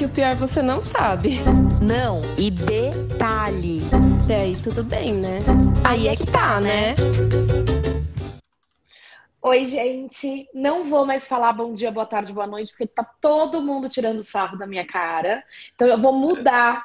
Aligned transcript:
que 0.00 0.06
o 0.06 0.08
pior 0.08 0.34
você 0.34 0.62
não 0.62 0.80
sabe. 0.80 1.40
Não, 1.82 2.22
e 2.38 2.50
detalhe. 2.50 3.82
Até 4.24 4.36
aí 4.36 4.56
tudo 4.56 4.82
bem, 4.82 5.12
né? 5.12 5.40
Aí 5.86 6.08
é 6.08 6.16
que 6.16 6.24
tá, 6.24 6.58
né? 6.58 6.94
Oi, 9.42 9.66
gente. 9.66 10.48
Não 10.54 10.84
vou 10.84 11.04
mais 11.04 11.28
falar 11.28 11.52
bom 11.52 11.74
dia, 11.74 11.90
boa 11.90 12.06
tarde, 12.06 12.32
boa 12.32 12.46
noite, 12.46 12.72
porque 12.72 12.86
tá 12.86 13.04
todo 13.04 13.60
mundo 13.60 13.90
tirando 13.90 14.22
sarro 14.22 14.56
da 14.56 14.66
minha 14.66 14.86
cara. 14.86 15.44
Então 15.74 15.86
eu 15.86 15.98
vou 15.98 16.14
mudar 16.14 16.82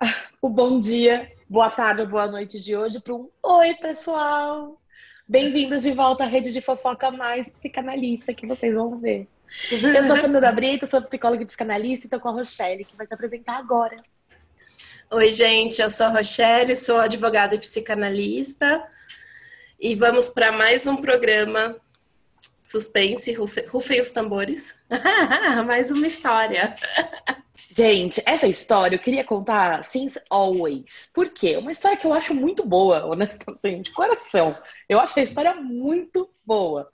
o 0.40 0.48
bom 0.48 0.80
dia, 0.80 1.30
boa 1.50 1.68
tarde 1.68 2.00
ou 2.00 2.08
boa 2.08 2.26
noite 2.26 2.58
de 2.58 2.74
hoje 2.74 3.02
para 3.02 3.12
um 3.12 3.28
oi, 3.42 3.74
pessoal. 3.74 4.80
Bem-vindos 5.28 5.82
de 5.82 5.90
volta 5.90 6.24
à 6.24 6.26
rede 6.26 6.54
de 6.54 6.62
fofoca 6.62 7.10
mais 7.10 7.50
psicanalista 7.50 8.32
que 8.32 8.46
vocês 8.46 8.76
vão 8.76 8.98
ver. 8.98 9.28
Eu 9.72 10.04
sou 10.04 10.16
a 10.16 10.18
Fernanda 10.18 10.52
Brito, 10.52 10.86
sou 10.86 11.02
psicóloga 11.02 11.42
e 11.42 11.46
psicanalista 11.46 12.06
e 12.06 12.10
tô 12.10 12.20
com 12.20 12.28
a 12.28 12.32
Rochelle, 12.32 12.84
que 12.84 12.96
vai 12.96 13.06
se 13.06 13.14
apresentar 13.14 13.56
agora. 13.56 13.96
Oi, 15.10 15.30
gente, 15.32 15.80
eu 15.80 15.88
sou 15.88 16.06
a 16.06 16.10
Rochelle, 16.10 16.76
sou 16.76 16.98
advogada 16.98 17.54
e 17.54 17.58
psicanalista. 17.58 18.82
E 19.78 19.94
vamos 19.94 20.28
para 20.28 20.52
mais 20.52 20.86
um 20.86 20.96
programa 20.96 21.76
suspense, 22.62 23.32
rufem 23.68 24.00
os 24.00 24.10
tambores. 24.10 24.74
mais 25.64 25.90
uma 25.90 26.06
história. 26.06 26.74
Gente, 27.70 28.22
essa 28.26 28.48
história 28.48 28.96
eu 28.96 28.98
queria 28.98 29.22
contar 29.22 29.84
since 29.84 30.18
always. 30.30 31.10
Por 31.12 31.28
quê? 31.28 31.56
Uma 31.56 31.70
história 31.70 31.96
que 31.96 32.06
eu 32.06 32.12
acho 32.12 32.34
muito 32.34 32.66
boa, 32.66 33.04
honestamente, 33.04 33.84
de 33.84 33.92
coração. 33.92 34.56
Eu 34.88 34.98
acho 34.98 35.20
a 35.20 35.22
história 35.22 35.54
muito 35.54 36.28
boa. 36.44 36.90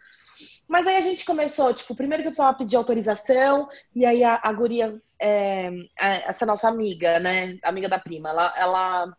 Mas 0.72 0.86
aí 0.86 0.96
a 0.96 1.02
gente 1.02 1.26
começou, 1.26 1.74
tipo, 1.74 1.94
primeiro 1.94 2.22
que 2.22 2.28
eu 2.28 2.32
precisava 2.32 2.56
pedir 2.56 2.76
autorização, 2.76 3.68
e 3.94 4.06
aí 4.06 4.24
a, 4.24 4.40
a 4.42 4.50
guria, 4.54 4.98
é, 5.20 5.70
essa 6.00 6.46
nossa 6.46 6.66
amiga, 6.66 7.20
né, 7.20 7.58
amiga 7.62 7.90
da 7.90 7.98
prima, 7.98 8.30
ela, 8.30 8.54
ela 8.56 9.16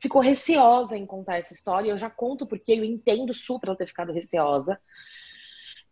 ficou 0.00 0.20
receosa 0.20 0.96
em 0.96 1.06
contar 1.06 1.36
essa 1.36 1.54
história. 1.54 1.88
Eu 1.88 1.96
já 1.96 2.10
conto 2.10 2.44
porque 2.48 2.72
eu 2.72 2.82
entendo 2.82 3.32
super 3.32 3.68
ela 3.68 3.76
ter 3.76 3.86
ficado 3.86 4.12
receosa. 4.12 4.76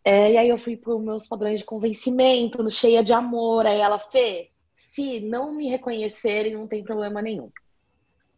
É, 0.03 0.33
e 0.33 0.37
aí 0.37 0.49
eu 0.49 0.57
fui 0.57 0.75
para 0.75 0.99
meus 0.99 1.25
padrões 1.25 1.59
de 1.59 1.65
convencimento, 1.65 2.69
cheia 2.69 3.01
de 3.01 3.13
amor. 3.13 3.65
Aí 3.65 3.79
ela, 3.79 3.97
Fê, 3.97 4.51
se 4.75 5.21
não 5.21 5.53
me 5.53 5.69
reconhecerem, 5.69 6.53
não 6.53 6.67
tem 6.67 6.83
problema 6.83 7.21
nenhum. 7.21 7.49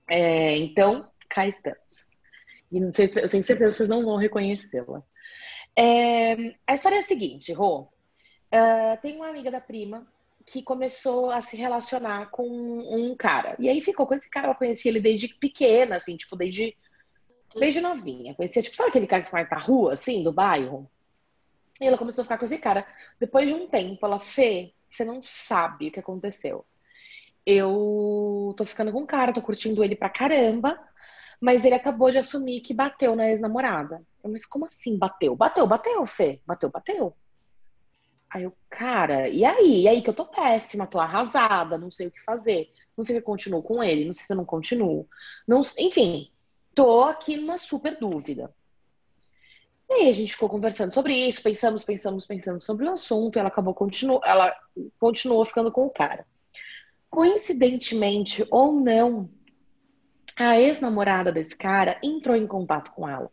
É, 0.08 0.56
então, 0.58 1.10
cá 1.28 1.48
estamos. 1.48 2.16
E 2.72 2.80
não 2.80 2.94
sei, 2.94 3.06
eu 3.08 3.28
tenho 3.28 3.42
certeza 3.42 3.72
que 3.72 3.78
vocês 3.78 3.90
não 3.90 4.06
vão 4.06 4.18
reconhecê-la. 4.18 5.04
É, 5.82 6.56
a 6.68 6.76
história 6.76 6.98
é 6.98 7.00
a 7.00 7.04
seguinte, 7.04 7.54
Rô. 7.54 7.88
Uh, 8.54 9.02
tem 9.02 9.16
uma 9.16 9.30
amiga 9.30 9.50
da 9.50 9.62
prima 9.62 10.06
que 10.46 10.62
começou 10.62 11.32
a 11.32 11.40
se 11.40 11.56
relacionar 11.56 12.32
com 12.32 12.46
um 12.46 13.16
cara. 13.16 13.56
E 13.58 13.70
aí 13.70 13.80
ficou 13.80 14.06
com 14.06 14.14
esse 14.14 14.30
cara, 14.30 14.48
ela 14.48 14.56
conhecia 14.56 14.92
ele 14.92 15.00
desde 15.00 15.30
pequena, 15.30 15.96
assim, 15.96 16.18
tipo, 16.18 16.36
desde, 16.36 16.76
desde 17.56 17.80
novinha. 17.80 18.36
Conhecia, 18.36 18.62
tipo, 18.62 18.76
sabe 18.76 18.90
aquele 18.90 19.08
cara 19.08 19.22
que 19.22 19.30
faz 19.30 19.50
na 19.50 19.58
rua, 19.58 19.94
assim, 19.94 20.22
do 20.22 20.34
bairro? 20.34 20.90
E 21.80 21.86
ela 21.86 21.98
começou 21.98 22.24
a 22.24 22.26
ficar 22.26 22.38
com 22.38 22.44
esse 22.44 22.58
cara. 22.58 22.86
Depois 23.18 23.48
de 23.48 23.56
um 23.56 23.66
tempo, 23.66 24.06
ela, 24.06 24.20
Fê, 24.20 24.74
você 24.90 25.06
não 25.06 25.22
sabe 25.22 25.88
o 25.88 25.92
que 25.92 26.00
aconteceu. 26.02 26.66
Eu 27.46 28.54
tô 28.58 28.66
ficando 28.66 28.92
com 28.92 29.00
um 29.00 29.06
cara, 29.06 29.32
tô 29.32 29.42
curtindo 29.42 29.82
ele 29.82 29.96
pra 29.96 30.10
caramba, 30.10 30.78
mas 31.40 31.64
ele 31.64 31.76
acabou 31.76 32.12
de 32.12 32.18
assumir 32.18 32.60
que 32.60 32.74
bateu 32.74 33.16
na 33.16 33.30
ex-namorada. 33.30 34.04
Mas 34.24 34.46
como 34.46 34.66
assim 34.66 34.98
bateu? 34.98 35.36
Bateu, 35.36 35.66
bateu, 35.68 36.06
Fê. 36.06 36.42
Bateu, 36.46 36.70
bateu. 36.70 37.16
Aí 38.30 38.44
eu, 38.44 38.54
cara, 38.70 39.28
e 39.28 39.44
aí? 39.44 39.82
E 39.82 39.88
aí 39.88 40.02
que 40.02 40.10
eu 40.10 40.14
tô 40.14 40.26
péssima, 40.26 40.86
tô 40.86 41.00
arrasada, 41.00 41.78
não 41.78 41.90
sei 41.90 42.08
o 42.08 42.12
que 42.12 42.22
fazer. 42.22 42.72
Não 42.96 43.04
sei 43.04 43.16
se 43.16 43.22
eu 43.22 43.26
continuo 43.26 43.64
com 43.64 43.84
ele, 43.84 44.06
não 44.06 44.14
sei 44.14 44.24
se 44.24 44.34
eu 44.34 44.38
não 44.38 44.46
continuo. 44.46 45.08
Não, 45.48 45.62
enfim, 45.80 46.32
tô 46.76 47.02
aqui 47.02 47.38
numa 47.38 47.58
super 47.58 47.98
dúvida. 47.98 48.54
E 49.90 49.94
aí 49.94 50.10
a 50.10 50.14
gente 50.14 50.34
ficou 50.34 50.48
conversando 50.48 50.94
sobre 50.94 51.16
isso, 51.16 51.42
pensamos, 51.42 51.84
pensamos, 51.84 52.28
pensamos 52.28 52.64
sobre 52.64 52.86
o 52.86 52.92
assunto, 52.92 53.40
ela 53.40 53.48
acabou 53.48 53.74
continuou, 53.74 54.22
ela 54.24 54.56
continuou 55.00 55.44
ficando 55.44 55.72
com 55.72 55.88
o 55.88 55.90
cara. 55.90 56.28
Coincidentemente 57.10 58.46
ou 58.52 58.72
não, 58.72 59.28
a 60.38 60.60
ex-namorada 60.60 61.32
desse 61.32 61.56
cara 61.56 62.00
entrou 62.04 62.36
em 62.36 62.46
contato 62.46 62.92
com 62.92 63.10
ela. 63.10 63.32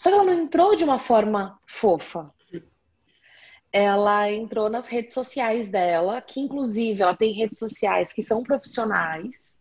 Só 0.00 0.08
que 0.08 0.14
ela 0.14 0.24
não 0.24 0.32
entrou 0.32 0.74
de 0.74 0.82
uma 0.82 0.98
forma 0.98 1.60
fofa. 1.66 2.32
Ela 3.70 4.32
entrou 4.32 4.70
nas 4.70 4.88
redes 4.88 5.12
sociais 5.12 5.68
dela, 5.68 6.22
que 6.22 6.40
inclusive 6.40 7.02
ela 7.02 7.14
tem 7.14 7.34
redes 7.34 7.58
sociais 7.58 8.10
que 8.10 8.22
são 8.22 8.42
profissionais, 8.42 9.54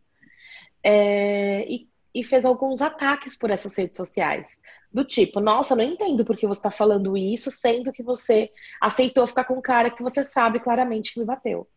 é, 0.81 1.69
e, 1.69 1.89
e, 2.15 2.23
fez 2.23 2.45
alguns 2.45 2.81
ataques 2.81 3.37
por 3.37 3.49
essas 3.49 3.75
redes 3.75 3.97
sociais. 3.97 4.61
Do 4.93 5.03
tipo, 5.03 5.41
nossa, 5.41 5.75
não 5.75 5.83
entendo 5.83 6.23
por 6.23 6.37
que 6.37 6.47
você 6.47 6.59
está 6.59 6.71
falando 6.71 7.17
isso, 7.17 7.51
sendo 7.51 7.91
que 7.91 8.01
você 8.01 8.49
aceitou 8.79 9.27
ficar 9.27 9.43
com 9.43 9.55
um 9.55 9.61
cara 9.61 9.89
que 9.89 10.01
você 10.01 10.23
sabe 10.23 10.61
claramente 10.61 11.13
que 11.13 11.19
me 11.19 11.25
bateu. 11.25 11.67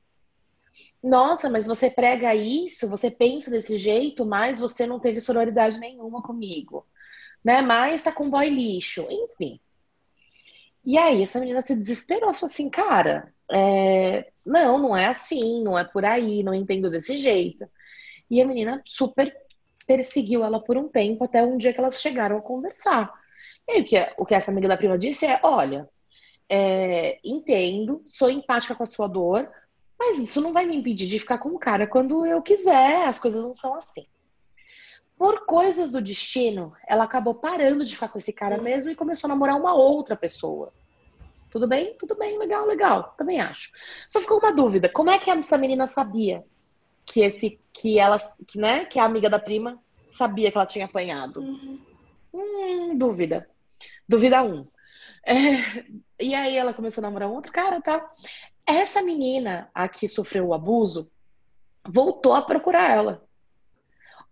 Nossa, 1.02 1.50
mas 1.50 1.66
você 1.66 1.90
prega 1.90 2.32
isso, 2.32 2.88
você 2.88 3.10
pensa 3.10 3.50
desse 3.50 3.76
jeito, 3.76 4.24
mas 4.24 4.60
você 4.60 4.86
não 4.86 5.00
teve 5.00 5.18
sororidade 5.18 5.80
nenhuma 5.80 6.22
comigo 6.22 6.86
né? 7.44 7.60
Mas 7.60 8.02
tá 8.02 8.12
com 8.12 8.30
boy 8.30 8.48
lixo, 8.48 9.06
enfim. 9.10 9.60
E 10.84 10.98
aí 10.98 11.22
essa 11.22 11.40
menina 11.40 11.62
se 11.62 11.74
desesperou, 11.76 12.32
falou 12.34 12.50
assim, 12.50 12.68
cara, 12.68 13.32
é... 13.50 14.30
não, 14.44 14.78
não 14.78 14.96
é 14.96 15.06
assim, 15.06 15.62
não 15.62 15.78
é 15.78 15.84
por 15.84 16.04
aí, 16.04 16.42
não 16.42 16.54
entendo 16.54 16.90
desse 16.90 17.16
jeito. 17.16 17.68
E 18.30 18.40
a 18.40 18.46
menina 18.46 18.82
super 18.84 19.34
perseguiu 19.86 20.44
ela 20.44 20.60
por 20.60 20.76
um 20.76 20.88
tempo, 20.88 21.24
até 21.24 21.42
um 21.42 21.56
dia 21.56 21.72
que 21.72 21.80
elas 21.80 22.00
chegaram 22.00 22.38
a 22.38 22.42
conversar. 22.42 23.12
E 23.68 23.72
aí, 23.72 23.82
o 23.82 23.84
que, 23.84 23.96
o 24.18 24.26
que 24.26 24.34
essa 24.34 24.50
amiga 24.50 24.68
da 24.68 24.76
prima 24.76 24.98
disse 24.98 25.26
é, 25.26 25.40
olha, 25.42 25.88
é... 26.48 27.18
entendo, 27.24 28.02
sou 28.06 28.30
empática 28.30 28.74
com 28.74 28.82
a 28.82 28.86
sua 28.86 29.08
dor, 29.08 29.48
mas 29.98 30.18
isso 30.18 30.40
não 30.40 30.52
vai 30.52 30.66
me 30.66 30.76
impedir 30.76 31.06
de 31.06 31.18
ficar 31.18 31.38
com 31.38 31.50
o 31.50 31.58
cara 31.58 31.86
quando 31.86 32.26
eu 32.26 32.42
quiser, 32.42 33.06
as 33.06 33.20
coisas 33.20 33.44
não 33.46 33.54
são 33.54 33.76
assim 33.76 34.06
por 35.22 35.46
coisas 35.46 35.88
do 35.88 36.02
destino, 36.02 36.72
ela 36.84 37.04
acabou 37.04 37.32
parando 37.32 37.84
de 37.84 37.94
ficar 37.94 38.08
com 38.08 38.18
esse 38.18 38.32
cara 38.32 38.60
mesmo 38.60 38.90
e 38.90 38.96
começou 38.96 39.28
a 39.28 39.32
namorar 39.32 39.56
uma 39.56 39.72
outra 39.72 40.16
pessoa. 40.16 40.72
Tudo 41.48 41.68
bem? 41.68 41.94
Tudo 41.96 42.16
bem, 42.16 42.36
legal, 42.36 42.66
legal. 42.66 43.14
Também 43.16 43.40
acho. 43.40 43.70
Só 44.08 44.20
ficou 44.20 44.40
uma 44.40 44.52
dúvida. 44.52 44.88
Como 44.88 45.10
é 45.10 45.20
que 45.20 45.30
essa 45.30 45.56
menina 45.56 45.86
sabia 45.86 46.44
que 47.06 47.20
esse 47.20 47.60
que 47.72 48.00
ela, 48.00 48.18
que, 48.48 48.58
né, 48.58 48.84
que 48.84 48.98
a 48.98 49.04
amiga 49.04 49.30
da 49.30 49.38
prima 49.38 49.80
sabia 50.10 50.50
que 50.50 50.58
ela 50.58 50.66
tinha 50.66 50.86
apanhado? 50.86 51.38
Uhum. 51.38 51.78
Hum, 52.34 52.98
dúvida. 52.98 53.48
Dúvida 54.08 54.42
um. 54.42 54.66
É, 55.24 55.84
e 56.18 56.34
aí 56.34 56.56
ela 56.56 56.74
começou 56.74 57.00
a 57.00 57.06
namorar 57.06 57.28
um 57.28 57.34
outro 57.34 57.52
cara, 57.52 57.80
tá? 57.80 58.04
Essa 58.66 59.00
menina 59.00 59.70
a 59.72 59.88
que 59.88 60.08
sofreu 60.08 60.48
o 60.48 60.54
abuso 60.54 61.08
voltou 61.86 62.34
a 62.34 62.42
procurar 62.42 62.90
ela. 62.90 63.24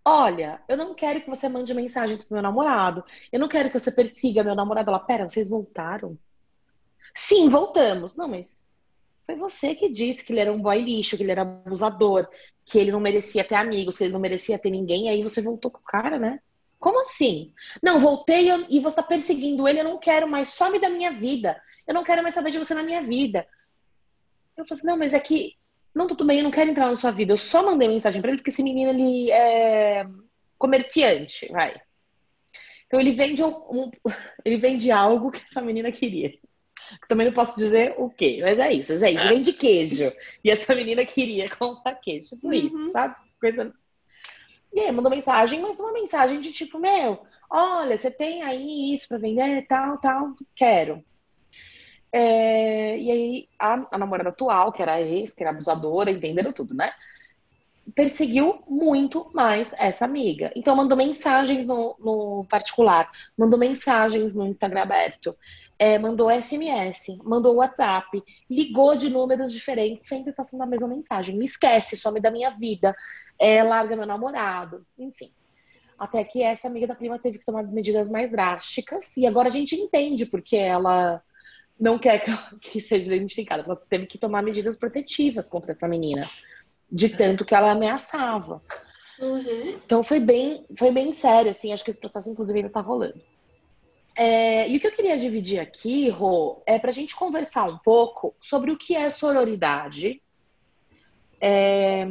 Olha, 0.03 0.61
eu 0.67 0.75
não 0.75 0.95
quero 0.95 1.21
que 1.21 1.29
você 1.29 1.47
mande 1.47 1.73
mensagens 1.73 2.23
pro 2.23 2.33
meu 2.33 2.41
namorado. 2.41 3.03
Eu 3.31 3.39
não 3.39 3.47
quero 3.47 3.69
que 3.69 3.77
você 3.79 3.91
persiga 3.91 4.43
meu 4.43 4.55
namorado. 4.55 4.89
Ela, 4.89 4.99
pera, 4.99 5.29
vocês 5.29 5.47
voltaram? 5.47 6.17
Sim, 7.13 7.49
voltamos. 7.49 8.15
Não, 8.15 8.27
mas 8.27 8.65
foi 9.25 9.35
você 9.35 9.75
que 9.75 9.89
disse 9.89 10.25
que 10.25 10.33
ele 10.33 10.39
era 10.39 10.51
um 10.51 10.61
boy 10.61 10.81
lixo, 10.81 11.15
que 11.15 11.23
ele 11.23 11.31
era 11.31 11.43
abusador, 11.43 12.27
que 12.65 12.79
ele 12.79 12.91
não 12.91 12.99
merecia 12.99 13.43
ter 13.43 13.55
amigos, 13.55 13.97
que 13.97 14.05
ele 14.05 14.13
não 14.13 14.19
merecia 14.19 14.57
ter 14.57 14.71
ninguém. 14.71 15.05
E 15.05 15.09
aí 15.09 15.21
você 15.21 15.41
voltou 15.41 15.69
com 15.69 15.79
o 15.79 15.83
cara, 15.83 16.17
né? 16.17 16.39
Como 16.79 16.99
assim? 16.99 17.53
Não, 17.81 17.99
voltei 17.99 18.47
e 18.69 18.79
você 18.79 18.95
tá 18.95 19.03
perseguindo 19.03 19.67
ele. 19.67 19.81
Eu 19.81 19.85
não 19.85 19.99
quero 19.99 20.27
mais. 20.27 20.49
Some 20.49 20.79
da 20.79 20.89
minha 20.89 21.11
vida. 21.11 21.61
Eu 21.85 21.93
não 21.93 22.03
quero 22.03 22.23
mais 22.23 22.33
saber 22.33 22.49
de 22.49 22.57
você 22.57 22.73
na 22.73 22.81
minha 22.81 23.03
vida. 23.03 23.47
Eu 24.57 24.65
falei 24.65 24.79
assim, 24.79 24.87
não, 24.87 24.97
mas 24.97 25.13
é 25.13 25.19
que 25.19 25.55
não, 25.93 26.07
tudo 26.07 26.25
bem, 26.25 26.37
eu 26.37 26.43
não 26.43 26.51
quero 26.51 26.69
entrar 26.69 26.87
na 26.87 26.95
sua 26.95 27.11
vida. 27.11 27.33
Eu 27.33 27.37
só 27.37 27.63
mandei 27.63 27.87
mensagem 27.87 28.21
para 28.21 28.31
ele 28.31 28.37
porque 28.37 28.49
esse 28.49 28.63
menino 28.63 28.91
ele 28.91 29.29
é 29.31 30.07
comerciante, 30.57 31.47
vai. 31.51 31.75
Então 32.87 32.99
ele 32.99 33.11
vende 33.11 33.43
um, 33.43 33.91
ele 34.45 34.57
vende 34.57 34.91
algo 34.91 35.31
que 35.31 35.41
essa 35.41 35.61
menina 35.61 35.91
queria. 35.91 36.33
Também 37.07 37.27
não 37.27 37.33
posso 37.33 37.57
dizer 37.57 37.95
o 37.97 38.09
quê, 38.09 38.39
mas 38.41 38.59
é 38.59 38.73
isso, 38.73 38.97
gente. 38.99 39.27
Vende 39.27 39.53
queijo. 39.53 40.11
E 40.43 40.49
essa 40.49 40.75
menina 40.75 41.05
queria 41.05 41.49
comprar 41.49 41.95
queijo. 41.95 42.29
Tipo 42.29 42.47
uhum. 42.47 42.53
isso, 42.53 42.91
sabe? 42.91 43.15
Coisa. 43.39 43.73
E 44.73 44.79
aí, 44.79 44.91
mandou 44.91 45.11
mensagem, 45.11 45.61
mas 45.61 45.79
uma 45.79 45.91
mensagem 45.91 46.39
de 46.39 46.51
tipo, 46.53 46.79
meu, 46.79 47.21
olha, 47.49 47.97
você 47.97 48.09
tem 48.09 48.41
aí 48.43 48.93
isso 48.93 49.07
para 49.07 49.17
vender, 49.17 49.65
tal, 49.67 49.97
tal, 49.99 50.33
quero. 50.55 51.03
É, 52.13 52.97
e 52.97 53.11
aí 53.11 53.47
a, 53.57 53.87
a, 53.91 53.97
namorada 53.97 54.29
atual, 54.29 54.71
que 54.71 54.81
era 54.81 55.01
ex, 55.01 55.33
que 55.33 55.43
era 55.43 55.51
abusadora, 55.51 56.11
entenderam 56.11 56.51
tudo, 56.51 56.73
né? 56.73 56.91
Perseguiu 57.95 58.63
muito 58.67 59.29
mais 59.33 59.73
essa 59.77 60.05
amiga. 60.05 60.51
Então 60.55 60.75
mandou 60.75 60.97
mensagens 60.97 61.65
no, 61.65 61.95
no 61.99 62.45
particular, 62.49 63.09
mandou 63.37 63.57
mensagens 63.57 64.35
no 64.35 64.45
Instagram 64.45 64.81
aberto. 64.81 65.35
é, 65.79 65.97
mandou 65.97 66.29
SMS, 66.29 67.17
mandou 67.23 67.55
WhatsApp, 67.55 68.21
ligou 68.49 68.95
de 68.95 69.09
números 69.09 69.51
diferentes, 69.51 70.07
sempre 70.07 70.31
passando 70.31 70.61
a 70.61 70.65
mesma 70.65 70.87
mensagem. 70.87 71.35
Me 71.35 71.45
esquece, 71.45 71.97
some 71.97 72.19
da 72.19 72.29
minha 72.29 72.51
vida, 72.51 72.95
é, 73.39 73.63
larga 73.63 73.95
meu 73.95 74.05
namorado, 74.05 74.85
enfim. 74.99 75.31
Até 75.97 76.23
que 76.23 76.43
essa 76.43 76.67
amiga 76.67 76.85
da 76.87 76.95
prima 76.95 77.17
teve 77.17 77.39
que 77.39 77.45
tomar 77.45 77.63
medidas 77.63 78.09
mais 78.09 78.31
drásticas, 78.31 79.17
e 79.17 79.25
agora 79.25 79.47
a 79.47 79.51
gente 79.51 79.75
entende 79.75 80.25
porque 80.25 80.55
ela 80.55 81.21
não 81.81 81.97
quer 81.97 82.19
que, 82.19 82.31
que 82.59 82.79
seja 82.79 83.15
identificada. 83.15 83.63
Ela 83.63 83.75
teve 83.75 84.05
que 84.05 84.19
tomar 84.19 84.43
medidas 84.43 84.77
protetivas 84.77 85.49
contra 85.49 85.71
essa 85.71 85.87
menina, 85.87 86.29
de 86.89 87.09
tanto 87.09 87.43
que 87.43 87.55
ela 87.55 87.71
ameaçava. 87.71 88.61
Uhum. 89.19 89.79
Então 89.83 90.03
foi 90.03 90.19
bem, 90.19 90.63
foi 90.77 90.91
bem 90.91 91.11
sério, 91.11 91.49
assim. 91.49 91.73
Acho 91.73 91.83
que 91.83 91.89
esse 91.89 91.99
processo, 91.99 92.29
inclusive, 92.29 92.59
ainda 92.59 92.71
tá 92.71 92.81
rolando. 92.81 93.19
É, 94.15 94.69
e 94.69 94.77
o 94.77 94.79
que 94.79 94.85
eu 94.85 94.91
queria 94.91 95.17
dividir 95.17 95.59
aqui, 95.59 96.07
Rô, 96.09 96.61
é 96.67 96.77
para 96.77 96.91
a 96.91 96.93
gente 96.93 97.15
conversar 97.15 97.65
um 97.65 97.77
pouco 97.79 98.35
sobre 98.39 98.69
o 98.69 98.77
que 98.77 98.95
é 98.95 99.09
sororidade, 99.09 100.21
é, 101.39 102.05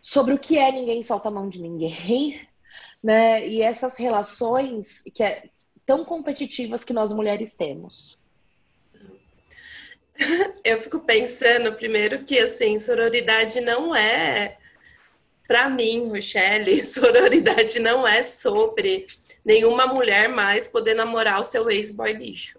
sobre 0.00 0.32
o 0.32 0.38
que 0.38 0.56
é 0.56 0.72
ninguém 0.72 1.02
solta 1.02 1.28
a 1.28 1.32
mão 1.32 1.50
de 1.50 1.60
ninguém, 1.60 2.48
né? 3.02 3.46
E 3.46 3.60
essas 3.60 3.96
relações 3.98 5.02
que 5.12 5.22
é 5.22 5.50
tão 5.84 6.02
competitivas 6.02 6.82
que 6.82 6.94
nós 6.94 7.12
mulheres 7.12 7.54
temos. 7.54 8.18
Eu 10.64 10.80
fico 10.80 11.00
pensando 11.00 11.72
primeiro 11.74 12.24
que 12.24 12.38
assim, 12.38 12.78
sororidade 12.78 13.60
não 13.60 13.94
é 13.94 14.58
para 15.46 15.70
mim, 15.70 16.08
Rochelle, 16.08 16.84
sororidade 16.84 17.78
não 17.78 18.06
é 18.06 18.22
sobre 18.22 19.06
nenhuma 19.44 19.86
mulher 19.86 20.28
mais 20.28 20.68
poder 20.68 20.94
namorar 20.94 21.40
o 21.40 21.44
seu 21.44 21.70
ex-boy 21.70 22.12
lixo. 22.12 22.58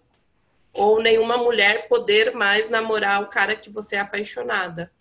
Ou 0.73 1.01
nenhuma 1.01 1.37
mulher 1.37 1.87
poder 1.87 2.33
mais 2.33 2.69
namorar 2.69 3.21
o 3.21 3.27
cara 3.27 3.55
que 3.55 3.69
você 3.69 3.95
é 3.95 3.99
apaixonada. 3.99 4.91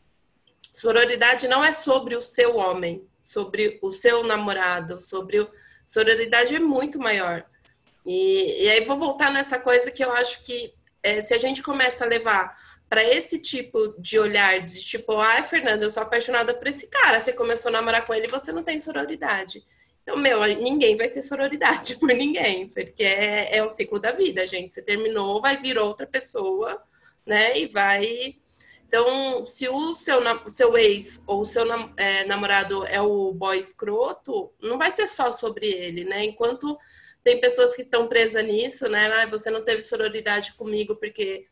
Sororidade 0.70 1.48
não 1.48 1.64
é 1.64 1.72
sobre 1.72 2.14
o 2.14 2.20
seu 2.20 2.56
homem, 2.56 3.06
sobre 3.22 3.78
o 3.80 3.90
seu 3.90 4.22
namorado, 4.22 5.00
sobre 5.00 5.40
o... 5.40 5.50
Sororidade 5.86 6.54
é 6.54 6.60
muito 6.60 6.98
maior. 6.98 7.46
E, 8.04 8.64
e 8.64 8.70
aí 8.70 8.84
vou 8.84 8.98
voltar 8.98 9.30
nessa 9.30 9.58
coisa 9.58 9.90
que 9.90 10.04
eu 10.04 10.12
acho 10.12 10.42
que 10.42 10.74
é, 11.08 11.22
se 11.22 11.34
a 11.34 11.38
gente 11.38 11.62
começa 11.62 12.04
a 12.04 12.08
levar 12.08 12.56
para 12.88 13.02
esse 13.04 13.38
tipo 13.38 13.94
de 13.98 14.18
olhar, 14.18 14.60
de 14.60 14.80
tipo, 14.84 15.18
ai, 15.18 15.42
Fernanda, 15.42 15.84
eu 15.84 15.90
sou 15.90 16.02
apaixonada 16.02 16.54
por 16.54 16.66
esse 16.66 16.86
cara, 16.88 17.20
você 17.20 17.32
começou 17.32 17.68
a 17.68 17.72
namorar 17.72 18.04
com 18.04 18.14
ele 18.14 18.26
e 18.26 18.30
você 18.30 18.50
não 18.52 18.62
tem 18.62 18.78
sororidade. 18.78 19.62
Então, 20.02 20.16
meu, 20.16 20.40
ninguém 20.56 20.96
vai 20.96 21.08
ter 21.10 21.20
sororidade 21.20 21.96
por 22.00 22.08
ninguém, 22.08 22.68
porque 22.68 23.04
é, 23.04 23.58
é 23.58 23.62
o 23.62 23.68
ciclo 23.68 23.98
da 23.98 24.12
vida, 24.12 24.46
gente. 24.46 24.74
Você 24.74 24.82
terminou, 24.82 25.42
vai 25.42 25.58
vir 25.58 25.78
outra 25.78 26.06
pessoa, 26.06 26.82
né? 27.26 27.58
E 27.58 27.66
vai. 27.66 28.36
Então, 28.86 29.44
se 29.44 29.68
o 29.68 29.92
seu, 29.92 30.20
o 30.46 30.48
seu 30.48 30.78
ex 30.78 31.22
ou 31.26 31.42
o 31.42 31.44
seu 31.44 31.66
é, 31.98 32.24
namorado 32.24 32.86
é 32.86 33.02
o 33.02 33.34
boy 33.34 33.60
escroto, 33.60 34.50
não 34.62 34.78
vai 34.78 34.90
ser 34.90 35.06
só 35.06 35.30
sobre 35.30 35.66
ele, 35.66 36.04
né? 36.04 36.24
Enquanto 36.24 36.78
tem 37.28 37.38
pessoas 37.38 37.76
que 37.76 37.82
estão 37.82 38.08
presas 38.08 38.42
nisso, 38.42 38.88
né? 38.88 39.06
Ah, 39.12 39.26
você 39.26 39.50
não 39.50 39.62
teve 39.62 39.82
sororidade 39.82 40.54
comigo 40.54 40.96
porque 40.96 41.46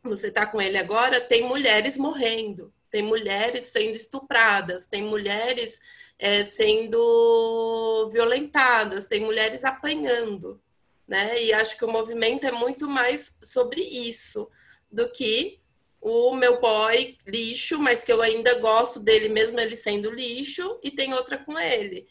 você 0.00 0.28
está 0.28 0.46
com 0.46 0.62
ele 0.62 0.78
agora, 0.78 1.20
tem 1.20 1.42
mulheres 1.42 1.98
morrendo, 1.98 2.72
tem 2.88 3.02
mulheres 3.02 3.64
sendo 3.64 3.96
estupradas, 3.96 4.86
tem 4.86 5.02
mulheres 5.02 5.80
é, 6.16 6.44
sendo 6.44 8.08
violentadas, 8.12 9.08
tem 9.08 9.20
mulheres 9.20 9.64
apanhando, 9.64 10.62
né? 11.08 11.42
E 11.42 11.52
acho 11.52 11.76
que 11.76 11.84
o 11.84 11.90
movimento 11.90 12.46
é 12.46 12.52
muito 12.52 12.88
mais 12.88 13.40
sobre 13.42 13.80
isso 13.80 14.48
do 14.88 15.10
que 15.10 15.58
o 16.00 16.32
meu 16.36 16.60
boy 16.60 17.18
lixo, 17.26 17.76
mas 17.80 18.04
que 18.04 18.12
eu 18.12 18.22
ainda 18.22 18.54
gosto 18.60 19.00
dele 19.00 19.28
mesmo 19.28 19.58
ele 19.58 19.74
sendo 19.74 20.12
lixo 20.12 20.78
e 20.80 20.92
tem 20.92 21.12
outra 21.12 21.38
com 21.38 21.58
ele. 21.58 22.06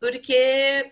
Porque 0.00 0.90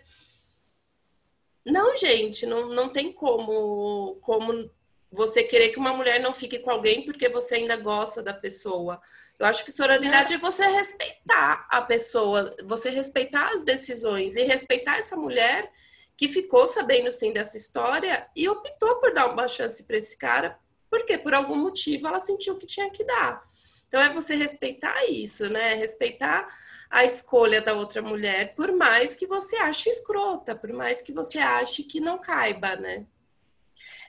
não, 1.64 1.96
gente, 1.96 2.44
não, 2.46 2.68
não 2.68 2.88
tem 2.88 3.12
como 3.12 4.16
como 4.20 4.70
você 5.10 5.42
querer 5.42 5.68
que 5.68 5.78
uma 5.78 5.92
mulher 5.92 6.20
não 6.20 6.32
fique 6.32 6.58
com 6.58 6.70
alguém 6.70 7.04
porque 7.04 7.28
você 7.28 7.56
ainda 7.56 7.76
gosta 7.76 8.22
da 8.22 8.32
pessoa. 8.32 9.00
Eu 9.38 9.44
acho 9.44 9.64
que 9.64 9.70
sororidade 9.70 10.32
é, 10.32 10.36
é 10.36 10.38
você 10.38 10.66
respeitar 10.66 11.66
a 11.70 11.82
pessoa, 11.82 12.56
você 12.64 12.88
respeitar 12.88 13.52
as 13.54 13.62
decisões 13.62 14.36
e 14.36 14.44
respeitar 14.44 14.96
essa 14.96 15.14
mulher 15.14 15.70
que 16.16 16.28
ficou 16.28 16.66
sabendo 16.66 17.10
sim 17.10 17.32
dessa 17.32 17.56
história 17.56 18.26
e 18.34 18.48
optou 18.48 18.96
por 18.96 19.12
dar 19.12 19.30
uma 19.30 19.46
chance 19.48 19.82
para 19.84 19.96
esse 19.96 20.16
cara, 20.16 20.58
porque 20.88 21.18
por 21.18 21.34
algum 21.34 21.56
motivo 21.56 22.06
ela 22.06 22.20
sentiu 22.20 22.56
que 22.56 22.66
tinha 22.66 22.90
que 22.90 23.04
dar. 23.04 23.42
Então 23.88 24.00
é 24.00 24.08
você 24.08 24.34
respeitar 24.34 25.04
isso, 25.04 25.50
né? 25.50 25.74
Respeitar 25.74 26.48
a 26.92 27.06
escolha 27.06 27.62
da 27.62 27.72
outra 27.72 28.02
mulher, 28.02 28.54
por 28.54 28.70
mais 28.70 29.16
que 29.16 29.26
você 29.26 29.56
ache 29.56 29.88
escrota, 29.88 30.54
por 30.54 30.70
mais 30.74 31.00
que 31.00 31.10
você 31.10 31.38
ache 31.38 31.82
que 31.82 31.98
não 31.98 32.18
caiba, 32.18 32.76
né? 32.76 33.06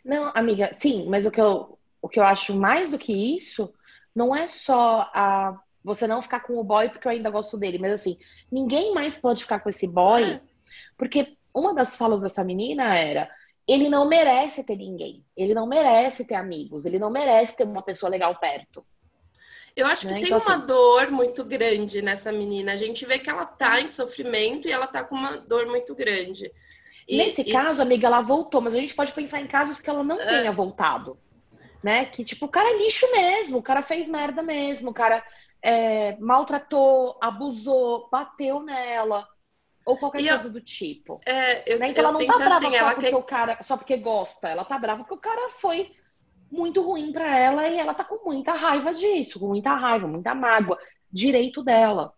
Não, 0.04 0.34
amiga, 0.36 0.74
sim, 0.74 1.08
mas 1.08 1.26
o 1.26 1.32
que 1.32 1.40
eu, 1.40 1.80
o 2.02 2.10
que 2.10 2.20
eu 2.20 2.26
acho 2.26 2.54
mais 2.54 2.92
do 2.92 3.00
que 3.00 3.14
isso 3.36 3.74
não 4.14 4.36
é 4.36 4.48
só 4.48 5.10
a 5.14 5.58
você 5.82 6.08
não 6.08 6.22
ficar 6.22 6.42
com 6.42 6.58
o 6.58 6.64
boy 6.64 6.90
porque 6.90 7.08
eu 7.08 7.12
ainda 7.12 7.30
gosto 7.30 7.58
dele, 7.58 7.78
mas 7.78 7.94
assim, 7.94 8.18
ninguém 8.52 8.94
mais 8.94 9.18
pode 9.18 9.44
ficar 9.44 9.60
com 9.60 9.70
esse 9.70 9.88
boy, 9.88 10.34
é. 10.34 10.42
porque 10.98 11.38
uma 11.56 11.74
das 11.74 11.96
falas 11.96 12.22
dessa 12.22 12.44
menina 12.44 12.98
era 12.98 13.30
ele 13.66 13.88
não 13.88 14.08
merece 14.08 14.62
ter 14.62 14.76
ninguém, 14.76 15.24
ele 15.38 15.54
não 15.54 15.66
merece 15.66 16.26
ter 16.26 16.36
amigos, 16.36 16.84
ele 16.84 17.00
não 17.00 17.10
merece 17.10 17.56
ter 17.56 17.64
uma 17.64 17.82
pessoa 17.82 18.10
legal 18.10 18.38
perto. 18.38 18.86
Eu 19.76 19.88
acho 19.88 20.02
que 20.02 20.14
né? 20.14 20.20
tem 20.20 20.26
então, 20.26 20.38
uma 20.38 20.56
assim... 20.58 20.66
dor 20.68 21.12
muito 21.12 21.44
grande 21.44 22.02
nessa 22.02 22.32
menina. 22.32 22.74
A 22.74 22.78
gente 22.78 23.06
vê 23.06 23.18
que 23.18 23.30
ela 23.30 23.46
tá 23.46 23.82
em 23.82 23.88
sofrimento 23.88 24.68
e 24.68 24.72
ela 24.72 24.86
tá 24.86 25.04
com 25.04 25.16
uma 25.16 25.38
dor 25.38 25.66
muito 25.66 25.96
grande. 25.96 26.52
E, 27.08 27.18
Nesse 27.18 27.42
e... 27.42 27.52
caso, 27.52 27.82
amiga, 27.82 28.08
ela 28.08 28.22
voltou, 28.22 28.62
mas 28.62 28.76
a 28.76 28.80
gente 28.80 28.96
pode 28.96 29.12
pensar 29.12 29.42
em 29.42 29.48
casos 29.48 29.82
que 29.82 29.90
ela 29.90 30.04
não 30.04 30.20
é. 30.22 30.26
tenha 30.26 30.52
voltado. 30.52 31.18
Né? 31.84 32.06
Que, 32.06 32.24
tipo, 32.24 32.46
o 32.46 32.50
cara 32.50 32.70
é 32.70 32.78
lixo 32.78 33.12
mesmo, 33.12 33.58
o 33.58 33.64
cara 33.64 33.82
fez 33.82 34.08
merda 34.08 34.42
mesmo, 34.42 34.92
o 34.92 34.94
cara 34.94 35.24
é, 35.62 36.16
maltratou, 36.18 37.18
abusou, 37.22 38.08
bateu 38.12 38.62
nela. 38.62 39.28
Ou 39.86 39.98
qualquer 39.98 40.22
e 40.22 40.28
coisa 40.30 40.48
eu, 40.48 40.52
do 40.52 40.62
tipo. 40.62 41.20
É, 41.26 41.74
eu, 41.74 41.80
né? 41.80 41.90
Então 41.90 42.06
ela 42.06 42.14
não 42.14 42.26
tá 42.26 42.38
brava 42.38 42.68
assim, 42.68 42.78
só 42.78 42.94
porque 42.94 43.10
quer... 43.10 43.16
o 43.16 43.24
cara, 43.24 43.58
só 43.62 43.78
porque 43.78 43.98
gosta. 43.98 44.48
Ela 44.48 44.64
tá 44.64 44.78
brava 44.78 45.04
porque 45.04 45.14
o 45.14 45.18
cara 45.18 45.50
foi 45.50 45.92
muito 46.54 46.84
ruim 46.84 47.12
para 47.12 47.36
ela 47.36 47.68
e 47.68 47.80
ela 47.80 47.96
tá 47.96 48.04
com 48.04 48.24
muita 48.24 48.54
raiva 48.54 48.94
disso, 48.94 49.40
com 49.40 49.48
muita 49.48 49.74
raiva, 49.74 50.08
muita 50.08 50.36
mágoa. 50.36 50.78
Direito 51.12 51.64
dela. 51.64 52.14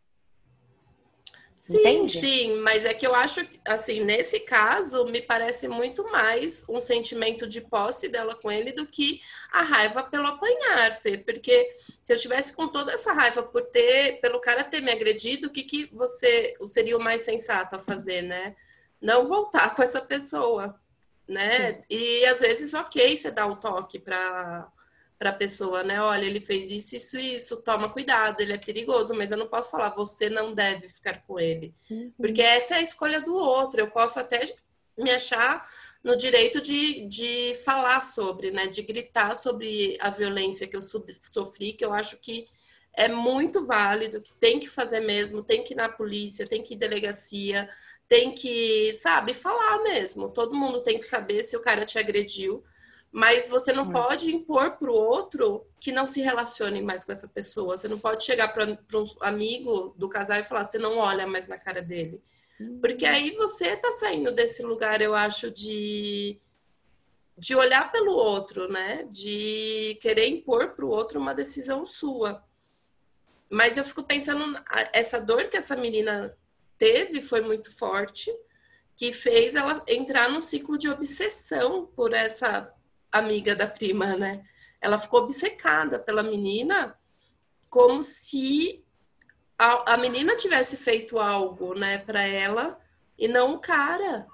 Sim, 1.61 1.79
Entende? 1.79 2.19
sim, 2.19 2.55
mas 2.57 2.85
é 2.85 2.93
que 2.93 3.07
eu 3.07 3.15
acho, 3.15 3.41
assim, 3.65 4.03
nesse 4.03 4.41
caso, 4.41 5.05
me 5.05 5.19
parece 5.19 5.67
muito 5.67 6.03
mais 6.11 6.63
um 6.69 6.79
sentimento 6.79 7.47
de 7.47 7.59
posse 7.59 8.07
dela 8.07 8.35
com 8.35 8.51
ele 8.51 8.71
do 8.71 8.85
que 8.85 9.19
a 9.51 9.63
raiva 9.63 10.03
pelo 10.03 10.27
apanhar, 10.27 10.91
Fê. 11.01 11.17
Porque 11.17 11.73
se 12.03 12.13
eu 12.13 12.19
tivesse 12.19 12.53
com 12.55 12.67
toda 12.67 12.93
essa 12.93 13.13
raiva 13.13 13.41
por 13.41 13.63
ter, 13.63 14.19
pelo 14.21 14.39
cara 14.39 14.63
ter 14.63 14.81
me 14.81 14.91
agredido, 14.91 15.47
o 15.47 15.49
que, 15.49 15.63
que 15.63 15.89
você 15.91 16.53
seria 16.67 16.97
o 16.97 17.03
mais 17.03 17.23
sensato 17.23 17.75
a 17.75 17.79
fazer, 17.79 18.21
né? 18.21 18.55
Não 19.01 19.25
voltar 19.25 19.73
com 19.73 19.81
essa 19.81 20.01
pessoa, 20.01 20.79
né? 21.27 21.73
Sim. 21.73 21.81
E 21.89 22.25
às 22.25 22.39
vezes, 22.39 22.73
ok, 22.73 23.17
você 23.17 23.31
dá 23.31 23.45
um 23.45 23.55
toque 23.55 23.99
para 23.99 24.71
para 25.17 25.29
a 25.29 25.33
pessoa, 25.33 25.81
né? 25.81 26.01
Olha, 26.01 26.25
ele 26.25 26.41
fez 26.41 26.69
isso, 26.69 26.95
isso, 26.95 27.17
isso, 27.17 27.61
toma 27.61 27.89
cuidado, 27.89 28.41
ele 28.41 28.53
é 28.53 28.57
perigoso, 28.57 29.15
mas 29.15 29.31
eu 29.31 29.37
não 29.37 29.47
posso 29.47 29.71
falar, 29.71 29.89
você 29.95 30.29
não 30.29 30.53
deve 30.53 30.89
ficar 30.89 31.23
com 31.25 31.39
ele. 31.39 31.73
Uhum. 31.89 32.11
Porque 32.17 32.41
essa 32.41 32.75
é 32.75 32.77
a 32.79 32.81
escolha 32.81 33.21
do 33.21 33.33
outro. 33.33 33.79
Eu 33.79 33.89
posso 33.89 34.19
até 34.19 34.43
me 34.97 35.11
achar 35.11 35.69
no 36.03 36.15
direito 36.17 36.61
de, 36.61 37.07
de 37.07 37.55
falar 37.63 38.01
sobre, 38.01 38.51
né? 38.51 38.67
De 38.67 38.81
gritar 38.81 39.35
sobre 39.35 39.97
a 40.01 40.09
violência 40.09 40.67
que 40.67 40.75
eu 40.75 40.81
sofri, 40.81 41.73
que 41.73 41.85
eu 41.85 41.93
acho 41.93 42.17
que 42.17 42.45
é 42.93 43.07
muito 43.07 43.65
válido, 43.65 44.21
que 44.21 44.33
tem 44.33 44.59
que 44.59 44.67
fazer 44.67 44.99
mesmo, 44.99 45.43
tem 45.43 45.63
que 45.63 45.73
ir 45.73 45.77
na 45.77 45.89
polícia, 45.89 46.47
tem 46.47 46.61
que 46.61 46.73
ir 46.73 46.77
delegacia, 46.77 47.69
tem 48.07 48.33
que, 48.33 48.93
sabe, 48.99 49.33
falar 49.33 49.81
mesmo. 49.83 50.29
Todo 50.29 50.55
mundo 50.55 50.81
tem 50.81 50.99
que 50.99 51.05
saber 51.05 51.43
se 51.43 51.57
o 51.57 51.61
cara 51.61 51.85
te 51.85 51.97
agrediu 51.97 52.63
mas 53.15 53.49
você 53.49 53.71
não 53.71 53.85
hum. 53.85 53.93
pode 53.93 54.29
impor 54.29 54.71
para 54.71 54.91
o 54.91 54.93
outro 54.93 55.65
que 55.79 55.89
não 55.89 56.05
se 56.05 56.19
relacione 56.19 56.81
mais 56.81 57.05
com 57.05 57.13
essa 57.13 57.29
pessoa. 57.29 57.77
Você 57.77 57.87
não 57.87 57.97
pode 57.97 58.25
chegar 58.25 58.49
para 58.49 58.65
um 58.65 59.05
amigo 59.21 59.95
do 59.97 60.09
casal 60.09 60.37
e 60.41 60.45
falar, 60.45 60.65
você 60.65 60.77
não 60.77 60.97
olha 60.97 61.25
mais 61.25 61.47
na 61.47 61.57
cara 61.57 61.81
dele. 61.81 62.21
Hum. 62.59 62.77
Porque 62.81 63.05
aí 63.05 63.31
você 63.31 63.69
está 63.69 63.89
saindo 63.93 64.33
desse 64.33 64.63
lugar, 64.63 65.01
eu 65.01 65.15
acho, 65.15 65.49
de, 65.49 66.37
de 67.37 67.55
olhar 67.55 67.89
pelo 67.89 68.11
outro, 68.11 68.67
né? 68.69 69.07
De 69.09 69.97
querer 70.01 70.27
impor 70.27 70.71
para 70.71 70.83
o 70.83 70.89
outro 70.89 71.17
uma 71.17 71.33
decisão 71.33 71.85
sua. 71.85 72.43
Mas 73.49 73.77
eu 73.77 73.85
fico 73.85 74.03
pensando, 74.03 74.61
essa 74.91 75.21
dor 75.21 75.45
que 75.45 75.55
essa 75.55 75.77
menina 75.77 76.37
teve 76.77 77.21
foi 77.21 77.41
muito 77.41 77.75
forte 77.75 78.31
que 78.95 79.11
fez 79.11 79.55
ela 79.55 79.83
entrar 79.87 80.29
num 80.29 80.41
ciclo 80.41 80.77
de 80.77 80.89
obsessão 80.89 81.85
por 81.95 82.13
essa 82.13 82.73
amiga 83.11 83.55
da 83.55 83.67
prima, 83.67 84.15
né? 84.15 84.43
Ela 84.79 84.97
ficou 84.97 85.23
obcecada 85.23 85.99
pela 85.99 86.23
menina, 86.23 86.97
como 87.69 88.01
se 88.01 88.85
a, 89.57 89.93
a 89.93 89.97
menina 89.97 90.35
tivesse 90.35 90.77
feito 90.77 91.19
algo, 91.19 91.73
né, 91.73 91.97
para 91.97 92.21
ela 92.21 92.79
e 93.17 93.27
não 93.27 93.55
o 93.55 93.59
cara. 93.59 94.27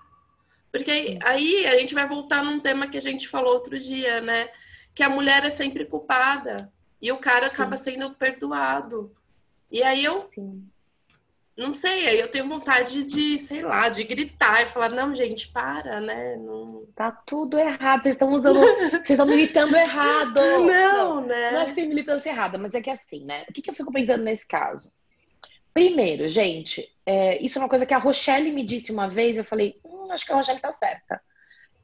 Porque 0.72 0.90
aí, 0.90 1.20
aí 1.24 1.66
a 1.68 1.78
gente 1.80 1.94
vai 1.94 2.08
voltar 2.08 2.44
num 2.44 2.60
tema 2.60 2.88
que 2.88 2.98
a 2.98 3.02
gente 3.02 3.28
falou 3.28 3.54
outro 3.54 3.80
dia, 3.80 4.22
né? 4.22 4.50
Que 4.94 5.04
a 5.04 5.10
mulher 5.10 5.44
é 5.44 5.50
sempre 5.50 5.86
culpada 5.86 6.72
e 7.02 7.12
o 7.12 7.18
cara 7.18 7.48
acaba 7.48 7.76
Sim. 7.76 7.92
sendo 7.92 8.12
perdoado. 8.12 9.14
E 9.70 9.84
aí 9.84 10.04
eu 10.04 10.30
Sim. 10.34 10.70
Não 11.62 11.74
sei, 11.74 12.08
aí 12.08 12.20
eu 12.20 12.28
tenho 12.28 12.50
vontade 12.50 13.06
de, 13.06 13.38
sei 13.40 13.62
lá, 13.62 13.88
de 13.88 14.04
gritar 14.04 14.64
e 14.64 14.68
falar, 14.68 14.90
não, 14.90 15.14
gente, 15.14 15.48
para, 15.50 16.02
né? 16.02 16.36
Não... 16.36 16.82
Tá 16.96 17.12
tudo 17.12 17.58
errado, 17.58 18.04
vocês 18.04 18.16
estão 18.16 18.34
usando, 18.34 18.60
vocês 18.60 19.12
estão 19.12 19.26
militando 19.26 19.76
errado. 19.76 20.36
Não, 20.60 21.22
não, 21.22 21.26
né? 21.26 21.52
Não 21.52 21.62
acho 21.62 21.74
que 21.74 21.80
tem 21.80 21.88
militância 21.88 22.30
errada, 22.30 22.58
mas 22.58 22.76
é 22.76 22.82
que 22.82 22.90
assim, 22.90 23.24
né? 23.26 23.46
O 23.50 23.54
que, 23.54 23.62
que 23.62 23.70
eu 23.70 23.74
fico 23.74 23.92
pensando 23.92 24.24
nesse 24.24 24.46
caso? 24.46 24.94
Primeiro, 25.74 26.28
gente, 26.28 26.94
é, 27.06 27.42
isso 27.42 27.58
é 27.58 27.62
uma 27.62 27.70
coisa 27.70 27.86
que 27.86 27.94
a 27.94 27.98
Rochelle 27.98 28.52
me 28.52 28.62
disse 28.62 28.92
uma 28.92 29.10
vez, 29.10 29.38
eu 29.38 29.44
falei, 29.44 29.80
hum, 29.86 30.12
acho 30.12 30.26
que 30.26 30.34
a 30.34 30.36
Rochelle 30.36 30.60
tá 30.60 30.72
certa. 30.72 31.22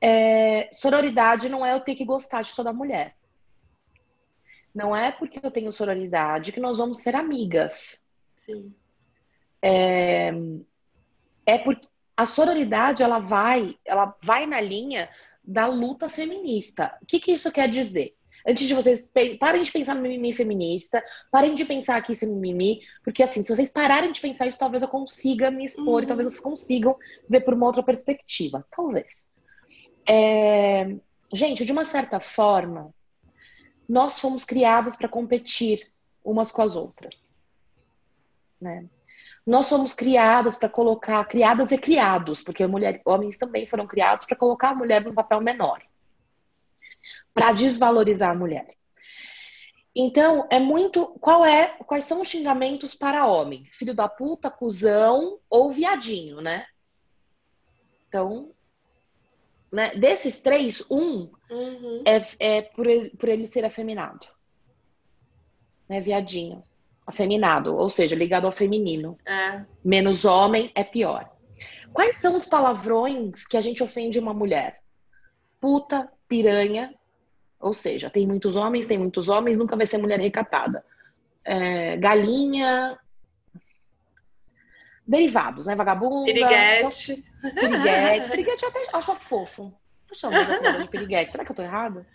É, 0.01 0.69
sororidade 0.71 1.49
não 1.49 1.65
é 1.65 1.73
eu 1.73 1.79
ter 1.79 1.95
que 1.95 2.05
gostar 2.05 2.41
de 2.41 2.55
toda 2.55 2.73
mulher. 2.73 3.15
Não 4.75 4.95
é 4.95 5.11
porque 5.11 5.39
eu 5.41 5.49
tenho 5.49 5.71
sororidade 5.71 6.51
que 6.51 6.59
nós 6.59 6.77
vamos 6.77 6.99
ser 6.99 7.15
amigas. 7.15 7.99
Sim. 8.35 8.75
É, 9.67 10.31
é 11.45 11.57
porque 11.57 11.87
a 12.15 12.25
sororidade 12.25 13.03
ela 13.03 13.19
vai, 13.19 13.75
ela 13.85 14.15
vai 14.23 14.45
na 14.45 14.59
linha 14.61 15.09
da 15.43 15.67
luta 15.67 16.09
feminista. 16.09 16.97
O 17.01 17.05
que, 17.05 17.19
que 17.19 17.31
isso 17.31 17.51
quer 17.51 17.69
dizer? 17.69 18.15
Antes 18.47 18.65
de 18.65 18.73
vocês 18.73 19.11
parem 19.39 19.61
de 19.61 19.71
pensar 19.71 19.93
no 19.93 20.01
mimimi 20.01 20.31
feminista, 20.31 21.03
parem 21.29 21.53
de 21.53 21.65
pensar 21.65 22.01
que 22.01 22.13
isso 22.13 22.23
é 22.23 22.27
mimimi, 22.27 22.81
porque 23.03 23.21
assim, 23.21 23.43
se 23.43 23.53
vocês 23.53 23.69
pararem 23.69 24.11
de 24.11 24.21
pensar 24.21 24.47
isso, 24.47 24.57
talvez 24.57 24.81
eu 24.81 24.87
consiga 24.87 25.51
me 25.51 25.65
expor 25.65 26.01
uhum. 26.01 26.07
talvez 26.07 26.29
vocês 26.29 26.41
consigam 26.41 26.95
ver 27.29 27.41
por 27.41 27.53
uma 27.53 27.65
outra 27.65 27.83
perspectiva. 27.83 28.65
Talvez. 28.71 29.29
É... 30.07 30.95
Gente, 31.33 31.65
de 31.65 31.73
uma 31.73 31.83
certa 31.83 32.21
forma, 32.21 32.93
nós 33.87 34.17
fomos 34.17 34.45
criadas 34.45 34.95
para 34.95 35.09
competir 35.09 35.91
umas 36.23 36.51
com 36.51 36.61
as 36.61 36.75
outras. 36.75 37.35
Né? 38.59 38.85
Nós 39.47 39.67
somos 39.67 39.93
criadas 39.93 40.57
para 40.57 40.67
colocar, 40.67 41.23
criadas 41.25 41.71
e 41.71 41.77
criados, 41.77 42.41
porque 42.43 42.67
mulher, 42.67 43.01
homens 43.05 43.37
também 43.37 43.65
foram 43.65 43.87
criados 43.87 44.25
para 44.25 44.35
colocar 44.35 44.71
a 44.71 44.75
mulher 44.75 45.01
num 45.01 45.13
papel 45.13 45.39
menor 45.39 45.81
para 47.33 47.53
desvalorizar 47.53 48.31
a 48.31 48.37
mulher. 48.37 48.75
Então, 49.95 50.45
é 50.51 50.59
muito. 50.59 51.07
Qual 51.19 51.45
é, 51.45 51.67
quais 51.85 52.03
são 52.03 52.21
os 52.21 52.27
xingamentos 52.27 52.93
para 52.93 53.25
homens? 53.25 53.75
Filho 53.75 53.95
da 53.95 54.09
puta, 54.09 54.51
cuzão 54.51 55.39
ou 55.49 55.71
viadinho, 55.71 56.41
né? 56.41 56.65
Então, 58.07 58.51
né, 59.71 59.95
desses 59.95 60.41
três, 60.41 60.83
um 60.91 61.31
uhum. 61.49 62.03
é, 62.05 62.57
é 62.57 62.61
por, 62.61 62.85
ele, 62.85 63.09
por 63.11 63.29
ele 63.29 63.45
ser 63.45 63.63
afeminado. 63.63 64.27
Né, 65.87 66.01
viadinho. 66.01 66.61
Afeminado, 67.07 67.75
ou 67.75 67.89
seja, 67.89 68.15
ligado 68.15 68.45
ao 68.45 68.51
feminino. 68.51 69.17
É. 69.25 69.65
Menos 69.83 70.25
homem 70.25 70.71
é 70.75 70.83
pior. 70.83 71.31
Quais 71.93 72.17
são 72.17 72.35
os 72.35 72.45
palavrões 72.45 73.47
que 73.47 73.57
a 73.57 73.61
gente 73.61 73.81
ofende 73.81 74.19
uma 74.19 74.33
mulher? 74.33 74.81
Puta, 75.59 76.11
piranha, 76.27 76.93
ou 77.59 77.73
seja, 77.73 78.09
tem 78.09 78.27
muitos 78.27 78.55
homens, 78.55 78.85
tem 78.85 78.97
muitos 78.97 79.29
homens, 79.29 79.57
nunca 79.57 79.75
vai 79.75 79.85
ser 79.85 79.97
mulher 79.97 80.19
recatada. 80.19 80.85
É, 81.43 81.97
galinha. 81.97 82.99
Derivados, 85.07 85.65
né? 85.65 85.75
Vagabunda. 85.75 86.25
Piriguete. 86.25 87.25
Piriguete. 87.41 88.29
Piriguete 88.29 88.63
eu 88.63 88.69
até 88.69 88.87
acho 88.93 89.15
fofo. 89.15 89.73
Deixa 90.09 90.27
eu 90.27 90.81
de 90.81 90.89
piriguete. 90.89 91.31
Será 91.31 91.45
que 91.45 91.51
eu 91.51 91.55
tô 91.55 91.63
errada? 91.63 92.05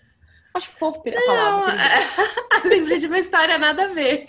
Acho 0.54 0.70
fofo 0.70 1.02
a 1.08 1.26
palavra. 1.26 1.72
É... 1.72 2.60
Lembrei 2.68 2.98
de 2.98 3.06
uma 3.06 3.18
história 3.18 3.56
nada 3.58 3.84
a 3.84 3.88
ver. 3.88 4.26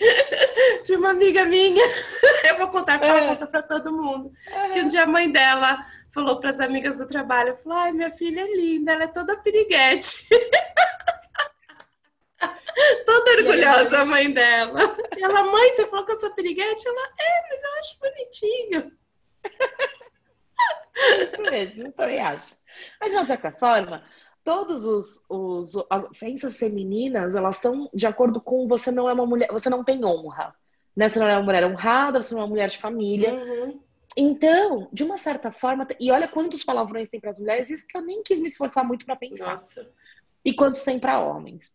De 0.84 0.96
uma 0.96 1.10
amiga 1.10 1.44
minha. 1.44 1.84
Eu 2.48 2.56
vou 2.58 2.68
contar 2.68 2.98
porque 2.98 3.12
é. 3.12 3.18
ela 3.18 3.28
conta 3.28 3.46
pra 3.46 3.62
todo 3.62 3.92
mundo. 3.92 4.32
É. 4.46 4.70
Que 4.70 4.80
um 4.80 4.86
dia 4.86 5.02
a 5.02 5.06
mãe 5.06 5.30
dela 5.30 5.84
falou 6.12 6.40
para 6.40 6.48
as 6.50 6.60
amigas 6.60 6.98
do 6.98 7.06
trabalho, 7.06 7.54
falou, 7.56 7.78
ai, 7.78 7.92
minha 7.92 8.10
filha 8.10 8.40
é 8.40 8.56
linda, 8.56 8.92
ela 8.92 9.04
é 9.04 9.08
toda 9.08 9.36
piriguete. 9.36 10.28
toda 13.04 13.32
orgulhosa 13.32 14.00
a 14.00 14.04
mãe 14.04 14.30
dela. 14.30 14.96
E 15.16 15.22
ela, 15.22 15.42
mãe, 15.42 15.70
você 15.70 15.86
falou 15.86 16.06
que 16.06 16.12
eu 16.12 16.16
sou 16.16 16.32
piriguete? 16.32 16.86
Ela, 16.86 17.08
é, 17.18 17.42
mas 17.50 17.62
eu 17.62 17.72
acho 17.80 17.98
bonitinho. 17.98 18.92
Isso 21.32 21.42
mesmo, 21.42 21.88
eu 21.88 21.92
também 21.92 22.20
acho. 22.20 22.54
Mas, 23.00 23.10
de 23.10 23.16
uma 23.16 23.26
certa 23.26 23.50
forma, 23.52 24.04
todos 24.44 24.84
os, 24.84 25.24
os 25.28 25.74
as 25.90 26.04
ofensas 26.04 26.58
femininas, 26.58 27.34
elas 27.34 27.56
são 27.56 27.88
de 27.92 28.06
acordo 28.06 28.40
com 28.40 28.68
você 28.68 28.90
não 28.90 29.08
é 29.08 29.12
uma 29.12 29.26
mulher, 29.26 29.48
você 29.50 29.70
não 29.70 29.82
tem 29.82 30.04
honra. 30.04 30.54
Né? 30.94 31.08
Você 31.08 31.18
não 31.18 31.26
é 31.26 31.36
uma 31.36 31.42
mulher 31.42 31.64
honrada, 31.64 32.22
você 32.22 32.34
não 32.34 32.42
é 32.42 32.44
uma 32.44 32.50
mulher 32.50 32.68
de 32.68 32.78
família. 32.78 33.34
Uhum. 33.34 33.80
Então, 34.16 34.88
de 34.92 35.02
uma 35.02 35.16
certa 35.16 35.50
forma, 35.50 35.88
e 35.98 36.12
olha 36.12 36.28
quantos 36.28 36.62
palavrões 36.62 37.08
tem 37.08 37.18
para 37.18 37.30
as 37.30 37.40
mulheres, 37.40 37.70
isso 37.70 37.86
que 37.88 37.96
eu 37.96 38.02
nem 38.02 38.22
quis 38.22 38.38
me 38.38 38.46
esforçar 38.46 38.84
muito 38.84 39.04
para 39.04 39.16
pensar. 39.16 39.52
Nossa. 39.52 39.90
E 40.44 40.52
quantos 40.52 40.84
tem 40.84 41.00
para 41.00 41.20
homens. 41.20 41.74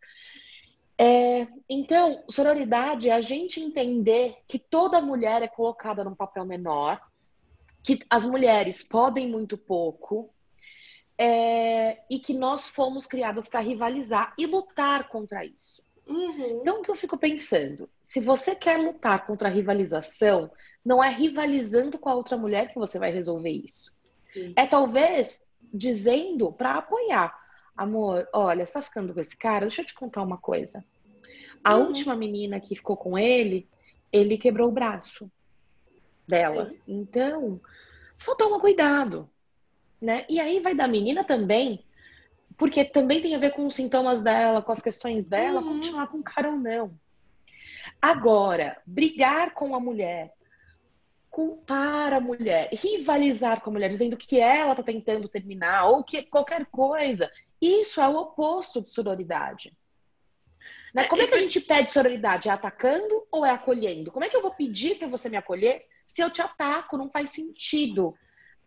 É, 0.97 1.47
então, 1.67 2.23
sororidade 2.29 3.09
é 3.09 3.13
a 3.13 3.21
gente 3.21 3.59
entender 3.59 4.37
que 4.47 4.59
toda 4.59 5.01
mulher 5.01 5.41
é 5.41 5.47
colocada 5.47 6.03
num 6.03 6.15
papel 6.15 6.45
menor, 6.45 7.01
que 7.83 7.99
as 8.09 8.25
mulheres 8.25 8.83
podem 8.83 9.27
muito 9.27 9.57
pouco, 9.57 10.29
é, 11.19 11.97
e 12.09 12.17
que 12.17 12.33
nós 12.33 12.69
fomos 12.69 13.05
criadas 13.05 13.49
para 13.49 13.59
rivalizar 13.59 14.33
e 14.37 14.45
lutar 14.45 15.09
contra 15.09 15.43
isso. 15.43 15.83
Uhum. 16.07 16.61
Então, 16.61 16.79
o 16.79 16.81
que 16.81 16.89
eu 16.89 16.95
fico 16.95 17.17
pensando? 17.17 17.89
Se 18.01 18.21
você 18.21 18.55
quer 18.55 18.77
lutar 18.77 19.27
contra 19.27 19.49
a 19.49 19.51
rivalização, 19.51 20.49
não 20.83 21.03
é 21.03 21.09
rivalizando 21.09 21.99
com 21.99 22.07
a 22.09 22.15
outra 22.15 22.37
mulher 22.37 22.69
que 22.69 22.79
você 22.79 22.97
vai 22.97 23.11
resolver 23.11 23.51
isso. 23.51 23.93
Sim. 24.23 24.53
É 24.55 24.65
talvez 24.65 25.43
dizendo 25.73 26.53
para 26.53 26.75
apoiar. 26.75 27.37
Amor, 27.75 28.27
olha, 28.33 28.65
você 28.65 28.73
tá 28.73 28.81
ficando 28.81 29.13
com 29.13 29.19
esse 29.19 29.37
cara? 29.37 29.67
Deixa 29.67 29.81
eu 29.81 29.85
te 29.85 29.93
contar 29.93 30.23
uma 30.23 30.37
coisa. 30.37 30.83
A 31.61 31.75
uhum. 31.75 31.87
última 31.87 32.15
menina 32.15 32.61
que 32.61 32.75
ficou 32.75 32.95
com 32.95 33.17
ele, 33.17 33.67
ele 34.11 34.37
quebrou 34.37 34.69
o 34.69 34.71
braço 34.71 35.29
dela. 36.25 36.69
Sim. 36.69 36.79
Então, 36.87 37.61
só 38.17 38.35
toma 38.35 38.59
cuidado, 38.59 39.29
né? 40.01 40.25
E 40.29 40.39
aí 40.39 40.59
vai 40.59 40.73
da 40.73 40.87
menina 40.87 41.23
também 41.23 41.83
porque 42.59 42.83
também 42.83 43.21
tem 43.21 43.33
a 43.33 43.39
ver 43.39 43.53
com 43.53 43.65
os 43.65 43.73
sintomas 43.73 44.19
dela, 44.19 44.61
com 44.61 44.71
as 44.73 44.81
questões 44.81 45.25
dela, 45.25 45.61
uhum. 45.61 45.75
continuar 45.75 46.07
com 46.07 46.17
o 46.17 46.23
cara 46.23 46.49
ou 46.51 46.57
não. 46.57 46.93
Agora, 48.01 48.77
brigar 48.85 49.53
com 49.53 49.73
a 49.73 49.79
mulher, 49.79 50.33
culpar 51.29 52.11
a 52.11 52.19
mulher, 52.19 52.69
rivalizar 52.73 53.61
com 53.61 53.69
a 53.69 53.73
mulher, 53.73 53.87
dizendo 53.87 54.17
que 54.17 54.41
ela 54.41 54.71
está 54.71 54.83
tentando 54.83 55.29
terminar 55.29 55.85
ou 55.85 56.03
que 56.03 56.21
qualquer 56.23 56.65
coisa, 56.65 57.31
isso 57.61 58.01
é 58.01 58.07
o 58.09 58.17
oposto 58.17 58.81
de 58.81 58.91
sororidade. 58.91 59.73
Né? 60.93 61.05
Como 61.05 61.21
é 61.21 61.27
que 61.27 61.35
a 61.35 61.39
gente 61.39 61.61
pede 61.61 61.89
sororidade? 61.91 62.49
É 62.49 62.51
atacando 62.51 63.25
ou 63.31 63.45
é 63.45 63.51
acolhendo? 63.51 64.11
Como 64.11 64.25
é 64.25 64.29
que 64.29 64.35
eu 64.35 64.41
vou 64.41 64.51
pedir 64.51 64.97
para 64.97 65.07
você 65.07 65.29
me 65.29 65.37
acolher 65.37 65.85
se 66.05 66.21
eu 66.21 66.29
te 66.29 66.41
ataco? 66.41 66.97
Não 66.97 67.09
faz 67.09 67.29
sentido. 67.29 68.13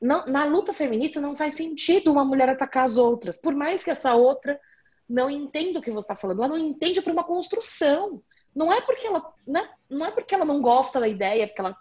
Não, 0.03 0.27
na 0.27 0.45
luta 0.45 0.73
feminista 0.73 1.21
não 1.21 1.37
faz 1.37 1.55
sentido 1.55 2.11
uma 2.11 2.25
mulher 2.25 2.49
atacar 2.49 2.83
as 2.83 2.97
outras, 2.97 3.39
por 3.41 3.55
mais 3.55 3.85
que 3.85 3.91
essa 3.91 4.17
outra 4.17 4.61
não 5.09 5.31
entenda 5.31 5.79
o 5.79 5.83
que 5.83 5.93
você 5.93 6.07
está 6.07 6.17
falando, 6.17 6.43
ela 6.43 6.49
não 6.49 6.59
entende 6.59 7.01
por 7.01 7.13
uma 7.13 7.23
construção. 7.23 8.21
Não 8.53 8.73
é 8.73 8.81
porque 8.81 9.07
ela, 9.07 9.33
né? 9.47 9.71
não 9.89 10.05
é 10.05 10.11
porque 10.11 10.35
ela 10.35 10.45
não 10.45 10.61
gosta 10.61 10.99
da 10.99 11.07
ideia, 11.07 11.47
porque 11.47 11.61
ela, 11.61 11.77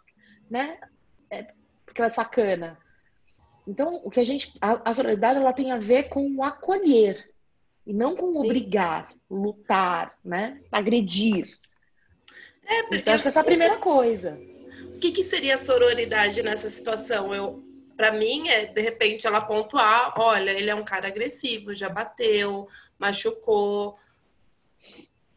né? 0.49 0.79
É 1.31 1.47
porque 1.83 1.99
ela 1.99 2.11
é 2.11 2.13
sacana. 2.13 2.77
Então, 3.67 3.99
o 4.03 4.11
que 4.11 4.19
a 4.19 4.23
gente, 4.23 4.53
a, 4.61 4.91
a 4.91 4.93
sororidade, 4.93 5.39
ela 5.39 5.51
tem 5.51 5.71
a 5.71 5.79
ver 5.79 6.09
com 6.09 6.29
o 6.35 6.43
acolher 6.43 7.27
e 7.87 7.93
não 7.93 8.15
com 8.15 8.37
obrigar, 8.37 9.11
lutar, 9.29 10.09
né? 10.23 10.61
Agredir. 10.71 11.57
É, 12.63 12.83
porque 12.83 12.97
então, 12.97 13.13
acho 13.15 13.23
que 13.23 13.29
essa 13.29 13.39
é 13.39 13.41
a 13.41 13.45
primeira 13.45 13.77
coisa. 13.79 14.39
O 14.95 14.99
que, 14.99 15.11
que 15.11 15.23
seria 15.23 15.57
sororidade 15.57 16.43
nessa 16.43 16.69
situação? 16.69 17.33
Eu 17.33 17.70
para 18.01 18.11
mim 18.11 18.49
é 18.49 18.65
de 18.65 18.81
repente 18.81 19.27
ela 19.27 19.39
pontuar, 19.39 20.19
olha, 20.19 20.49
ele 20.49 20.71
é 20.71 20.73
um 20.73 20.83
cara 20.83 21.07
agressivo, 21.07 21.75
já 21.75 21.87
bateu, 21.87 22.67
machucou. 22.97 23.95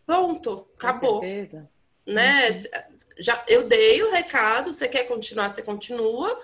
Pronto, 0.07 0.67
acabou. 0.75 1.21
Com 1.21 1.27
certeza. 1.27 1.71
Né? 2.07 2.49
Uhum. 2.49 2.95
Já 3.19 3.45
eu 3.49 3.69
dei 3.69 4.03
o 4.03 4.11
recado, 4.11 4.73
você 4.73 4.89
quer 4.89 5.05
continuar, 5.05 5.51
você 5.51 5.61
continua. 5.61 6.41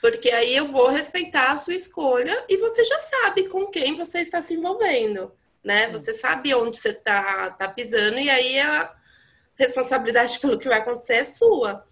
Porque 0.00 0.32
aí 0.32 0.52
eu 0.56 0.66
vou 0.66 0.88
respeitar 0.88 1.52
a 1.52 1.56
sua 1.56 1.76
escolha 1.76 2.44
e 2.48 2.56
você 2.56 2.84
já 2.84 2.98
sabe 2.98 3.48
com 3.48 3.68
quem 3.68 3.96
você 3.96 4.18
está 4.18 4.42
se 4.42 4.54
envolvendo, 4.54 5.30
né? 5.62 5.88
Você 5.92 6.12
sabe 6.12 6.52
onde 6.56 6.76
você 6.76 6.88
está 6.88 7.50
tá 7.50 7.68
pisando 7.68 8.18
e 8.18 8.28
aí 8.28 8.58
a 8.58 8.92
responsabilidade 9.54 10.40
pelo 10.42 10.58
que 10.58 10.68
vai 10.68 10.80
acontecer 10.80 11.14
é 11.14 11.24
sua. 11.24 11.86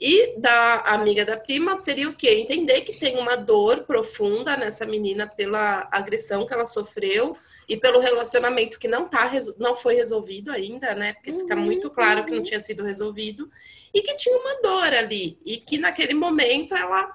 E 0.00 0.34
da 0.38 0.80
amiga 0.86 1.26
da 1.26 1.36
prima 1.36 1.78
seria 1.78 2.08
o 2.08 2.14
quê? 2.14 2.30
Entender 2.30 2.80
que 2.80 2.98
tem 2.98 3.18
uma 3.18 3.36
dor 3.36 3.84
profunda 3.84 4.56
nessa 4.56 4.86
menina 4.86 5.26
pela 5.26 5.86
agressão 5.92 6.46
que 6.46 6.54
ela 6.54 6.64
sofreu 6.64 7.34
e 7.68 7.76
pelo 7.76 8.00
relacionamento 8.00 8.78
que 8.78 8.88
não, 8.88 9.06
tá, 9.06 9.30
não 9.58 9.76
foi 9.76 9.96
resolvido 9.96 10.50
ainda, 10.50 10.94
né? 10.94 11.12
Porque 11.12 11.38
fica 11.38 11.54
uhum, 11.54 11.60
muito 11.60 11.90
claro 11.90 12.24
que 12.24 12.30
não 12.30 12.42
tinha 12.42 12.64
sido 12.64 12.82
resolvido 12.82 13.50
e 13.92 14.00
que 14.00 14.16
tinha 14.16 14.38
uma 14.38 14.62
dor 14.62 14.94
ali 14.94 15.38
e 15.44 15.58
que 15.58 15.76
naquele 15.76 16.14
momento 16.14 16.74
ela 16.74 17.14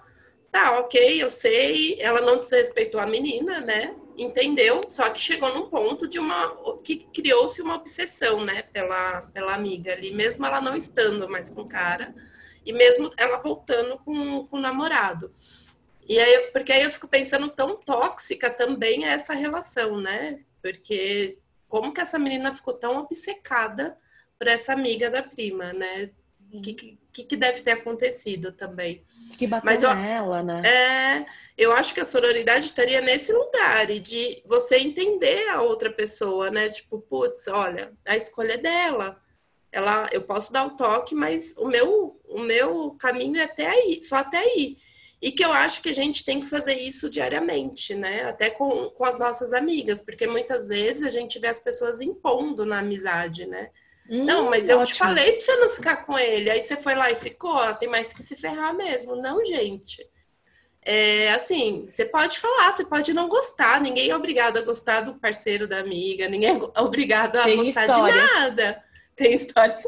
tá, 0.52 0.78
ok, 0.78 1.24
eu 1.24 1.32
sei, 1.32 2.00
ela 2.00 2.22
não 2.22 2.40
desrespeitou 2.40 3.02
a 3.02 3.08
menina, 3.08 3.62
né? 3.62 3.96
Entendeu? 4.16 4.82
Só 4.88 5.10
que 5.10 5.20
chegou 5.20 5.52
num 5.56 5.70
ponto 5.70 6.08
de 6.08 6.20
uma 6.20 6.56
que 6.84 6.98
criou-se 7.12 7.60
uma 7.64 7.76
obsessão, 7.76 8.46
né, 8.46 8.62
pela, 8.72 9.22
pela 9.34 9.56
amiga 9.56 9.92
ali, 9.92 10.14
mesmo 10.14 10.46
ela 10.46 10.62
não 10.62 10.76
estando 10.76 11.28
mais 11.28 11.50
com 11.50 11.62
o 11.62 11.68
cara 11.68 12.14
e 12.66 12.74
mesmo 12.74 13.12
ela 13.18 13.38
voltando 13.38 13.98
com, 14.00 14.48
com 14.48 14.58
o 14.58 14.62
namorado. 14.62 15.34
E 16.08 16.20
aí, 16.20 16.52
porque 16.52 16.72
aí 16.72 16.84
eu 16.84 16.92
fico 16.92 17.08
pensando 17.08 17.50
tão 17.50 17.76
tóxica 17.78 18.50
também 18.50 19.06
é 19.06 19.10
essa 19.10 19.34
relação, 19.34 20.00
né? 20.00 20.36
Porque 20.62 21.38
como 21.68 21.94
que 21.94 22.02
essa 22.02 22.20
menina 22.20 22.54
ficou 22.54 22.74
tão 22.74 22.98
obcecada 22.98 23.98
por 24.38 24.48
essa 24.48 24.74
amiga 24.74 25.10
da 25.10 25.24
prima, 25.24 25.74
né? 25.74 26.12
O 26.54 26.62
que, 26.62 26.74
que, 27.12 27.24
que, 27.24 27.36
deve 27.36 27.62
ter 27.62 27.72
acontecido 27.72 28.52
também? 28.52 29.04
Que 29.38 29.48
bateu 29.48 29.66
Mas 29.66 29.84
eu, 29.84 29.94
nela, 29.94 30.44
né? 30.44 30.62
É, 30.66 31.26
eu 31.58 31.74
acho 31.74 31.94
que 31.94 32.00
a 32.00 32.06
sororidade 32.06 32.66
estaria 32.66 33.02
nesse 33.02 33.34
lugar 33.34 33.90
e 33.90 34.00
de 34.00 34.42
você 34.46 34.78
entender 34.78 35.50
a 35.50 35.62
outra 35.62 35.90
pessoa, 35.90 36.52
né? 36.52 36.70
Tipo, 36.70 37.00
putz, 37.00 37.48
olha, 37.48 37.92
a 38.06 38.16
escolha 38.16 38.54
é 38.54 38.58
dela 38.58 39.22
ela, 39.76 40.08
eu 40.12 40.22
posso 40.22 40.54
dar 40.54 40.66
o 40.66 40.72
toque, 40.72 41.14
mas 41.14 41.54
o 41.58 41.68
meu, 41.68 42.18
o 42.30 42.40
meu 42.40 42.92
caminho 43.00 43.38
é 43.38 43.44
até 43.44 43.68
aí, 43.68 44.02
só 44.02 44.18
até 44.18 44.38
aí. 44.38 44.78
E 45.22 45.32
que 45.32 45.44
eu 45.44 45.52
acho 45.52 45.82
que 45.82 45.90
a 45.90 45.94
gente 45.94 46.24
tem 46.24 46.40
que 46.40 46.46
fazer 46.46 46.80
isso 46.80 47.10
diariamente, 47.10 47.94
né? 47.94 48.24
Até 48.24 48.50
com, 48.50 48.90
com 48.90 49.06
as 49.06 49.20
nossas 49.20 49.52
amigas, 49.52 50.02
porque 50.02 50.28
muitas 50.28 50.68
vezes 50.68 51.04
a 51.04 51.10
gente 51.10 51.40
vê 51.40 51.48
as 51.48 51.60
pessoas 51.60 52.00
impondo 52.00 52.66
na 52.66 52.80
amizade, 52.80 53.46
né? 53.46 53.70
Hum, 54.10 54.24
não, 54.24 54.50
mas 54.50 54.70
eu 54.70 54.78
ótimo. 54.78 54.94
te 54.94 55.00
falei 55.00 55.32
pra 55.34 55.42
você 55.42 55.56
não 55.58 55.70
ficar 55.70 56.06
com 56.06 56.18
ele. 56.18 56.50
Aí 56.50 56.62
você 56.62 56.78
foi 56.78 56.96
lá 56.96 57.12
e 57.12 57.16
ficou, 57.16 57.74
tem 57.74 57.90
mais 57.90 58.14
que 58.14 58.24
se 58.24 58.36
ferrar 58.36 58.74
mesmo. 58.74 59.16
Não, 59.16 59.44
gente. 59.44 60.08
É 60.82 61.34
assim, 61.34 61.88
você 61.90 62.06
pode 62.06 62.38
falar, 62.40 62.72
você 62.72 62.86
pode 62.86 63.12
não 63.12 63.28
gostar, 63.28 63.82
ninguém 63.82 64.12
é 64.12 64.16
obrigado 64.16 64.58
a 64.58 64.62
gostar 64.62 65.02
do 65.02 65.16
parceiro 65.16 65.68
da 65.68 65.80
amiga, 65.80 66.30
ninguém 66.30 66.52
é 66.52 66.80
obrigado 66.80 67.38
a 67.38 67.44
tem 67.46 67.58
gostar 67.58 67.88
história. 67.88 68.14
de 68.14 68.20
nada. 68.20 68.84
Tem 69.16 69.34
histórias. 69.34 69.88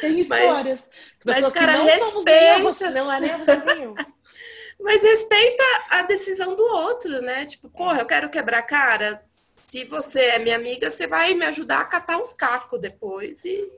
Tem 0.00 0.20
histórias. 0.20 0.90
Mas, 1.24 1.40
mas 1.42 1.52
cara, 1.52 1.82
respeita. 1.82 2.90
Não 2.90 3.12
é 3.12 3.16
Mas 4.82 5.02
respeita 5.02 5.62
a 5.90 6.02
decisão 6.02 6.56
do 6.56 6.62
outro, 6.62 7.20
né? 7.20 7.44
Tipo, 7.44 7.68
porra, 7.68 8.00
eu 8.00 8.06
quero 8.06 8.30
quebrar 8.30 8.62
cara. 8.62 9.22
Se 9.54 9.84
você 9.84 10.20
é 10.20 10.38
minha 10.38 10.56
amiga, 10.56 10.90
você 10.90 11.06
vai 11.06 11.34
me 11.34 11.44
ajudar 11.44 11.80
a 11.80 11.84
catar 11.84 12.16
uns 12.16 12.32
cacos 12.32 12.80
depois 12.80 13.44
e 13.44 13.70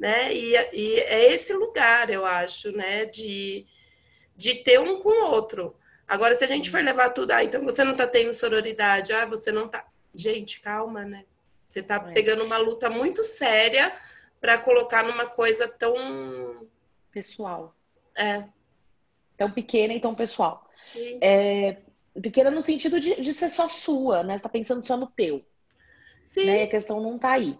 né? 0.00 0.32
E, 0.32 0.54
e, 0.72 1.00
é 1.00 1.32
esse 1.34 1.52
lugar, 1.52 2.08
eu 2.08 2.24
acho, 2.24 2.72
né? 2.72 3.04
De, 3.04 3.66
de 4.34 4.54
ter 4.54 4.80
um 4.80 4.98
com 4.98 5.10
o 5.10 5.30
outro. 5.30 5.76
Agora, 6.08 6.34
se 6.34 6.42
a 6.42 6.48
gente 6.48 6.70
for 6.70 6.82
levar 6.82 7.10
tudo, 7.10 7.32
ah, 7.32 7.44
então 7.44 7.62
você 7.62 7.84
não 7.84 7.94
tá 7.94 8.06
tendo 8.06 8.32
sororidade, 8.32 9.12
ah, 9.12 9.26
você 9.26 9.52
não 9.52 9.68
tá. 9.68 9.86
Gente, 10.14 10.60
calma, 10.60 11.04
né? 11.04 11.24
Você 11.70 11.80
está 11.80 11.94
é. 11.94 12.12
pegando 12.12 12.42
uma 12.42 12.58
luta 12.58 12.90
muito 12.90 13.22
séria 13.22 13.96
para 14.40 14.58
colocar 14.58 15.04
numa 15.04 15.26
coisa 15.26 15.68
tão 15.68 16.66
pessoal. 17.12 17.76
É. 18.16 18.44
Tão 19.36 19.50
pequena 19.52 19.94
e 19.94 20.00
tão 20.00 20.12
pessoal. 20.12 20.68
É, 21.22 21.76
pequena 22.20 22.50
no 22.50 22.60
sentido 22.60 22.98
de, 22.98 23.20
de, 23.20 23.32
ser 23.32 23.48
só 23.50 23.68
sua, 23.68 24.24
né? 24.24 24.36
Você 24.36 24.42
tá 24.42 24.48
pensando 24.48 24.84
só 24.84 24.96
no 24.96 25.06
teu. 25.06 25.44
Sim. 26.24 26.46
Né? 26.46 26.64
A 26.64 26.68
questão 26.68 27.00
não 27.00 27.16
tá 27.16 27.32
aí. 27.32 27.56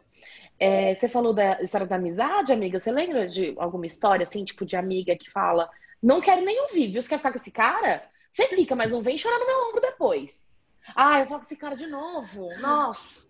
É, 0.59 0.95
você 0.95 1.09
falou 1.09 1.33
da 1.33 1.63
história 1.63 1.87
da 1.87 1.95
amizade, 1.95 2.53
amiga. 2.53 2.81
Você 2.81 2.91
lembra 2.91 3.29
de 3.29 3.55
alguma 3.57 3.87
história, 3.87 4.25
assim, 4.25 4.45
tipo, 4.45 4.67
de 4.67 4.75
amiga 4.75 5.17
que 5.17 5.31
fala: 5.31 5.71
Não 6.03 6.21
quero 6.21 6.45
nem 6.45 6.61
ouvir, 6.63 6.89
viu? 6.89 7.01
Você 7.01 7.09
quer 7.09 7.17
ficar 7.17 7.31
com 7.31 7.39
esse 7.39 7.51
cara? 7.53 8.03
Você 8.29 8.49
fica, 8.49 8.75
mas 8.75 8.91
não 8.91 9.01
vem 9.01 9.17
chorar 9.17 9.39
no 9.39 9.47
meu 9.47 9.69
ombro 9.69 9.81
depois. 9.81 10.53
Ah, 10.97 11.21
eu 11.21 11.27
falo 11.27 11.41
com 11.41 11.47
esse 11.47 11.57
cara 11.57 11.77
de 11.77 11.87
novo. 11.87 12.49
Nossa. 12.59 13.30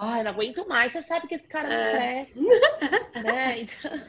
Ai, 0.00 0.22
não 0.22 0.30
aguento 0.30 0.66
mais. 0.68 0.92
Você 0.92 1.02
sabe 1.02 1.26
que 1.26 1.34
esse 1.34 1.48
cara 1.48 1.68
não 1.68 1.76
é. 1.76 2.24
presta. 2.24 2.40
né? 3.20 3.60
Então, 3.60 4.00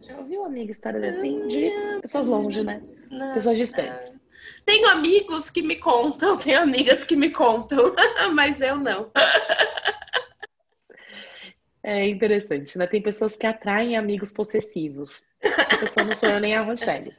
já 0.00 0.16
ouviu, 0.18 0.44
amiga, 0.44 0.70
histórias 0.70 1.02
assim 1.02 1.48
de 1.48 1.68
pessoas 2.00 2.28
longe, 2.28 2.62
né? 2.62 2.80
Não, 3.10 3.34
pessoas 3.34 3.58
distantes. 3.58 4.14
É. 4.14 4.26
Tenho 4.64 4.88
amigos 4.88 5.50
que 5.50 5.62
me 5.62 5.76
contam, 5.76 6.36
tenho 6.38 6.62
amigas 6.62 7.02
que 7.02 7.16
me 7.16 7.30
contam, 7.30 7.92
mas 8.34 8.60
eu 8.60 8.76
não. 8.76 9.10
É 11.82 12.06
interessante, 12.08 12.78
né? 12.78 12.86
Tem 12.86 13.02
pessoas 13.02 13.34
que 13.34 13.46
atraem 13.46 13.96
amigos 13.96 14.32
possessivos. 14.32 15.24
Essa 15.40 15.78
pessoa 15.78 16.06
não 16.06 16.14
sou 16.14 16.28
eu 16.28 16.40
nem 16.40 16.54
a 16.54 16.62
Rochelle. 16.62 17.12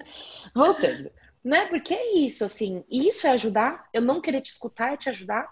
Voltando, 0.56 1.12
né? 1.44 1.66
Porque 1.68 1.94
é 1.94 2.18
isso, 2.18 2.46
assim, 2.46 2.86
isso 2.90 3.28
é 3.28 3.32
ajudar. 3.32 3.90
Eu 3.94 4.02
não 4.02 4.22
querer 4.22 4.40
te 4.40 4.52
escutar 4.52 4.94
é 4.94 4.98
te 4.98 5.10
ajudar, 5.10 5.50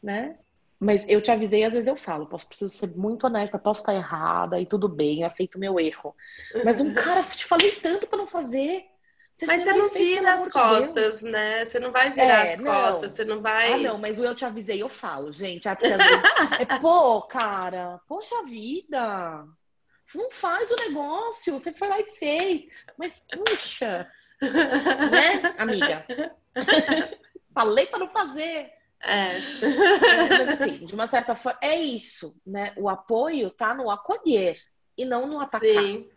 né? 0.00 0.38
Mas 0.78 1.04
eu 1.08 1.22
te 1.22 1.30
avisei, 1.30 1.64
às 1.64 1.72
vezes 1.72 1.88
eu 1.88 1.96
falo, 1.96 2.26
posso 2.26 2.46
preciso 2.46 2.70
ser 2.70 2.96
muito 2.96 3.26
honesta, 3.26 3.58
posso 3.58 3.80
estar 3.80 3.94
errada 3.94 4.60
e 4.60 4.66
tudo 4.66 4.88
bem, 4.88 5.20
eu 5.20 5.26
aceito 5.26 5.58
meu 5.58 5.80
erro. 5.80 6.14
Mas 6.64 6.80
um 6.80 6.92
cara, 6.92 7.22
te 7.22 7.46
falei 7.46 7.72
tanto 7.72 8.06
para 8.06 8.18
não 8.18 8.26
fazer. 8.26 8.84
Você 9.34 9.44
mas 9.44 9.64
você 9.64 9.72
não 9.74 9.90
vira 9.90 10.32
as 10.32 10.48
costas, 10.48 11.20
de 11.20 11.30
né? 11.30 11.64
Você 11.64 11.78
não 11.78 11.92
vai 11.92 12.10
virar 12.10 12.46
é, 12.46 12.54
as 12.54 12.58
não. 12.58 12.72
costas, 12.72 13.12
você 13.12 13.24
não 13.24 13.42
vai. 13.42 13.74
Ah, 13.74 13.76
não, 13.78 13.98
mas 13.98 14.18
o 14.18 14.24
eu 14.24 14.34
te 14.34 14.46
avisei, 14.46 14.82
eu 14.82 14.88
falo, 14.88 15.30
gente. 15.30 15.68
É, 15.68 15.72
é 15.72 16.78
pô, 16.80 17.20
cara, 17.22 18.00
poxa 18.08 18.42
vida. 18.44 19.46
Não 20.14 20.30
faz 20.30 20.70
o 20.70 20.76
negócio, 20.76 21.52
você 21.52 21.70
foi 21.70 21.88
lá 21.88 22.00
e 22.00 22.04
fez. 22.14 22.64
Mas, 22.96 23.22
puxa, 23.30 24.10
né, 24.40 25.54
amiga? 25.58 26.06
Falei 27.52 27.86
para 27.86 27.98
não 27.98 28.08
fazer. 28.08 28.75
É. 29.02 29.38
Mas 30.38 30.60
assim, 30.60 30.84
de 30.84 30.94
uma 30.94 31.06
certa 31.06 31.36
forma, 31.36 31.58
é 31.62 31.76
isso, 31.76 32.36
né? 32.46 32.72
O 32.76 32.88
apoio 32.88 33.50
tá 33.50 33.74
no 33.74 33.90
acolher 33.90 34.60
e 34.96 35.04
não 35.04 35.26
no 35.26 35.40
atacar. 35.40 35.60
Sim. 35.60 36.08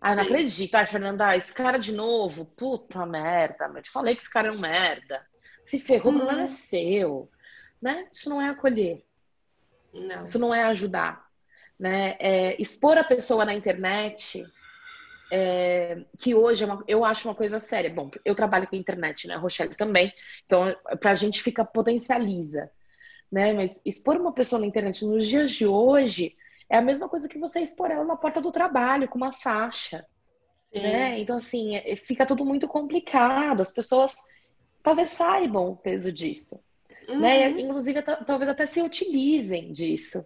Ah, 0.00 0.14
não 0.14 0.24
Sim. 0.24 0.30
acredito. 0.30 0.74
Ai, 0.74 0.86
Fernanda, 0.86 1.36
esse 1.36 1.52
cara 1.52 1.78
de 1.78 1.92
novo, 1.92 2.44
puta 2.44 3.04
merda, 3.06 3.68
mas 3.68 3.84
te 3.84 3.90
falei 3.90 4.14
que 4.14 4.22
esse 4.22 4.30
cara 4.30 4.48
é 4.48 4.52
um 4.52 4.58
merda. 4.58 5.24
Se 5.64 5.78
ferrou, 5.78 6.12
hum. 6.12 6.16
o 6.16 6.18
problema 6.18 6.42
é 6.42 6.46
seu. 6.46 7.30
Né? 7.80 8.08
Isso 8.12 8.28
não 8.28 8.40
é 8.40 8.48
acolher. 8.48 9.04
Não. 9.92 10.24
Isso 10.24 10.38
não 10.38 10.54
é 10.54 10.64
ajudar. 10.64 11.26
Né? 11.78 12.16
É, 12.18 12.60
expor 12.60 12.96
a 12.96 13.04
pessoa 13.04 13.44
na 13.44 13.54
internet 13.54 14.44
é, 15.30 16.04
que 16.18 16.34
hoje 16.34 16.62
é 16.62 16.66
uma, 16.66 16.84
eu 16.86 17.04
acho 17.04 17.28
uma 17.28 17.34
coisa 17.34 17.58
séria. 17.58 17.90
Bom, 17.90 18.10
eu 18.24 18.34
trabalho 18.34 18.66
com 18.66 18.76
internet, 18.76 19.26
né? 19.26 19.34
A 19.34 19.38
Rochelle 19.38 19.74
também. 19.74 20.12
Então, 20.44 20.74
para 21.00 21.10
a 21.10 21.14
gente 21.14 21.42
fica 21.42 21.64
potencializa, 21.64 22.70
né? 23.30 23.52
Mas 23.52 23.80
expor 23.84 24.16
uma 24.16 24.32
pessoa 24.32 24.60
na 24.60 24.66
internet 24.66 25.04
nos 25.04 25.26
dias 25.26 25.52
de 25.52 25.66
hoje 25.66 26.36
é 26.68 26.76
a 26.76 26.82
mesma 26.82 27.08
coisa 27.08 27.28
que 27.28 27.38
você 27.38 27.60
expor 27.60 27.90
ela 27.90 28.04
na 28.04 28.16
porta 28.16 28.40
do 28.40 28.52
trabalho 28.52 29.08
com 29.08 29.16
uma 29.16 29.32
faixa, 29.32 30.06
Sim. 30.72 30.80
né? 30.80 31.18
Então, 31.18 31.36
assim, 31.36 31.76
é, 31.76 31.96
fica 31.96 32.26
tudo 32.26 32.44
muito 32.44 32.68
complicado. 32.68 33.60
As 33.60 33.72
pessoas 33.72 34.14
talvez 34.82 35.10
saibam 35.10 35.70
o 35.70 35.76
peso 35.76 36.12
disso, 36.12 36.60
né? 37.08 37.14
uhum. 37.14 37.20
né? 37.20 37.60
Inclusive, 37.60 38.02
talvez 38.02 38.48
até 38.48 38.66
se 38.66 38.80
utilizem 38.80 39.72
disso 39.72 40.24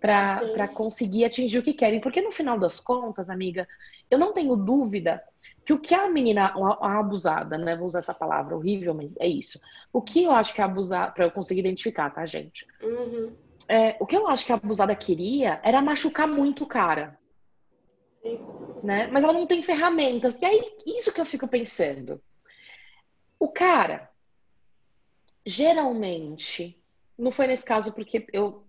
para 0.00 0.66
conseguir 0.66 1.24
atingir 1.24 1.58
o 1.58 1.62
que 1.62 1.72
querem. 1.72 2.00
Porque 2.00 2.20
no 2.20 2.32
final 2.32 2.58
das 2.58 2.80
contas, 2.80 3.30
amiga, 3.30 3.68
eu 4.12 4.18
não 4.18 4.34
tenho 4.34 4.54
dúvida 4.54 5.24
que 5.64 5.72
o 5.72 5.78
que 5.78 5.94
a 5.94 6.08
menina, 6.10 6.52
a 6.80 6.98
abusada, 6.98 7.56
né? 7.56 7.74
Vou 7.74 7.86
usar 7.86 8.00
essa 8.00 8.12
palavra 8.12 8.54
horrível, 8.54 8.92
mas 8.92 9.16
é 9.18 9.26
isso. 9.26 9.58
O 9.90 10.02
que 10.02 10.24
eu 10.24 10.32
acho 10.32 10.52
que 10.52 10.60
a 10.60 10.66
abusada, 10.66 11.12
para 11.12 11.24
eu 11.24 11.30
conseguir 11.30 11.60
identificar, 11.60 12.10
tá, 12.10 12.26
gente? 12.26 12.66
Uhum. 12.82 13.34
É, 13.68 13.96
o 13.98 14.06
que 14.06 14.14
eu 14.14 14.28
acho 14.28 14.44
que 14.44 14.52
a 14.52 14.56
abusada 14.56 14.94
queria 14.94 15.60
era 15.62 15.80
machucar 15.80 16.28
muito 16.28 16.64
o 16.64 16.66
cara. 16.66 17.18
Sim. 18.22 18.38
Né? 18.82 19.08
Mas 19.10 19.24
ela 19.24 19.32
não 19.32 19.46
tem 19.46 19.62
ferramentas. 19.62 20.40
E 20.42 20.44
aí, 20.44 20.76
isso 20.86 21.12
que 21.12 21.20
eu 21.20 21.24
fico 21.24 21.48
pensando. 21.48 22.20
O 23.38 23.48
cara, 23.48 24.10
geralmente, 25.46 26.78
não 27.16 27.30
foi 27.30 27.46
nesse 27.46 27.64
caso 27.64 27.92
porque 27.92 28.26
eu 28.30 28.66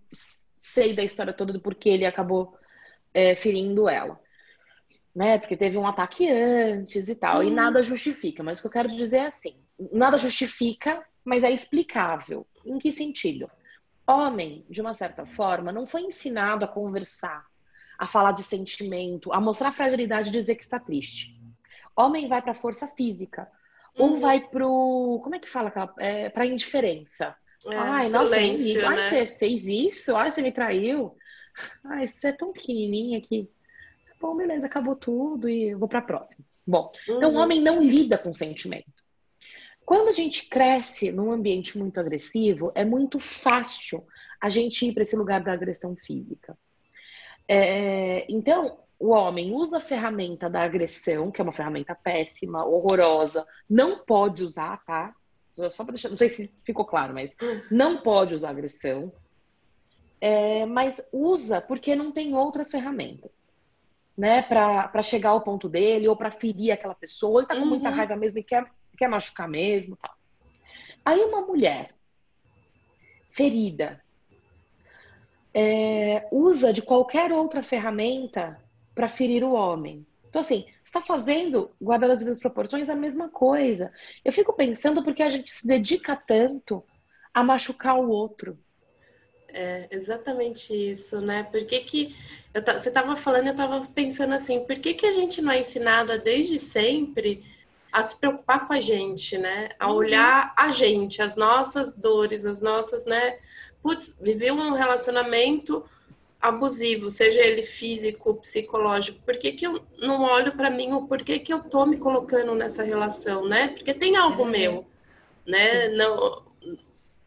sei 0.60 0.94
da 0.94 1.04
história 1.04 1.34
toda 1.34 1.52
do 1.52 1.60
porquê 1.60 1.90
ele 1.90 2.06
acabou 2.06 2.56
é, 3.12 3.34
ferindo 3.34 3.88
ela. 3.88 4.23
Né? 5.14 5.38
Porque 5.38 5.56
teve 5.56 5.78
um 5.78 5.86
ataque 5.86 6.28
antes 6.28 7.08
e 7.08 7.14
tal, 7.14 7.42
e 7.42 7.46
Uhum. 7.48 7.54
nada 7.54 7.82
justifica. 7.82 8.42
Mas 8.42 8.58
o 8.58 8.62
que 8.62 8.66
eu 8.68 8.72
quero 8.72 8.88
dizer 8.88 9.18
é 9.18 9.26
assim: 9.26 9.54
nada 9.92 10.18
justifica, 10.18 11.04
mas 11.24 11.44
é 11.44 11.50
explicável. 11.50 12.46
Em 12.64 12.78
que 12.78 12.90
sentido? 12.90 13.50
Homem, 14.06 14.66
de 14.68 14.80
uma 14.80 14.92
certa 14.94 15.24
forma, 15.24 15.72
não 15.72 15.86
foi 15.86 16.02
ensinado 16.02 16.64
a 16.64 16.68
conversar, 16.68 17.44
a 17.98 18.06
falar 18.06 18.32
de 18.32 18.42
sentimento, 18.42 19.32
a 19.32 19.40
mostrar 19.40 19.72
fragilidade 19.72 20.28
e 20.28 20.32
dizer 20.32 20.56
que 20.56 20.62
está 20.62 20.78
triste. 20.78 21.40
Homem 21.96 22.28
vai 22.28 22.42
para 22.42 22.52
a 22.52 22.56
força 22.56 22.86
física, 22.88 23.48
ou 23.98 24.10
Uhum. 24.10 24.20
vai 24.20 24.40
pro. 24.40 25.20
Como 25.22 25.34
é 25.34 25.38
que 25.38 25.48
fala? 25.48 25.72
É, 25.98 26.28
pra 26.28 26.44
indiferença. 26.46 27.34
É, 27.66 27.76
Ai, 27.78 28.08
nossa, 28.10 28.36
ligo. 28.36 28.84
Ai, 28.84 28.96
né? 28.96 29.08
você 29.08 29.26
fez 29.26 29.66
isso? 29.66 30.14
Ai, 30.16 30.30
você 30.30 30.42
me 30.42 30.52
traiu? 30.52 31.16
Ai, 31.84 32.06
você 32.06 32.28
é 32.28 32.32
tão 32.32 32.52
pequenininha 32.52 33.20
que. 33.20 33.48
Bom, 34.24 34.34
beleza, 34.34 34.64
acabou 34.64 34.96
tudo 34.96 35.50
e 35.50 35.74
vou 35.74 35.86
pra 35.86 36.00
próxima. 36.00 36.46
Bom, 36.66 36.90
então 37.06 37.30
o 37.30 37.34
Uhum. 37.34 37.40
homem 37.42 37.60
não 37.60 37.82
lida 37.82 38.16
com 38.16 38.32
sentimento. 38.32 38.86
Quando 39.84 40.08
a 40.08 40.12
gente 40.12 40.48
cresce 40.48 41.12
num 41.12 41.30
ambiente 41.30 41.76
muito 41.76 42.00
agressivo, 42.00 42.72
é 42.74 42.86
muito 42.86 43.20
fácil 43.20 44.02
a 44.40 44.48
gente 44.48 44.86
ir 44.86 44.94
para 44.94 45.02
esse 45.02 45.14
lugar 45.14 45.44
da 45.44 45.52
agressão 45.52 45.94
física. 45.94 46.56
É, 47.46 48.24
então, 48.26 48.78
o 48.98 49.10
homem 49.10 49.52
usa 49.52 49.76
a 49.76 49.80
ferramenta 49.82 50.48
da 50.48 50.62
agressão, 50.62 51.30
que 51.30 51.42
é 51.42 51.44
uma 51.44 51.52
ferramenta 51.52 51.94
péssima, 51.94 52.64
horrorosa, 52.64 53.46
não 53.68 54.06
pode 54.06 54.42
usar, 54.42 54.82
tá? 54.86 55.14
Só 55.50 55.84
pra 55.84 55.92
deixar, 55.92 56.08
não 56.08 56.16
sei 56.16 56.30
se 56.30 56.50
ficou 56.64 56.86
claro, 56.86 57.12
mas 57.12 57.36
não 57.70 57.98
pode 58.00 58.34
usar 58.34 58.48
agressão, 58.48 59.12
É, 60.18 60.64
mas 60.64 61.02
usa 61.12 61.60
porque 61.60 61.94
não 61.94 62.10
tem 62.10 62.34
outras 62.34 62.70
ferramentas, 62.70 63.43
né, 64.16 64.42
para 64.42 65.02
chegar 65.02 65.30
ao 65.30 65.42
ponto 65.42 65.68
dele 65.68 66.08
ou 66.08 66.16
para 66.16 66.30
ferir 66.30 66.72
aquela 66.72 66.94
pessoa. 66.94 67.40
Ele 67.40 67.48
tá 67.48 67.56
com 67.56 67.66
muita 67.66 67.88
Uhum. 67.90 67.96
raiva 67.96 68.16
mesmo 68.16 68.38
e 68.38 68.44
quer, 68.44 68.64
quer 68.96 69.08
machucar 69.08 69.48
mesmo, 69.48 69.96
tal. 69.96 70.12
Aí 71.04 71.20
uma 71.24 71.42
mulher 71.42 71.94
ferida 73.30 74.02
é, 75.52 76.26
usa 76.32 76.72
de 76.72 76.82
qualquer 76.82 77.32
outra 77.32 77.62
ferramenta 77.62 78.60
para 78.94 79.08
ferir 79.08 79.44
o 79.44 79.52
homem. 79.52 80.06
Então, 80.28 80.40
assim, 80.40 80.66
está 80.84 81.00
fazendo, 81.00 81.74
guardando 81.80 82.12
as 82.12 82.18
devidas 82.18 82.40
proporções, 82.40 82.88
a 82.88 82.96
mesma 82.96 83.28
coisa. 83.28 83.92
Eu 84.24 84.32
fico 84.32 84.52
pensando 84.52 85.04
porque 85.04 85.22
a 85.22 85.30
gente 85.30 85.50
se 85.50 85.66
dedica 85.66 86.16
tanto 86.16 86.84
a 87.32 87.42
machucar 87.44 87.96
o 87.98 88.08
outro. 88.08 88.58
É 89.56 89.86
exatamente 89.92 90.74
isso, 90.74 91.20
né? 91.20 91.44
Por 91.44 91.64
que 91.64 91.80
que 91.80 92.16
eu 92.52 92.60
você 92.62 92.88
estava 92.88 93.14
falando, 93.14 93.46
eu 93.46 93.52
estava 93.52 93.86
pensando 93.94 94.34
assim, 94.34 94.64
por 94.64 94.76
que 94.78 94.94
que 94.94 95.06
a 95.06 95.12
gente 95.12 95.40
não 95.40 95.52
é 95.52 95.60
ensinado 95.60 96.10
a, 96.12 96.16
desde 96.16 96.58
sempre 96.58 97.44
a 97.92 98.02
se 98.02 98.18
preocupar 98.18 98.66
com 98.66 98.72
a 98.72 98.80
gente, 98.80 99.38
né? 99.38 99.68
A 99.78 99.88
Uhum. 99.88 99.96
olhar 99.98 100.52
a 100.58 100.70
gente, 100.72 101.22
as 101.22 101.36
nossas 101.36 101.94
dores, 101.94 102.44
as 102.44 102.60
nossas, 102.60 103.04
né? 103.04 103.38
Putz, 103.82 104.16
viver 104.20 104.52
um 104.52 104.72
relacionamento 104.72 105.84
abusivo, 106.40 107.08
seja 107.10 107.40
ele 107.40 107.62
físico, 107.62 108.34
psicológico, 108.34 109.20
por 109.24 109.38
que 109.38 109.52
que 109.52 109.66
eu 109.66 109.80
não 109.98 110.22
olho 110.22 110.52
para 110.56 110.70
mim 110.70 110.92
ou 110.92 111.06
por 111.06 111.22
que 111.22 111.38
que 111.38 111.52
eu 111.52 111.60
tô 111.62 111.86
me 111.86 111.96
colocando 111.96 112.54
nessa 112.54 112.82
relação, 112.82 113.46
né? 113.46 113.68
Porque 113.68 113.94
tem 113.94 114.16
algo 114.16 114.44
É. 114.46 114.50
meu, 114.50 114.86
né? 115.46 115.88
Não, 115.90 116.42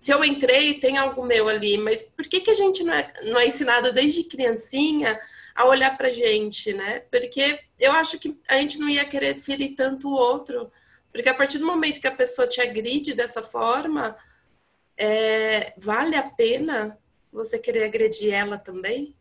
se 0.07 0.13
eu 0.13 0.23
entrei, 0.23 0.79
tem 0.79 0.97
algo 0.97 1.25
meu 1.25 1.49
ali, 1.49 1.77
mas 1.77 2.01
por 2.01 2.25
que, 2.25 2.39
que 2.39 2.49
a 2.49 2.53
gente 2.53 2.81
não 2.81 2.93
é, 2.93 3.11
não 3.23 3.37
é 3.37 3.45
ensinado 3.45 3.91
desde 3.91 4.23
criancinha 4.23 5.19
a 5.53 5.65
olhar 5.65 5.97
pra 5.97 6.13
gente, 6.13 6.71
né? 6.71 7.01
Porque 7.11 7.59
eu 7.77 7.91
acho 7.91 8.17
que 8.17 8.39
a 8.47 8.57
gente 8.57 8.79
não 8.79 8.87
ia 8.87 9.03
querer 9.03 9.37
ferir 9.37 9.75
tanto 9.75 10.07
o 10.07 10.13
outro, 10.13 10.71
porque 11.11 11.27
a 11.27 11.33
partir 11.33 11.57
do 11.57 11.65
momento 11.65 11.99
que 11.99 12.07
a 12.07 12.15
pessoa 12.15 12.47
te 12.47 12.61
agride 12.61 13.13
dessa 13.13 13.43
forma, 13.43 14.17
é, 14.95 15.73
vale 15.77 16.15
a 16.15 16.23
pena 16.23 16.97
você 17.29 17.59
querer 17.59 17.83
agredir 17.83 18.33
ela 18.33 18.57
também? 18.57 19.13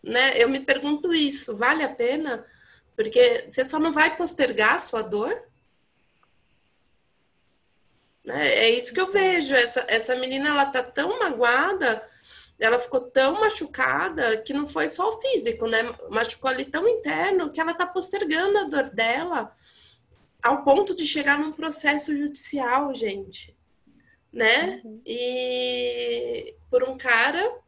Né? 0.00 0.40
Eu 0.40 0.48
me 0.48 0.60
pergunto 0.60 1.12
isso, 1.12 1.56
vale 1.56 1.82
a 1.82 1.88
pena? 1.88 2.46
Porque 2.94 3.48
você 3.50 3.64
só 3.64 3.80
não 3.80 3.92
vai 3.92 4.16
postergar 4.16 4.76
a 4.76 4.78
sua 4.78 5.02
dor? 5.02 5.48
Né? 8.24 8.48
É 8.48 8.70
isso 8.70 8.92
que 8.94 9.00
eu 9.00 9.12
vejo. 9.12 9.54
Essa, 9.54 9.84
essa 9.86 10.16
menina, 10.16 10.48
ela 10.48 10.66
tá 10.66 10.82
tão 10.82 11.18
magoada, 11.18 12.02
ela 12.58 12.78
ficou 12.78 13.00
tão 13.00 13.40
machucada 13.40 14.38
que 14.38 14.52
não 14.52 14.66
foi 14.66 14.88
só 14.88 15.08
o 15.08 15.20
físico, 15.20 15.66
né? 15.66 15.82
Machucou 16.08 16.50
ali 16.50 16.64
tão 16.64 16.88
interno 16.88 17.50
que 17.50 17.60
ela 17.60 17.74
tá 17.74 17.86
postergando 17.86 18.58
a 18.58 18.64
dor 18.64 18.90
dela 18.90 19.52
ao 20.42 20.62
ponto 20.62 20.94
de 20.94 21.06
chegar 21.06 21.38
num 21.38 21.52
processo 21.52 22.16
judicial, 22.16 22.94
gente. 22.94 23.56
Né? 24.32 24.82
E 25.06 26.54
por 26.70 26.82
um 26.82 26.98
cara 26.98 27.58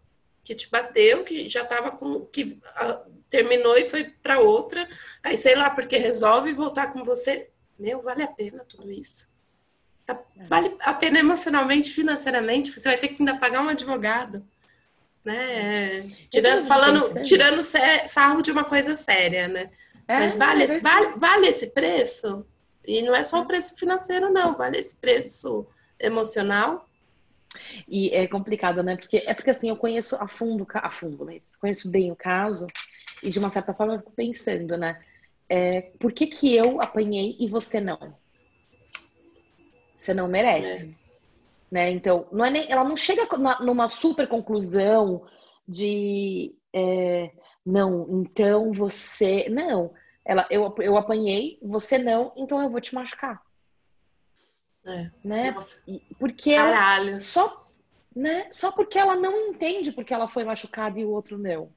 que 0.42 0.54
te 0.54 0.70
bateu, 0.70 1.24
que 1.24 1.48
já 1.48 1.64
tava 1.64 1.90
com. 1.90 2.26
que 2.26 2.60
ah, 2.76 3.04
terminou 3.28 3.76
e 3.76 3.88
foi 3.88 4.04
para 4.04 4.40
outra, 4.40 4.88
aí 5.22 5.36
sei 5.36 5.56
lá, 5.56 5.70
porque 5.70 5.96
resolve 5.96 6.52
voltar 6.52 6.92
com 6.92 7.02
você. 7.02 7.50
Meu, 7.78 8.02
vale 8.02 8.22
a 8.22 8.28
pena 8.28 8.64
tudo 8.64 8.90
isso. 8.90 9.35
Tá- 10.06 10.22
vale 10.48 10.76
a 10.80 10.94
pena 10.94 11.18
emocionalmente, 11.18 11.90
financeiramente, 11.90 12.70
você 12.70 12.88
vai 12.88 12.96
ter 12.96 13.08
que 13.08 13.16
ainda 13.20 13.36
pagar 13.36 13.60
um 13.62 13.68
advogado. 13.68 14.42
Né? 15.24 16.06
Tirando, 16.30 16.66
tava 16.66 16.66
falando, 16.66 17.22
tirando 17.24 17.60
sarro 17.60 18.40
de 18.40 18.52
uma 18.52 18.62
coisa 18.62 18.96
séria, 18.96 19.48
né? 19.48 19.70
É, 20.06 20.20
Mas 20.20 20.38
vale, 20.38 20.62
é 20.62 20.64
esse, 20.64 20.78
isso 20.78 20.88
vale, 20.88 21.18
vale 21.18 21.48
esse 21.48 21.66
preço? 21.68 22.46
E 22.86 23.02
não 23.02 23.12
é 23.12 23.24
só 23.24 23.40
o 23.40 23.46
preço 23.46 23.76
financeiro, 23.76 24.32
não. 24.32 24.54
Vale 24.54 24.78
esse 24.78 24.94
preço 24.94 25.66
emocional. 25.98 26.88
E 27.88 28.10
é 28.14 28.28
complicado, 28.28 28.82
né? 28.84 28.96
Porque 28.96 29.22
é 29.26 29.34
porque 29.34 29.50
assim, 29.50 29.68
eu 29.68 29.76
conheço 29.76 30.14
a 30.16 30.28
fundo, 30.28 30.66
a 30.74 30.90
fundo, 30.90 31.24
mas 31.24 31.56
conheço 31.56 31.88
bem 31.88 32.12
o 32.12 32.16
caso, 32.16 32.66
e 33.22 33.30
de 33.30 33.38
uma 33.38 33.50
certa 33.50 33.74
forma 33.74 33.94
eu 33.94 33.98
fico 33.98 34.12
pensando, 34.12 34.76
né? 34.76 35.00
É, 35.48 35.80
por 35.98 36.12
que, 36.12 36.26
que 36.26 36.54
eu 36.54 36.80
apanhei 36.80 37.36
e 37.40 37.48
você 37.48 37.80
não? 37.80 38.14
Você 39.96 40.12
não 40.12 40.28
merece. 40.28 40.96
Né? 41.70 41.90
Então, 41.90 42.26
não 42.30 42.44
é 42.44 42.50
nem, 42.50 42.70
ela 42.70 42.84
não 42.84 42.96
chega 42.96 43.26
numa 43.60 43.88
super 43.88 44.28
conclusão 44.28 45.26
de 45.66 46.54
é, 46.72 47.30
não, 47.64 48.06
então 48.22 48.72
você. 48.72 49.48
Não. 49.48 49.92
Ela, 50.24 50.46
eu, 50.50 50.74
eu 50.78 50.96
apanhei, 50.96 51.58
você 51.62 51.98
não, 51.98 52.32
então 52.36 52.62
eu 52.62 52.70
vou 52.70 52.80
te 52.80 52.94
machucar. 52.94 53.42
É. 54.84 55.10
Né? 55.24 55.50
Nossa, 55.50 55.82
Porque 56.18 56.52
ela, 56.52 56.70
caralho. 56.70 57.20
só, 57.20 57.52
né? 58.14 58.46
Só 58.52 58.70
porque 58.70 58.98
ela 58.98 59.16
não 59.16 59.48
entende 59.48 59.90
porque 59.90 60.14
ela 60.14 60.28
foi 60.28 60.44
machucada 60.44 61.00
e 61.00 61.04
o 61.04 61.10
outro 61.10 61.36
não. 61.38 61.72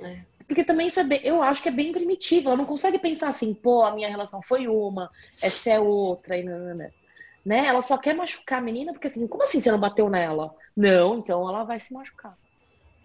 É. 0.00 0.22
Porque 0.46 0.64
também 0.64 0.88
isso 0.88 0.98
é 0.98 1.04
bem, 1.04 1.20
eu 1.22 1.42
acho 1.42 1.62
que 1.62 1.68
é 1.68 1.72
bem 1.72 1.92
primitivo. 1.92 2.48
Ela 2.48 2.56
não 2.56 2.64
consegue 2.64 2.98
pensar 2.98 3.28
assim, 3.28 3.54
pô, 3.54 3.84
a 3.84 3.94
minha 3.94 4.08
relação 4.08 4.42
foi 4.42 4.66
uma, 4.66 5.08
essa 5.40 5.70
é 5.70 5.78
outra, 5.78 6.36
e 6.36 6.42
nanana. 6.42 6.92
Né? 7.44 7.66
Ela 7.66 7.82
só 7.82 7.96
quer 7.96 8.14
machucar 8.14 8.58
a 8.58 8.62
menina, 8.62 8.92
porque 8.92 9.06
assim, 9.08 9.26
como 9.26 9.42
assim 9.44 9.60
você 9.60 9.70
não 9.70 9.80
bateu 9.80 10.08
nela? 10.10 10.54
Não, 10.76 11.18
então 11.18 11.48
ela 11.48 11.64
vai 11.64 11.80
se 11.80 11.92
machucar. 11.92 12.36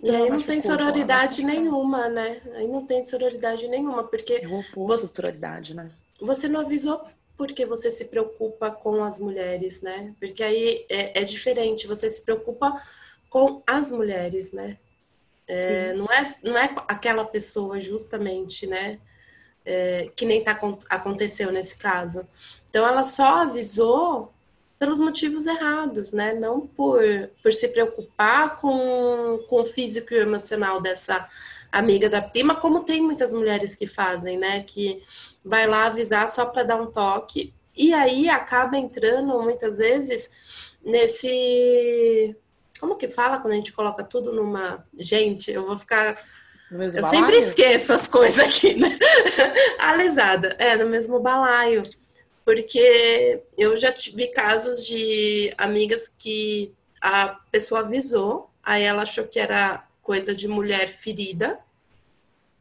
E 0.03 0.09
aí 0.09 0.29
não 0.29 0.37
tem 0.39 0.57
então 0.57 0.71
sororidade 0.71 1.43
nenhuma, 1.43 2.09
né? 2.09 2.41
Aí 2.55 2.67
não 2.67 2.85
tem 2.85 3.03
sororidade 3.03 3.67
nenhuma, 3.67 4.03
porque 4.03 4.33
É 4.33 4.47
o 4.47 4.59
oposto 4.59 4.75
Você- 4.75 5.07
de 5.07 5.15
sororidade, 5.15 5.73
né? 5.75 5.89
você 6.19 6.47
não 6.47 6.61
avisou 6.61 7.01
porque 7.37 7.65
você 7.65 7.91
se 7.91 8.05
preocupa 8.05 8.71
com 8.71 9.03
as 9.03 9.19
mulheres, 9.19 9.81
né? 9.81 10.13
Porque 10.19 10.43
aí 10.43 10.85
é, 10.89 11.21
é 11.21 11.23
diferente, 11.23 11.87
você 11.87 12.09
se 12.09 12.23
preocupa 12.23 12.81
com 13.29 13.61
as 13.67 13.91
mulheres, 13.91 14.51
né? 14.53 14.77
É, 15.47 15.93
não, 15.93 16.05
é, 16.05 16.23
não 16.43 16.57
é 16.57 16.73
aquela 16.87 17.25
pessoa 17.25 17.79
justamente, 17.79 18.65
né? 18.67 18.99
É, 19.65 20.09
que 20.15 20.25
nem 20.25 20.43
tá, 20.43 20.51
acon- 20.51 20.79
aconteceu 20.89 21.51
nesse 21.51 21.77
caso. 21.77 22.27
Então 22.75 22.85
ela 22.85 23.05
só 23.05 23.43
avisou 23.43 24.33
pelos 24.77 24.99
motivos 24.99 25.47
errados, 25.47 26.11
né? 26.11 26.33
Não 26.33 26.59
por, 26.59 27.01
por 27.41 27.53
se 27.53 27.69
preocupar 27.69 28.59
com, 28.59 29.39
com 29.47 29.61
o 29.61 29.65
físico 29.65 30.13
e 30.13 30.17
o 30.17 30.23
emocional 30.23 30.81
dessa 30.81 31.25
amiga 31.71 32.09
da 32.09 32.21
prima, 32.21 32.53
como 32.53 32.83
tem 32.83 33.01
muitas 33.01 33.31
mulheres 33.31 33.77
que 33.77 33.87
fazem, 33.87 34.37
né? 34.37 34.61
Que 34.63 35.01
vai 35.41 35.65
lá 35.65 35.85
avisar 35.85 36.27
só 36.27 36.47
para 36.47 36.63
dar 36.63 36.75
um 36.75 36.87
toque 36.87 37.53
e 37.73 37.93
aí 37.93 38.27
acaba 38.27 38.75
entrando 38.75 39.41
muitas 39.41 39.77
vezes 39.77 40.75
nesse 40.83 42.35
como 42.81 42.97
que 42.97 43.07
fala 43.07 43.39
quando 43.39 43.53
a 43.53 43.55
gente 43.55 43.71
coloca 43.71 44.03
tudo 44.03 44.33
numa 44.33 44.85
gente 44.99 45.49
eu 45.49 45.65
vou 45.65 45.77
ficar 45.77 46.21
eu 46.71 46.77
balaio? 46.77 47.09
sempre 47.09 47.37
esqueço 47.37 47.91
as 47.91 48.07
coisas 48.07 48.39
aqui 48.39 48.75
né 48.75 48.97
alisada 49.79 50.55
é 50.57 50.77
no 50.77 50.89
mesmo 50.89 51.19
balaio 51.19 51.83
porque 52.45 53.43
eu 53.57 53.75
já 53.75 53.91
tive 53.91 54.27
casos 54.27 54.85
de 54.85 55.51
amigas 55.57 56.07
que 56.07 56.73
a 57.01 57.39
pessoa 57.51 57.81
avisou 57.81 58.49
aí 58.63 58.83
ela 58.83 59.01
achou 59.03 59.27
que 59.27 59.39
era 59.39 59.85
coisa 60.01 60.33
de 60.33 60.47
mulher 60.47 60.87
ferida 60.87 61.59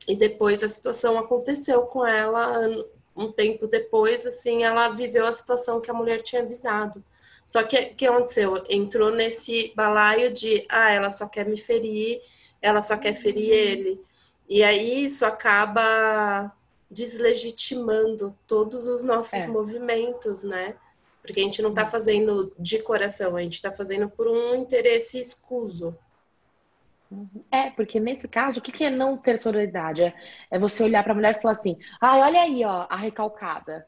E 0.09 0.16
depois 0.16 0.62
a 0.62 0.68
situação 0.68 1.18
aconteceu 1.18 1.83
com 1.83 2.07
ela 2.07 2.85
um 3.16 3.31
tempo 3.31 3.66
depois, 3.66 4.27
assim, 4.27 4.64
ela 4.64 4.88
viveu 4.88 5.27
a 5.27 5.33
situação 5.33 5.81
que 5.81 5.90
a 5.90 5.94
mulher 5.94 6.20
tinha 6.20 6.42
avisado. 6.42 7.03
Só 7.47 7.62
que 7.62 7.77
o 7.77 7.94
que 7.94 8.07
aconteceu? 8.07 8.62
Entrou 8.68 9.11
nesse 9.11 9.73
balaio 9.77 10.33
de, 10.33 10.66
ah, 10.68 10.90
ela 10.90 11.11
só 11.11 11.29
quer 11.29 11.47
me 11.47 11.57
ferir, 11.57 12.20
ela 12.61 12.81
só 12.81 12.97
quer 12.97 13.14
ferir 13.14 13.51
ele. 13.51 14.01
E 14.49 14.62
aí 14.62 15.05
isso 15.05 15.25
acaba 15.25 16.53
deslegitimando 16.90 18.37
todos 18.47 18.87
os 18.87 19.03
nossos 19.03 19.33
é. 19.35 19.47
movimentos, 19.47 20.42
né? 20.42 20.75
Porque 21.23 21.40
a 21.40 21.44
gente 21.44 21.62
não 21.62 21.70
está 21.70 21.87
fazendo 21.87 22.53
de 22.59 22.81
coração, 22.81 23.37
a 23.37 23.42
gente 23.42 23.55
está 23.55 23.73
fazendo 23.73 24.09
por 24.09 24.29
um 24.29 24.55
interesse 24.55 25.18
escuso. 25.18 25.97
É, 27.51 27.70
porque 27.70 28.01
nesse 28.01 28.29
caso, 28.29 28.59
o 28.59 28.62
que 28.62 28.85
é 28.85 28.90
não 28.90 29.16
ter 29.16 29.38
sororidade? 29.38 30.03
É, 30.03 30.14
é 30.51 30.59
você 30.59 30.83
olhar 30.83 31.03
para 31.03 31.12
a 31.12 31.14
mulher 31.14 31.35
e 31.35 31.40
falar 31.40 31.53
assim: 31.53 31.79
ah, 32.01 32.18
olha 32.18 32.40
aí, 32.40 32.64
ó, 32.64 32.87
a 32.88 32.97
recalcada, 32.97 33.87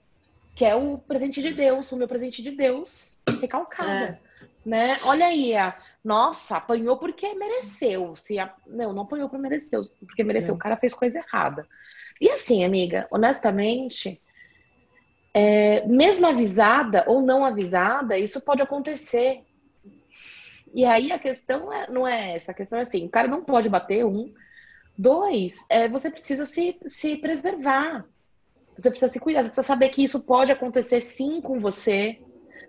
que 0.55 0.65
é 0.65 0.75
o 0.75 0.99
presente 0.99 1.43
de 1.43 1.53
Deus, 1.53 1.91
o 1.93 1.97
meu 1.97 2.09
presente 2.09 2.43
de 2.43 2.51
Deus, 2.53 3.19
recalcada. 3.41 4.21
É. 4.23 4.27
Né? 4.65 4.99
Olha 5.05 5.27
aí, 5.27 5.55
a, 5.55 5.77
nossa, 6.03 6.57
apanhou 6.57 6.97
porque 6.97 7.35
mereceu. 7.35 8.17
Se 8.17 8.39
a, 8.39 8.53
não, 8.67 8.93
não 8.93 9.03
apanhou 9.03 9.29
porque 9.29 9.43
mereceu, 9.43 9.81
porque 10.01 10.25
mereceu. 10.25 10.55
É. 10.55 10.57
O 10.57 10.59
cara 10.59 10.77
fez 10.77 10.95
coisa 10.95 11.19
errada. 11.19 11.67
E 12.21 12.31
assim, 12.31 12.65
amiga, 12.65 13.07
honestamente, 13.11 14.21
é, 15.35 15.87
mesmo 15.87 16.27
avisada 16.27 17.05
ou 17.07 17.21
não 17.21 17.45
avisada, 17.45 18.19
isso 18.19 18.41
pode 18.41 18.63
acontecer. 18.63 19.45
E 20.75 20.85
aí 20.85 21.13
a 21.13 21.19
questão 21.19 21.73
é, 21.73 21.91
não 21.91 22.07
é 22.07 22.35
essa, 22.35 22.53
a 22.53 22.55
questão 22.55 22.79
é 22.79 22.83
assim, 22.83 23.05
o 23.07 23.11
cara 23.11 23.29
não 23.29 23.45
pode 23.45 23.69
bater, 23.69 24.05
um. 24.05 24.33
Dois, 24.97 25.55
é, 25.69 25.89
você 25.89 26.11
precisa 26.11 26.47
se, 26.47 26.79
se 26.87 27.17
preservar. 27.17 28.07
Você 28.77 28.91
precisa 28.91 29.13
se 29.13 29.21
cuidar, 29.21 29.43
você 29.43 29.49
precisa 29.49 29.67
saber 29.67 29.91
que 29.91 30.03
isso 30.03 30.21
pode 30.21 30.53
acontecer 30.53 31.01
sim 31.01 31.41
com 31.41 31.61
você. 31.61 32.19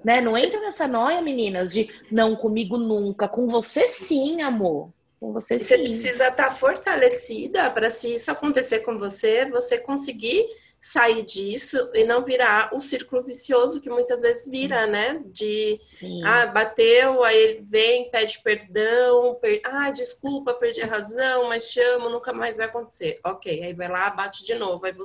Né? 0.04 0.22
Não 0.22 0.38
entra 0.38 0.60
nessa 0.60 0.88
noia, 0.88 1.22
meninas, 1.22 1.72
de 1.72 1.90
não 2.12 2.36
comigo 2.36 2.78
nunca. 2.78 3.28
Com 3.28 3.48
você 3.48 3.88
sim, 3.90 4.42
amor. 4.42 4.92
Com 5.19 5.34
você. 5.34 5.58
Você 5.58 5.77
precisa 5.77 6.27
estar 6.27 6.49
fortalecida 6.51 7.69
para 7.71 7.89
se 7.89 8.13
isso 8.13 8.32
acontecer 8.32 8.82
com 8.82 8.99
você, 8.99 9.45
você 9.49 9.77
conseguir 9.77 10.47
sair 10.80 11.23
disso 11.23 11.89
e 11.93 12.03
não 12.03 12.23
virar 12.23 12.73
o 12.73 12.80
círculo 12.80 13.23
vicioso 13.23 13.82
que 13.82 13.89
muitas 13.89 14.21
vezes 14.21 14.47
vira, 14.47 14.86
né? 14.86 15.21
De 15.25 15.82
Sim. 15.91 16.23
ah, 16.23 16.45
bateu, 16.45 17.23
aí 17.23 17.36
ele 17.36 17.62
vem, 17.62 18.10
pede 18.12 18.39
perdão, 18.43 19.36
per... 19.41 19.60
ah, 19.65 19.89
desculpa, 19.89 20.53
perdi 20.53 20.82
a 20.82 20.88
razão, 20.88 21.49
mas 21.49 21.71
chamo, 21.71 22.10
nunca 22.10 22.32
mais 22.32 22.58
vai 22.58 22.67
acontecer. 22.67 23.19
Ok, 23.23 23.63
aí 23.63 23.73
vai 23.73 23.88
lá, 23.88 24.10
bate 24.12 24.43
de 24.43 24.53
novo, 24.56 24.86
aí 24.86 24.95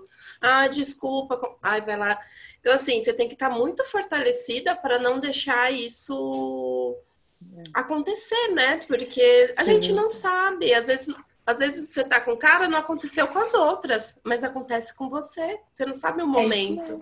ah, 0.40 0.68
desculpa, 0.68 1.40
aí 1.62 1.81
vai 1.81 1.96
lá. 1.96 2.20
Então, 2.61 2.75
assim, 2.75 3.03
você 3.03 3.12
tem 3.12 3.27
que 3.27 3.35
estar 3.35 3.51
muito 3.51 3.85
fortalecida 3.85 4.77
para 4.77 4.98
não 4.98 5.18
deixar 5.18 5.72
isso. 5.72 6.96
Acontecer, 7.75 8.49
né? 8.55 8.79
Porque 8.87 9.53
a 9.57 9.65
Sim. 9.65 9.73
gente 9.73 9.93
não 9.93 10.11
sabe, 10.11 10.73
às 10.75 10.87
vezes 10.87 11.15
às 11.45 11.59
vezes 11.59 11.91
você 11.91 12.05
tá 12.05 12.21
com 12.21 12.37
cara, 12.37 12.69
não 12.69 12.79
aconteceu 12.79 13.27
com 13.27 13.39
as 13.39 13.53
outras, 13.53 14.19
mas 14.25 14.45
acontece 14.45 14.97
com 14.97 15.09
você. 15.09 15.59
Você 15.73 15.85
não 15.85 15.95
sabe 15.95 16.23
o 16.23 16.27
momento, 16.27 16.93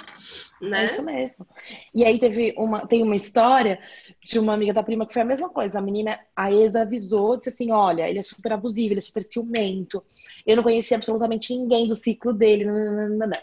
é 0.62 0.66
né? 0.66 0.82
É 0.82 0.84
isso 0.86 1.02
mesmo. 1.02 1.46
E 1.94 2.04
aí 2.04 2.18
teve 2.18 2.54
uma, 2.56 2.86
tem 2.86 3.02
uma 3.02 3.14
história 3.14 3.78
de 4.24 4.38
uma 4.38 4.54
amiga 4.54 4.72
da 4.72 4.82
prima 4.82 5.06
que 5.06 5.12
foi 5.12 5.22
a 5.22 5.26
mesma 5.26 5.50
coisa. 5.50 5.78
A 5.78 5.82
menina, 5.82 6.18
a 6.34 6.50
ex 6.50 6.74
avisou, 6.74 7.36
disse 7.36 7.50
assim: 7.50 7.70
olha, 7.70 8.08
ele 8.08 8.18
é 8.18 8.22
super 8.22 8.52
abusivo, 8.54 8.94
ele 8.94 8.98
é 8.98 9.02
super 9.02 9.22
ciumento. 9.22 10.02
Eu 10.46 10.56
não 10.56 10.62
conhecia 10.62 10.96
absolutamente 10.96 11.54
ninguém 11.54 11.86
do 11.86 11.94
ciclo 11.94 12.32
dele. 12.32 12.64
Nananana. 12.64 13.42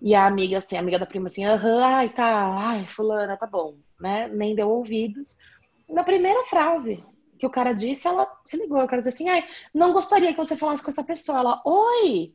E 0.00 0.14
a 0.14 0.26
amiga, 0.26 0.58
assim, 0.58 0.76
a 0.76 0.80
amiga 0.80 0.96
da 0.96 1.06
prima, 1.06 1.26
assim, 1.26 1.44
aham, 1.44 1.82
ai, 1.82 2.08
tá, 2.08 2.46
ai, 2.54 2.86
fulana, 2.86 3.36
tá 3.36 3.48
bom, 3.48 3.76
né? 4.00 4.28
Nem 4.28 4.54
deu 4.54 4.70
ouvidos. 4.70 5.38
Na 5.88 6.04
primeira 6.04 6.44
frase, 6.44 7.02
que 7.38 7.46
o 7.46 7.50
cara 7.50 7.72
disse, 7.72 8.06
ela 8.06 8.30
se 8.44 8.56
ligou. 8.56 8.82
O 8.82 8.86
cara 8.86 9.00
disse 9.00 9.22
assim: 9.22 9.28
ah, 9.30 9.46
não 9.72 9.92
gostaria 9.92 10.32
que 10.32 10.36
você 10.36 10.56
falasse 10.56 10.82
com 10.82 10.90
essa 10.90 11.04
pessoa. 11.04 11.38
Ela, 11.38 11.62
oi, 11.64 12.34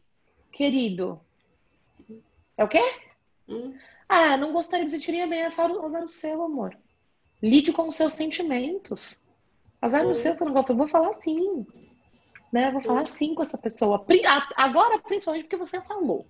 querido. 0.51 1.19
É 2.57 2.63
o 2.63 2.67
quê? 2.67 2.81
Hum. 3.47 3.75
Ah, 4.07 4.37
não 4.37 4.53
gostaria, 4.53 4.89
você 4.89 4.99
tiria 4.99 5.27
bem 5.27 5.43
azar, 5.43 5.69
azar 5.83 6.03
o 6.03 6.07
seu, 6.07 6.43
amor. 6.43 6.77
Lide 7.41 7.73
com 7.73 7.87
os 7.87 7.95
seus 7.95 8.13
sentimentos. 8.13 9.23
Azar 9.81 10.05
hum. 10.05 10.11
o 10.11 10.13
seu, 10.13 10.37
você 10.37 10.45
não 10.45 10.53
gosta. 10.53 10.71
Eu 10.71 10.77
vou 10.77 10.87
falar 10.87 11.13
sim. 11.13 11.65
Né? 12.51 12.69
Eu 12.69 12.73
vou 12.73 12.81
falar 12.81 13.05
sim 13.07 13.35
com 13.35 13.41
essa 13.41 13.57
pessoa. 13.57 14.05
Agora, 14.55 14.99
principalmente 14.99 15.43
porque 15.43 15.57
você 15.57 15.81
falou. 15.81 16.25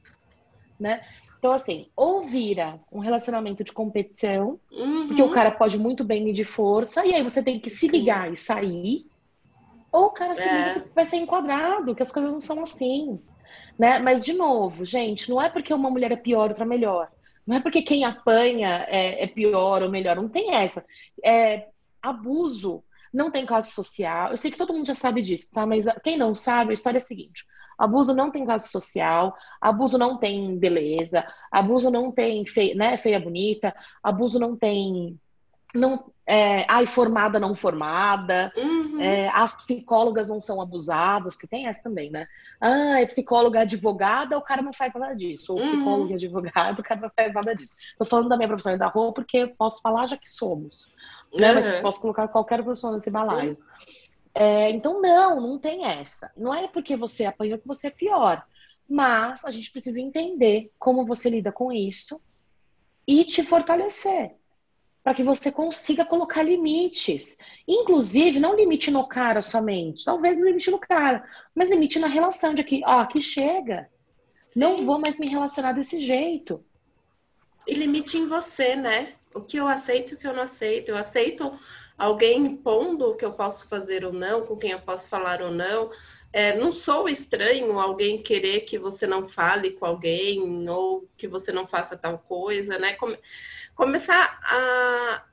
Né? 0.80 1.06
Então, 1.44 1.52
assim, 1.52 1.88
ou 1.94 2.24
vira 2.24 2.80
um 2.90 3.00
relacionamento 3.00 3.66
de 3.66 3.74
competição, 3.74 4.58
uhum. 4.72 5.08
porque 5.08 5.22
o 5.22 5.30
cara 5.30 5.52
pode 5.52 5.78
muito 5.78 6.02
bem 6.02 6.24
medir 6.24 6.46
força, 6.46 7.06
e 7.06 7.14
aí 7.14 7.22
você 7.22 7.44
tem 7.44 7.60
que 7.60 7.70
se 7.70 7.86
ligar 7.90 8.28
Sim. 8.28 8.32
e 8.32 8.38
sair, 8.38 9.06
ou 9.92 10.06
o 10.06 10.12
cara 10.12 10.36
se 10.36 10.48
é. 10.48 10.86
vai 10.96 11.06
ser 11.06 11.18
enquadrado, 11.18 11.94
que 11.94 12.02
as 12.02 12.14
coisas 12.14 12.32
não 12.32 12.40
são 12.40 12.64
assim. 12.64 13.20
Né? 13.78 14.00
Mas, 14.00 14.24
de 14.24 14.32
novo, 14.32 14.86
gente, 14.86 15.30
não 15.30 15.42
é 15.42 15.50
porque 15.50 15.74
uma 15.74 15.90
mulher 15.90 16.14
é 16.14 16.16
pior, 16.16 16.48
outra 16.48 16.64
melhor. 16.64 17.12
Não 17.46 17.58
é 17.58 17.60
porque 17.60 17.82
quem 17.82 18.06
apanha 18.06 18.86
é, 18.88 19.26
é 19.26 19.28
pior 19.28 19.84
ou 19.84 19.90
melhor. 19.90 20.16
Não 20.16 20.30
tem 20.30 20.54
essa. 20.54 20.86
É, 21.22 21.68
abuso 22.02 22.82
não 23.14 23.30
tem 23.30 23.46
classe 23.46 23.74
social. 23.74 24.32
Eu 24.32 24.38
sei 24.38 24.50
que 24.50 24.58
todo 24.58 24.74
mundo 24.74 24.88
já 24.88 24.96
sabe 24.96 25.22
disso, 25.22 25.50
tá? 25.52 25.66
Mas 25.66 25.84
quem 26.06 26.18
não 26.18 26.34
sabe, 26.34 26.72
a 26.72 26.74
história 26.74 27.00
é 27.00 27.02
a 27.02 27.02
seguinte: 27.02 27.46
Abuso 27.78 28.14
não 28.14 28.32
tem 28.32 28.46
classe 28.46 28.70
social, 28.70 29.36
abuso 29.60 29.98
não 29.98 30.18
tem 30.18 30.58
beleza, 30.58 31.26
abuso 31.52 31.90
não 31.90 32.12
tem 32.12 32.46
feia, 32.46 32.76
né, 32.76 32.98
feia 32.98 33.20
bonita, 33.20 33.76
abuso 34.04 34.40
não 34.40 34.56
tem 34.56 35.20
não 35.74 36.12
é, 36.26 36.66
ai, 36.70 36.86
formada 36.86 37.40
não 37.40 37.54
formada, 37.54 38.54
uhum. 38.56 39.02
é, 39.02 39.28
as 39.30 39.56
psicólogas 39.56 40.28
não 40.28 40.40
são 40.40 40.62
abusadas, 40.62 41.36
porque 41.36 41.48
tem 41.48 41.68
essa 41.68 41.84
também, 41.84 42.10
né? 42.10 42.28
Ah, 42.62 43.02
é 43.02 43.06
psicóloga 43.06 43.62
advogada, 43.62 44.38
o 44.38 44.42
cara 44.42 44.62
não 44.62 44.72
faz 44.72 44.94
nada 44.94 45.14
disso. 45.14 45.54
Ou 45.54 45.60
uhum. 45.60 45.68
psicólogo 45.68 46.14
advogado, 46.14 46.80
o 46.80 46.84
cara 46.84 47.02
não 47.02 47.12
faz 47.14 47.34
nada 47.34 47.54
disso. 47.54 47.76
Tô 47.98 48.06
falando 48.06 48.30
da 48.30 48.38
minha 48.38 48.48
profissão 48.48 48.78
da 48.78 48.88
rua 48.88 49.12
porque 49.14 49.48
posso 49.48 49.82
falar 49.82 50.08
já 50.08 50.16
que 50.16 50.30
somos. 50.30 50.92
Né? 51.38 51.50
Uhum. 51.50 51.56
Mas 51.56 51.82
posso 51.82 52.00
colocar 52.00 52.28
qualquer 52.30 52.64
pessoa 52.64 52.94
nesse 52.94 53.12
balaio. 53.12 53.58
Sim. 53.58 54.03
É, 54.36 54.70
então, 54.72 55.02
não, 55.02 55.40
não 55.40 55.60
tem 55.60 55.86
essa. 55.86 56.32
Não 56.36 56.54
é 56.54 56.68
porque 56.68 56.96
você 56.96 57.26
apanhou 57.26 57.60
que 57.60 57.68
você 57.68 57.88
é 57.88 57.92
pior. 57.92 58.46
Mas 58.90 59.46
a 59.46 59.52
gente 59.52 59.72
precisa 59.72 60.00
entender 60.00 60.72
como 60.78 61.06
você 61.06 61.30
lida 61.30 61.52
com 61.52 61.72
isso 61.72 62.20
e 63.08 63.24
te 63.24 63.44
fortalecer. 63.44 64.36
Para 65.04 65.14
que 65.14 65.24
você 65.24 65.52
consiga 65.52 66.06
colocar 66.06 66.44
limites. 66.44 67.38
Inclusive, 67.68 68.40
não 68.40 68.56
limite 68.56 68.90
no 68.90 69.06
cara 69.08 69.42
somente. 69.42 70.06
Talvez 70.06 70.38
não 70.38 70.46
limite 70.46 70.72
no 70.72 70.80
cara, 70.80 71.28
mas 71.54 71.70
limite 71.70 72.00
na 72.00 72.08
relação 72.08 72.54
de 72.54 72.64
que, 72.64 72.82
ó, 72.86 73.00
aqui 73.00 73.22
chega. 73.22 73.90
Sim. 74.50 74.60
Não 74.60 74.78
vou 74.78 75.00
mais 75.00 75.20
me 75.20 75.28
relacionar 75.28 75.74
desse 75.74 76.00
jeito. 76.00 76.64
E 77.68 77.74
limite 77.74 78.18
em 78.18 78.28
você, 78.28 78.76
né? 78.76 79.14
O 79.34 79.42
que 79.42 79.58
eu 79.58 79.68
aceito 79.68 80.12
e 80.12 80.16
o 80.16 80.18
que 80.18 80.28
eu 80.28 80.34
não 80.34 80.44
aceito. 80.44 80.90
Eu 80.90 80.98
aceito 80.98 81.52
alguém 81.98 82.46
impondo 82.46 83.10
o 83.10 83.16
que 83.16 83.26
eu 83.26 83.34
posso 83.34 83.68
fazer 83.68 84.06
ou 84.06 84.14
não, 84.14 84.46
com 84.46 84.58
quem 84.58 84.72
eu 84.72 84.82
posso 84.82 85.10
falar 85.10 85.42
ou 85.42 85.52
não. 85.52 85.92
É, 86.32 86.58
não 86.58 86.72
sou 86.72 87.08
estranho 87.08 87.80
alguém 87.80 88.22
querer 88.22 88.62
que 88.62 88.80
você 88.80 89.06
não 89.06 89.28
fale 89.28 89.72
com 89.72 89.86
alguém 89.86 90.68
ou 90.68 91.08
que 91.16 91.28
você 91.28 91.52
não 91.52 91.68
faça 91.68 91.96
tal 91.96 92.18
coisa, 92.18 92.80
né? 92.80 92.94
Come, 92.94 93.18
começar 93.76 94.40
a, 94.44 95.26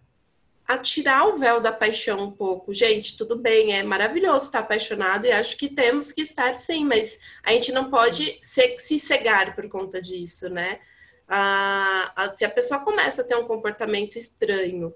a 0.68 0.78
tirar 0.78 1.26
o 1.26 1.38
véu 1.38 1.58
da 1.58 1.72
paixão 1.72 2.20
um 2.22 2.30
pouco. 2.30 2.74
Gente, 2.74 3.16
tudo 3.16 3.34
bem, 3.34 3.72
é 3.72 3.82
maravilhoso 3.82 4.46
estar 4.46 4.58
apaixonado 4.58 5.26
e 5.26 5.32
acho 5.32 5.56
que 5.56 5.68
temos 5.68 6.12
que 6.12 6.20
estar 6.20 6.54
sim, 6.54 6.84
mas 6.84 7.18
a 7.42 7.52
gente 7.52 7.72
não 7.72 7.90
pode 7.90 8.38
se, 8.42 8.78
se 8.78 8.98
cegar 8.98 9.54
por 9.54 9.68
conta 9.70 10.02
disso, 10.02 10.50
né? 10.50 10.80
Ah, 11.26 12.32
se 12.36 12.44
a 12.44 12.50
pessoa 12.50 12.80
começa 12.80 13.22
a 13.22 13.24
ter 13.24 13.36
um 13.36 13.46
comportamento 13.46 14.16
estranho, 14.16 14.92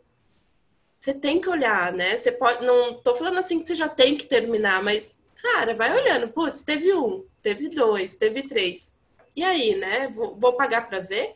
você 1.04 1.12
tem 1.12 1.38
que 1.38 1.50
olhar, 1.50 1.92
né? 1.92 2.16
Você 2.16 2.32
pode. 2.32 2.64
Não 2.64 2.94
tô 2.94 3.14
falando 3.14 3.38
assim 3.38 3.58
que 3.58 3.66
você 3.66 3.74
já 3.74 3.86
tem 3.86 4.16
que 4.16 4.24
terminar, 4.24 4.82
mas, 4.82 5.20
cara, 5.36 5.74
vai 5.74 5.94
olhando. 5.94 6.28
Putz, 6.28 6.62
teve 6.62 6.94
um, 6.94 7.26
teve 7.42 7.68
dois, 7.68 8.14
teve 8.14 8.48
três. 8.48 8.98
E 9.36 9.44
aí, 9.44 9.74
né? 9.74 10.08
Vou, 10.08 10.34
vou 10.38 10.54
pagar 10.54 10.88
para 10.88 11.00
ver. 11.00 11.34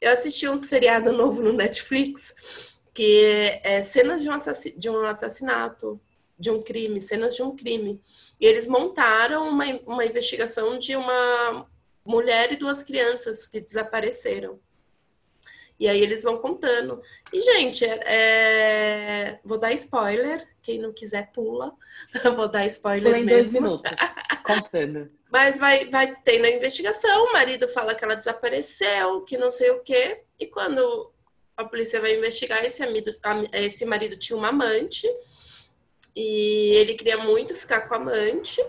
Eu 0.00 0.10
assisti 0.10 0.48
um 0.48 0.58
seriado 0.58 1.12
novo 1.12 1.42
no 1.44 1.52
Netflix 1.52 2.74
que 2.92 3.60
é, 3.62 3.84
cenas 3.84 4.20
de 4.20 4.28
um, 4.28 4.36
de 4.76 4.90
um 4.90 5.06
assassinato, 5.06 6.00
de 6.36 6.50
um 6.50 6.60
crime, 6.60 7.00
cenas 7.00 7.36
de 7.36 7.42
um 7.44 7.54
crime. 7.54 8.00
E 8.40 8.44
eles 8.44 8.66
montaram 8.66 9.48
uma, 9.48 9.64
uma 9.86 10.04
investigação 10.04 10.76
de 10.76 10.96
uma 10.96 11.68
mulher 12.04 12.52
e 12.52 12.56
duas 12.56 12.82
crianças 12.82 13.46
que 13.46 13.60
desapareceram. 13.60 14.58
E 15.78 15.88
aí 15.88 16.00
eles 16.00 16.22
vão 16.22 16.38
contando. 16.38 17.02
E, 17.32 17.40
gente, 17.40 17.84
é... 17.84 19.38
vou 19.44 19.58
dar 19.58 19.72
spoiler, 19.72 20.46
Quem 20.62 20.78
não 20.78 20.92
quiser, 20.92 21.30
pula. 21.32 21.74
Vou 22.36 22.48
dar 22.48 22.66
spoiler 22.66 23.12
Pula 23.12 23.18
em 23.18 23.24
mesmo. 23.24 23.38
dois 23.38 23.52
minutos, 23.52 23.92
contando. 24.44 25.10
Mas 25.30 25.58
vai, 25.58 25.86
vai 25.86 26.14
ter 26.14 26.38
na 26.38 26.48
investigação, 26.48 27.24
o 27.24 27.32
marido 27.32 27.68
fala 27.68 27.94
que 27.94 28.04
ela 28.04 28.14
desapareceu, 28.14 29.22
que 29.22 29.36
não 29.36 29.50
sei 29.50 29.70
o 29.72 29.80
quê. 29.80 30.22
E 30.38 30.46
quando 30.46 31.12
a 31.56 31.64
polícia 31.64 32.00
vai 32.00 32.16
investigar, 32.16 32.64
esse, 32.64 32.82
amigo, 32.82 33.10
esse 33.52 33.84
marido 33.84 34.16
tinha 34.16 34.36
uma 34.36 34.48
amante. 34.48 35.08
E 36.14 36.70
ele 36.76 36.94
queria 36.94 37.18
muito 37.18 37.56
ficar 37.56 37.82
com 37.82 37.94
a 37.94 37.96
amante. 37.96 38.64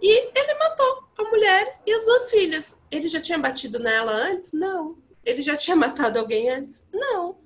E 0.00 0.30
ele 0.38 0.54
matou 0.54 1.04
a 1.16 1.24
mulher 1.24 1.80
e 1.86 1.92
as 1.92 2.04
duas 2.04 2.30
filhas. 2.30 2.76
Ele 2.90 3.08
já 3.08 3.20
tinha 3.20 3.38
batido 3.38 3.78
nela 3.78 4.12
antes? 4.12 4.52
Não. 4.52 4.98
Ele 5.24 5.42
já 5.42 5.56
tinha 5.56 5.76
matado 5.76 6.18
alguém 6.18 6.50
antes? 6.50 6.84
Não. 6.92 7.36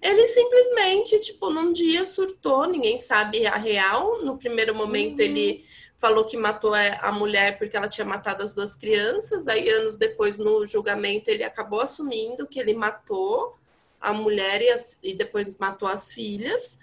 Ele 0.00 0.28
simplesmente, 0.28 1.18
tipo, 1.20 1.48
num 1.48 1.72
dia 1.72 2.04
surtou, 2.04 2.66
ninguém 2.66 2.98
sabe 2.98 3.46
a 3.46 3.56
real. 3.56 4.22
No 4.22 4.36
primeiro 4.36 4.74
momento, 4.74 5.20
uhum. 5.20 5.24
ele 5.24 5.64
falou 5.98 6.26
que 6.26 6.36
matou 6.36 6.74
a 6.74 7.10
mulher 7.10 7.56
porque 7.56 7.74
ela 7.76 7.88
tinha 7.88 8.04
matado 8.04 8.42
as 8.42 8.52
duas 8.52 8.76
crianças. 8.76 9.48
Aí, 9.48 9.68
anos 9.70 9.96
depois, 9.96 10.36
no 10.36 10.66
julgamento, 10.66 11.30
ele 11.30 11.42
acabou 11.42 11.80
assumindo 11.80 12.46
que 12.46 12.60
ele 12.60 12.74
matou 12.74 13.54
a 13.98 14.12
mulher 14.12 14.60
e, 14.60 14.68
as, 14.68 14.98
e 15.02 15.14
depois 15.14 15.56
matou 15.58 15.88
as 15.88 16.12
filhas. 16.12 16.78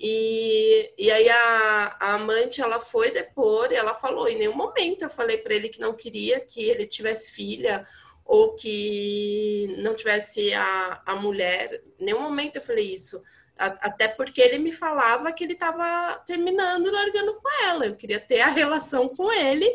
E, 0.00 0.92
e 0.98 1.10
aí 1.10 1.28
a, 1.28 1.96
a, 2.00 2.14
amante 2.14 2.60
ela 2.60 2.80
foi 2.80 3.10
depor 3.10 3.70
e 3.70 3.76
ela 3.76 3.94
falou: 3.94 4.26
em 4.26 4.38
nenhum 4.38 4.56
momento 4.56 5.02
eu 5.02 5.10
falei 5.10 5.38
para 5.38 5.54
ele 5.54 5.68
que 5.68 5.80
não 5.80 5.94
queria 5.94 6.40
que 6.40 6.64
ele 6.64 6.86
tivesse 6.86 7.30
filha 7.30 7.86
ou 8.24 8.54
que 8.54 9.74
não 9.78 9.94
tivesse 9.94 10.52
a, 10.54 11.02
a 11.04 11.14
mulher. 11.16 11.82
Nenhum 11.98 12.22
momento 12.22 12.56
eu 12.56 12.62
falei 12.62 12.94
isso. 12.94 13.22
A, 13.56 13.66
até 13.66 14.08
porque 14.08 14.40
ele 14.40 14.58
me 14.58 14.72
falava 14.72 15.32
que 15.32 15.44
ele 15.44 15.52
estava 15.52 16.16
terminando 16.26 16.86
e 16.86 16.90
largando 16.90 17.34
com 17.34 17.64
ela. 17.64 17.86
Eu 17.86 17.96
queria 17.96 18.18
ter 18.18 18.40
a 18.40 18.48
relação 18.48 19.08
com 19.08 19.30
ele 19.32 19.70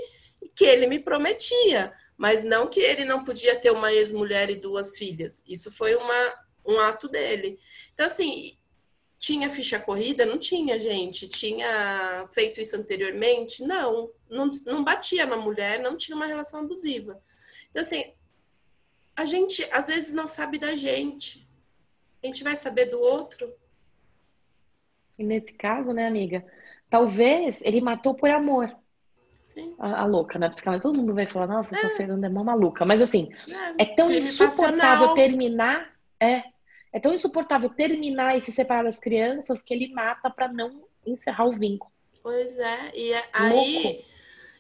que 0.55 0.65
ele 0.65 0.87
me 0.87 0.99
prometia, 0.99 1.93
mas 2.17 2.43
não 2.43 2.67
que 2.67 2.79
ele 2.79 3.05
não 3.05 3.23
podia 3.23 3.55
ter 3.55 3.71
uma 3.71 3.93
ex-mulher 3.93 4.49
e 4.49 4.55
duas 4.55 4.97
filhas. 4.97 5.43
Isso 5.47 5.71
foi 5.71 5.95
uma, 5.95 6.33
um 6.65 6.79
ato 6.79 7.07
dele. 7.07 7.59
Então, 7.93 8.05
assim, 8.05 8.57
tinha 9.17 9.49
ficha 9.49 9.79
corrida? 9.79 10.25
Não 10.25 10.37
tinha, 10.37 10.79
gente. 10.79 11.27
Tinha 11.27 12.27
feito 12.31 12.59
isso 12.59 12.75
anteriormente? 12.75 13.63
Não. 13.63 14.09
Não, 14.29 14.49
não 14.65 14.83
batia 14.83 15.25
na 15.25 15.37
mulher, 15.37 15.79
não 15.79 15.97
tinha 15.97 16.15
uma 16.15 16.25
relação 16.25 16.61
abusiva. 16.61 17.21
Então, 17.69 17.81
assim, 17.81 18.13
a 19.19 19.25
gente 19.25 19.67
às 19.71 19.87
vezes 19.87 20.13
não 20.13 20.27
sabe 20.27 20.57
da 20.57 20.75
gente. 20.75 21.45
A 22.23 22.27
gente 22.27 22.43
vai 22.43 22.55
saber 22.55 22.85
do 22.85 22.99
outro. 22.99 23.53
E 25.17 25.23
nesse 25.23 25.53
caso, 25.53 25.93
né, 25.93 26.07
amiga? 26.07 26.45
Talvez 26.89 27.61
ele 27.61 27.81
matou 27.81 28.15
por 28.15 28.29
amor. 28.29 28.73
Sim. 29.41 29.75
A, 29.77 30.01
a 30.01 30.05
louca, 30.05 30.39
né? 30.39 30.49
Porque 30.49 30.79
todo 30.79 30.97
mundo 30.97 31.13
vai 31.13 31.25
falar, 31.25 31.47
nossa, 31.47 31.75
essa 31.75 31.87
é. 31.87 31.97
Fernanda 31.97 32.27
é 32.27 32.29
mó 32.29 32.43
maluca. 32.43 32.85
Mas 32.85 33.01
assim, 33.01 33.29
é, 33.77 33.83
é 33.83 33.85
tão 33.95 34.09
insuportável 34.09 35.13
terminar. 35.13 35.93
É, 36.19 36.43
é 36.93 36.99
tão 36.99 37.13
insuportável 37.13 37.69
terminar 37.69 38.37
e 38.37 38.41
se 38.41 38.53
separar 38.53 38.83
das 38.83 38.99
crianças 38.99 39.61
que 39.61 39.73
ele 39.73 39.93
mata 39.93 40.29
para 40.29 40.47
não 40.47 40.85
encerrar 41.05 41.45
o 41.45 41.51
vínculo. 41.51 41.91
Pois 42.23 42.57
é, 42.57 42.91
e 42.93 43.13
é, 43.13 43.29
aí 43.33 43.83
Louco. 43.83 44.05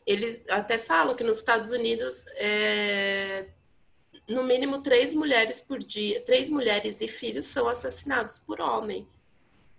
eles 0.05 0.43
até 0.49 0.77
falam 0.77 1.15
que 1.15 1.23
nos 1.23 1.37
Estados 1.37 1.71
Unidos 1.71 2.25
é, 2.35 3.47
no 4.29 4.43
mínimo 4.43 4.79
três 4.79 5.13
mulheres 5.13 5.61
por 5.61 5.79
dia, 5.79 6.21
três 6.21 6.49
mulheres 6.49 7.01
e 7.01 7.07
filhos 7.07 7.45
são 7.45 7.67
assassinados 7.67 8.39
por 8.39 8.59
homem. 8.61 9.07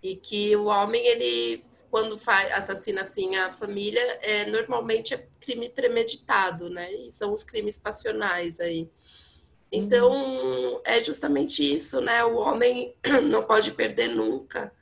E 0.01 0.15
que 0.15 0.55
o 0.55 0.65
homem, 0.65 1.05
ele, 1.05 1.63
quando 1.89 2.17
faz, 2.17 2.51
assassina 2.51 3.01
assim 3.01 3.35
a 3.35 3.53
família, 3.53 4.01
é, 4.21 4.45
normalmente 4.45 5.13
é 5.13 5.27
crime 5.39 5.69
premeditado, 5.69 6.69
né? 6.69 6.91
E 6.93 7.11
são 7.11 7.33
os 7.33 7.43
crimes 7.43 7.77
passionais 7.77 8.59
aí. 8.59 8.89
Então, 9.71 10.11
uhum. 10.11 10.81
é 10.83 11.01
justamente 11.01 11.63
isso, 11.63 12.01
né? 12.01 12.23
O 12.25 12.35
homem 12.35 12.95
não 13.23 13.43
pode 13.43 13.71
perder 13.71 14.09
nunca, 14.09 14.73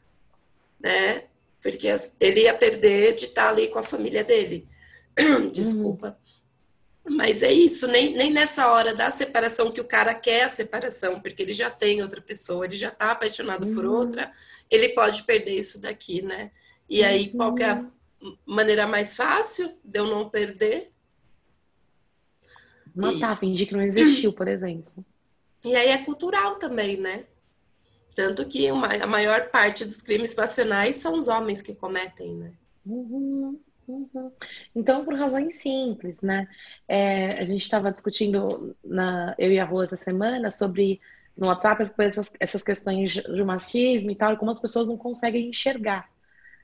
né? 0.80 1.26
Porque 1.62 1.88
ele 2.20 2.42
ia 2.44 2.54
perder 2.54 3.14
de 3.14 3.26
estar 3.26 3.50
ali 3.50 3.68
com 3.68 3.80
a 3.80 3.84
família 3.84 4.24
dele. 4.24 4.68
Desculpa. 5.52 6.08
Uhum. 6.08 6.29
Mas 7.10 7.42
é 7.42 7.52
isso, 7.52 7.88
nem, 7.88 8.14
nem 8.14 8.32
nessa 8.32 8.72
hora 8.72 8.94
da 8.94 9.10
separação 9.10 9.72
que 9.72 9.82
o 9.82 9.86
cara 9.86 10.14
quer 10.14 10.44
a 10.44 10.50
separação, 10.50 11.20
porque 11.20 11.42
ele 11.42 11.54
já 11.54 11.70
tem 11.70 12.02
outra 12.02 12.22
pessoa, 12.22 12.66
ele 12.66 12.76
já 12.76 12.92
tá 12.92 13.12
apaixonado 13.12 13.66
uhum. 13.66 13.74
por 13.74 13.86
outra, 13.86 14.32
ele 14.70 14.90
pode 14.90 15.24
perder 15.24 15.56
isso 15.56 15.82
daqui, 15.82 16.22
né? 16.22 16.52
E 16.88 17.04
aí, 17.04 17.30
qual 17.32 17.58
é 17.58 17.70
a 17.70 17.76
uhum. 18.22 18.38
maneira 18.46 18.86
mais 18.86 19.16
fácil 19.16 19.74
de 19.84 20.00
eu 20.00 20.06
não 20.06 20.30
perder? 20.30 20.90
Matar, 22.96 23.36
e... 23.36 23.40
fingir 23.40 23.68
que 23.68 23.74
não 23.74 23.82
existiu, 23.82 24.32
por 24.34 24.48
exemplo. 24.48 25.06
E 25.66 25.76
aí 25.76 25.90
é 25.90 25.98
cultural 26.04 26.56
também, 26.56 26.98
né? 26.98 27.26
Tanto 28.14 28.46
que 28.46 28.72
uma, 28.72 28.88
a 28.88 29.08
maior 29.08 29.50
parte 29.50 29.84
dos 29.84 30.02
crimes 30.02 30.34
passionais 30.34 30.98
são 30.98 31.14
os 31.14 31.28
homens 31.28 31.62
que 31.62 31.74
cometem, 31.74 32.36
né? 32.36 32.54
Uhum, 32.86 33.60
uhum. 33.90 34.32
Então, 34.76 35.04
por 35.04 35.16
razões 35.16 35.56
simples, 35.56 36.22
né? 36.22 36.48
É, 36.88 37.28
a 37.30 37.46
gente 37.46 37.64
estava 37.64 37.92
discutindo, 37.92 38.76
na, 38.84 39.36
eu 39.38 39.52
e 39.52 39.60
a 39.60 39.66
Rua 39.66 39.84
essa 39.84 39.98
semana, 39.98 40.50
sobre 40.50 41.00
no 41.38 41.48
WhatsApp 41.48 41.84
essas, 42.00 42.32
essas 42.40 42.64
questões 42.64 43.12
de 43.12 43.44
machismo 43.44 44.12
e 44.12 44.16
tal, 44.16 44.34
e 44.34 44.38
como 44.38 44.52
as 44.52 44.60
pessoas 44.60 44.88
não 44.88 44.98
conseguem 44.98 45.50
enxergar 45.50 46.10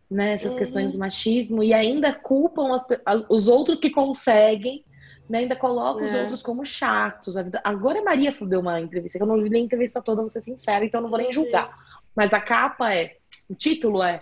né, 0.09 0.33
essas 0.33 0.51
uhum. 0.51 0.57
questões 0.57 0.91
do 0.91 0.99
machismo 0.99 1.63
e 1.63 1.73
ainda 1.73 2.13
culpam 2.13 2.73
as, 2.73 2.85
as, 3.05 3.25
os 3.29 3.47
outros 3.47 3.79
que 3.79 3.89
conseguem 3.89 4.83
né, 5.27 5.39
ainda 5.39 5.55
coloca 5.55 6.03
é. 6.03 6.07
os 6.07 6.15
outros 6.15 6.43
como 6.43 6.63
chatos. 6.63 7.35
Agora 7.63 7.99
a 7.99 8.03
Maria 8.03 8.33
deu 8.41 8.59
uma 8.59 8.79
entrevista, 8.79 9.17
que 9.17 9.23
eu 9.23 9.27
não 9.27 9.41
vi 9.41 9.49
nem 9.49 9.63
a 9.63 9.65
entrevista 9.65 10.01
toda, 10.01 10.21
vou 10.21 10.27
ser 10.27 10.41
sincera, 10.41 10.85
então 10.85 11.01
não 11.01 11.09
vou 11.09 11.17
nem 11.17 11.31
julgar. 11.31 11.67
Mas 12.15 12.33
a 12.33 12.39
capa 12.39 12.93
é, 12.93 13.17
o 13.49 13.55
título 13.55 14.03
é, 14.03 14.21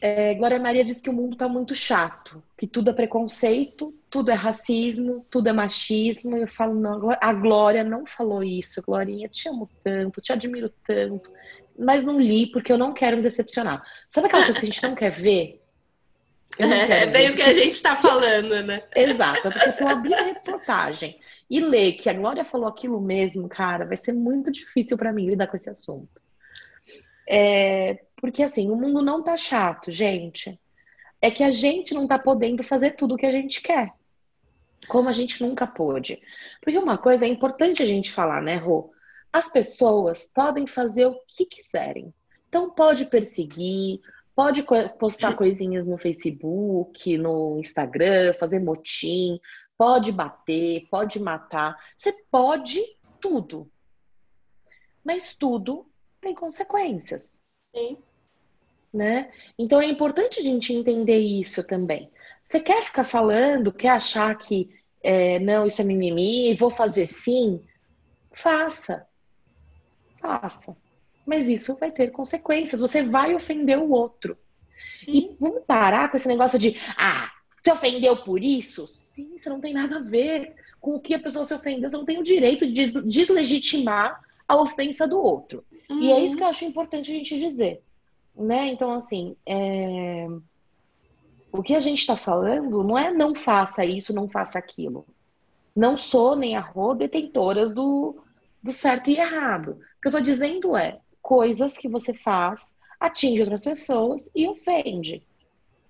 é 0.00 0.34
Glória 0.34 0.58
Maria 0.58 0.84
diz 0.84 1.00
que 1.00 1.10
o 1.10 1.12
mundo 1.12 1.36
tá 1.36 1.48
muito 1.48 1.74
chato, 1.74 2.42
que 2.56 2.66
tudo 2.66 2.90
é 2.90 2.92
preconceito, 2.92 3.94
tudo 4.10 4.30
é 4.30 4.34
racismo, 4.34 5.26
tudo 5.30 5.48
é 5.48 5.52
machismo. 5.52 6.36
E 6.36 6.42
eu 6.42 6.48
falo, 6.48 6.74
não, 6.74 7.16
a 7.20 7.32
Glória 7.32 7.82
não 7.82 8.06
falou 8.06 8.42
isso, 8.42 8.82
Glorinha, 8.82 9.28
te 9.28 9.48
amo 9.48 9.68
tanto, 9.82 10.20
te 10.20 10.32
admiro 10.32 10.72
tanto, 10.84 11.32
mas 11.78 12.04
não 12.04 12.20
li 12.20 12.46
porque 12.46 12.72
eu 12.72 12.78
não 12.78 12.92
quero 12.92 13.16
me 13.16 13.22
decepcionar. 13.22 13.82
Sabe 14.08 14.26
aquela 14.26 14.44
coisa 14.44 14.60
que 14.60 14.66
a 14.66 14.70
gente 14.70 14.82
não 14.82 14.94
quer 14.94 15.10
ver? 15.10 15.62
É, 16.58 17.02
é 17.02 17.06
bem 17.06 17.30
o 17.30 17.34
que 17.34 17.42
a 17.42 17.52
gente 17.52 17.74
está 17.74 17.96
falando, 17.96 18.62
né? 18.62 18.82
Exato, 18.94 19.42
porque 19.42 19.72
se 19.72 19.82
eu 19.82 19.88
abrir 19.88 20.14
a 20.14 20.22
reportagem 20.22 21.18
e 21.50 21.60
ler 21.60 21.92
que 21.92 22.08
a 22.08 22.14
Glória 22.14 22.44
falou 22.44 22.68
aquilo 22.68 23.00
mesmo, 23.00 23.48
cara, 23.48 23.84
vai 23.84 23.96
ser 23.96 24.12
muito 24.12 24.50
difícil 24.50 24.96
para 24.96 25.12
mim 25.12 25.26
lidar 25.26 25.46
com 25.46 25.56
esse 25.56 25.68
assunto. 25.68 26.20
É, 27.28 28.05
porque 28.16 28.42
assim, 28.42 28.70
o 28.70 28.76
mundo 28.76 29.02
não 29.02 29.22
tá 29.22 29.36
chato, 29.36 29.90
gente. 29.90 30.58
É 31.20 31.30
que 31.30 31.42
a 31.42 31.50
gente 31.50 31.94
não 31.94 32.06
tá 32.06 32.18
podendo 32.18 32.62
fazer 32.62 32.92
tudo 32.92 33.14
o 33.14 33.18
que 33.18 33.26
a 33.26 33.32
gente 33.32 33.62
quer. 33.62 33.92
Como 34.88 35.08
a 35.08 35.12
gente 35.12 35.42
nunca 35.42 35.66
pôde. 35.66 36.20
Porque 36.60 36.78
uma 36.78 36.98
coisa 36.98 37.24
é 37.24 37.28
importante 37.28 37.82
a 37.82 37.86
gente 37.86 38.12
falar, 38.12 38.42
né, 38.42 38.56
Rô? 38.56 38.92
As 39.32 39.48
pessoas 39.48 40.26
podem 40.26 40.66
fazer 40.66 41.06
o 41.06 41.18
que 41.26 41.44
quiserem. 41.44 42.12
Então 42.48 42.70
pode 42.70 43.06
perseguir, 43.06 44.00
Pode 44.36 44.66
postar 44.98 45.34
coisinhas 45.34 45.86
no 45.86 45.96
Facebook, 45.96 47.16
no 47.16 47.58
Instagram, 47.58 48.34
fazer 48.34 48.58
motim, 48.58 49.40
pode 49.78 50.12
bater, 50.12 50.86
pode 50.90 51.18
matar. 51.18 51.74
Você 51.96 52.12
pode 52.30 52.82
tudo. 53.18 53.66
Mas 55.02 55.34
tudo 55.34 55.90
tem 56.20 56.34
consequências. 56.34 57.40
Sim. 57.76 57.98
Né? 58.92 59.30
Então 59.58 59.80
é 59.80 59.86
importante 59.86 60.40
a 60.40 60.42
gente 60.42 60.72
entender 60.72 61.18
isso 61.18 61.66
também. 61.66 62.10
Você 62.44 62.60
quer 62.60 62.82
ficar 62.82 63.04
falando, 63.04 63.72
quer 63.72 63.90
achar 63.90 64.34
que 64.36 64.70
é, 65.02 65.38
não, 65.38 65.66
isso 65.66 65.80
é 65.82 65.84
mimimi, 65.84 66.54
vou 66.54 66.70
fazer 66.70 67.06
sim? 67.06 67.60
Faça. 68.32 69.06
Faça 70.20 70.76
mas 71.26 71.48
isso 71.48 71.76
vai 71.76 71.90
ter 71.90 72.12
consequências. 72.12 72.80
Você 72.80 73.02
vai 73.02 73.34
ofender 73.34 73.76
o 73.76 73.90
outro. 73.90 74.38
Sim. 74.92 75.12
E 75.12 75.36
vamos 75.40 75.64
parar 75.66 76.08
com 76.08 76.16
esse 76.16 76.28
negócio 76.28 76.58
de, 76.58 76.80
ah, 76.96 77.32
se 77.60 77.70
ofendeu 77.70 78.16
por 78.18 78.40
isso? 78.40 78.86
Sim, 78.86 79.34
isso 79.34 79.50
não 79.50 79.60
tem 79.60 79.74
nada 79.74 79.96
a 79.96 80.02
ver 80.02 80.54
com 80.80 80.94
o 80.94 81.00
que 81.00 81.12
a 81.12 81.18
pessoa 81.18 81.44
se 81.44 81.52
ofendeu. 81.52 81.90
Você 81.90 81.96
não 81.96 82.04
tem 82.04 82.18
o 82.18 82.22
direito 82.22 82.64
de 82.64 83.02
deslegitimar 83.02 84.22
a 84.46 84.56
ofensa 84.56 85.08
do 85.08 85.20
outro. 85.20 85.64
Uhum. 85.90 86.00
E 86.00 86.12
é 86.12 86.20
isso 86.20 86.36
que 86.36 86.42
eu 86.42 86.48
acho 86.48 86.64
importante 86.64 87.10
a 87.10 87.14
gente 87.14 87.38
dizer. 87.38 87.82
Né? 88.34 88.68
Então, 88.68 88.92
assim, 88.92 89.36
é... 89.46 90.26
o 91.50 91.62
que 91.62 91.74
a 91.74 91.80
gente 91.80 92.00
está 92.00 92.16
falando 92.16 92.84
não 92.84 92.98
é 92.98 93.12
não 93.12 93.34
faça 93.34 93.84
isso, 93.84 94.12
não 94.12 94.28
faça 94.28 94.58
aquilo. 94.58 95.06
Não 95.74 95.96
sou 95.96 96.36
nem 96.36 96.56
a 96.56 96.60
Rô 96.60 96.94
detentoras 96.94 97.72
do, 97.72 98.16
do 98.62 98.72
certo 98.72 99.10
e 99.10 99.16
errado. 99.16 99.72
O 99.72 100.00
que 100.00 100.08
eu 100.08 100.10
estou 100.10 100.22
dizendo 100.22 100.76
é 100.76 101.00
coisas 101.20 101.76
que 101.76 101.88
você 101.88 102.14
faz 102.14 102.74
atinge 103.00 103.42
outras 103.42 103.64
pessoas 103.64 104.30
e 104.34 104.46
ofende. 104.48 105.26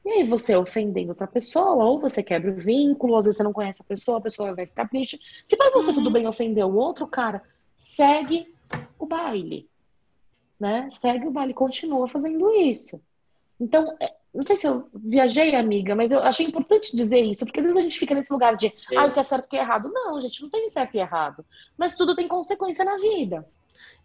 E 0.04 0.10
aí 0.10 0.24
você 0.24 0.54
ofendendo 0.54 1.08
outra 1.08 1.26
pessoa, 1.26 1.84
ou 1.84 1.98
você 1.98 2.22
quebra 2.22 2.52
o 2.52 2.56
vínculo, 2.56 3.12
ou 3.12 3.18
às 3.18 3.24
vezes 3.24 3.38
você 3.38 3.42
não 3.42 3.52
conhece 3.52 3.82
a 3.82 3.84
pessoa, 3.84 4.18
a 4.18 4.20
pessoa 4.20 4.54
vai 4.54 4.66
ficar 4.66 4.88
triste. 4.88 5.18
Se 5.44 5.56
para 5.56 5.72
você 5.72 5.88
uhum. 5.88 5.94
tudo 5.94 6.10
bem 6.10 6.28
ofender 6.28 6.64
o 6.64 6.76
outro, 6.76 7.08
cara, 7.08 7.42
segue 7.74 8.54
o 8.98 9.04
baile. 9.04 9.68
Né? 10.58 10.88
Segue 11.00 11.26
o 11.26 11.30
baile, 11.30 11.52
continua 11.52 12.08
fazendo 12.08 12.50
isso. 12.54 13.02
Então, 13.60 13.94
é, 14.00 14.12
não 14.34 14.44
sei 14.44 14.56
se 14.56 14.66
eu 14.66 14.88
viajei, 14.94 15.54
amiga, 15.54 15.94
mas 15.94 16.12
eu 16.12 16.20
achei 16.20 16.46
importante 16.46 16.94
dizer 16.94 17.20
isso, 17.20 17.44
porque 17.44 17.60
às 17.60 17.66
vezes 17.66 17.80
a 17.80 17.82
gente 17.82 17.98
fica 17.98 18.14
nesse 18.14 18.32
lugar 18.32 18.54
de, 18.54 18.66
é. 18.66 18.96
ah, 18.96 19.06
o 19.06 19.12
que 19.12 19.18
é 19.18 19.22
certo 19.22 19.44
e 19.44 19.46
o 19.46 19.50
que 19.50 19.56
é 19.56 19.60
errado. 19.60 19.90
Não, 19.92 20.20
gente, 20.20 20.42
não 20.42 20.50
tem 20.50 20.68
certo 20.68 20.94
e 20.94 20.98
errado. 20.98 21.44
Mas 21.76 21.96
tudo 21.96 22.14
tem 22.14 22.28
consequência 22.28 22.84
na 22.84 22.96
vida. 22.96 23.46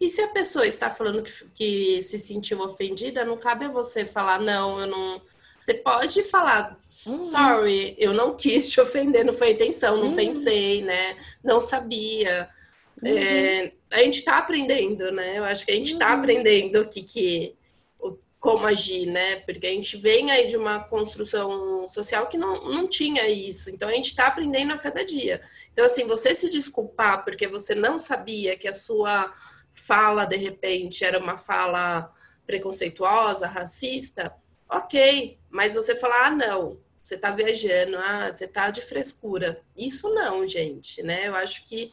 E 0.00 0.08
se 0.08 0.20
a 0.22 0.28
pessoa 0.28 0.66
está 0.66 0.90
falando 0.90 1.22
que, 1.22 1.32
que 1.54 2.02
se 2.02 2.18
sentiu 2.18 2.60
ofendida, 2.60 3.24
não 3.24 3.36
cabe 3.36 3.66
a 3.66 3.70
você 3.70 4.04
falar, 4.04 4.40
não, 4.40 4.80
eu 4.80 4.86
não. 4.86 5.22
Você 5.64 5.74
pode 5.74 6.24
falar, 6.24 6.76
uhum. 7.06 7.20
sorry, 7.20 7.94
eu 7.96 8.12
não 8.12 8.34
quis 8.34 8.68
te 8.68 8.80
ofender, 8.80 9.24
não 9.24 9.32
foi 9.32 9.48
a 9.48 9.52
intenção, 9.52 9.96
não 9.96 10.08
uhum. 10.08 10.16
pensei, 10.16 10.82
né? 10.82 11.16
Não 11.44 11.60
sabia. 11.60 12.48
Uhum. 13.00 13.16
É, 13.16 13.72
a 13.92 13.98
gente 13.98 14.16
está 14.16 14.38
aprendendo, 14.38 15.10
né? 15.12 15.38
Eu 15.38 15.44
acho 15.44 15.64
que 15.64 15.72
a 15.72 15.74
gente 15.74 15.92
está 15.92 16.12
uhum. 16.12 16.20
aprendendo 16.20 16.80
o 16.80 16.88
que, 16.88 17.02
que 17.02 17.56
como 18.42 18.66
agir, 18.66 19.06
né? 19.06 19.36
Porque 19.36 19.68
a 19.68 19.70
gente 19.70 19.96
vem 19.96 20.32
aí 20.32 20.48
de 20.48 20.56
uma 20.56 20.80
construção 20.80 21.86
social 21.86 22.26
que 22.26 22.36
não, 22.36 22.54
não 22.64 22.88
tinha 22.88 23.28
isso. 23.28 23.70
Então 23.70 23.88
a 23.88 23.94
gente 23.94 24.06
está 24.06 24.26
aprendendo 24.26 24.72
a 24.72 24.78
cada 24.78 25.04
dia. 25.04 25.40
Então, 25.72 25.84
assim, 25.84 26.04
você 26.08 26.34
se 26.34 26.50
desculpar 26.50 27.24
porque 27.24 27.46
você 27.46 27.72
não 27.72 28.00
sabia 28.00 28.58
que 28.58 28.66
a 28.66 28.72
sua 28.72 29.32
fala, 29.72 30.24
de 30.24 30.36
repente, 30.36 31.04
era 31.04 31.20
uma 31.20 31.36
fala 31.36 32.12
preconceituosa, 32.44 33.46
racista, 33.46 34.34
ok. 34.68 35.38
Mas 35.48 35.76
você 35.76 35.94
falar, 35.94 36.26
ah, 36.26 36.30
não, 36.32 36.80
você 37.04 37.14
está 37.14 37.30
viajando, 37.30 37.96
ah, 37.96 38.32
você 38.32 38.46
está 38.46 38.70
de 38.70 38.82
frescura. 38.82 39.62
Isso 39.76 40.12
não, 40.12 40.48
gente, 40.48 41.00
né? 41.00 41.28
Eu 41.28 41.36
acho 41.36 41.64
que 41.64 41.92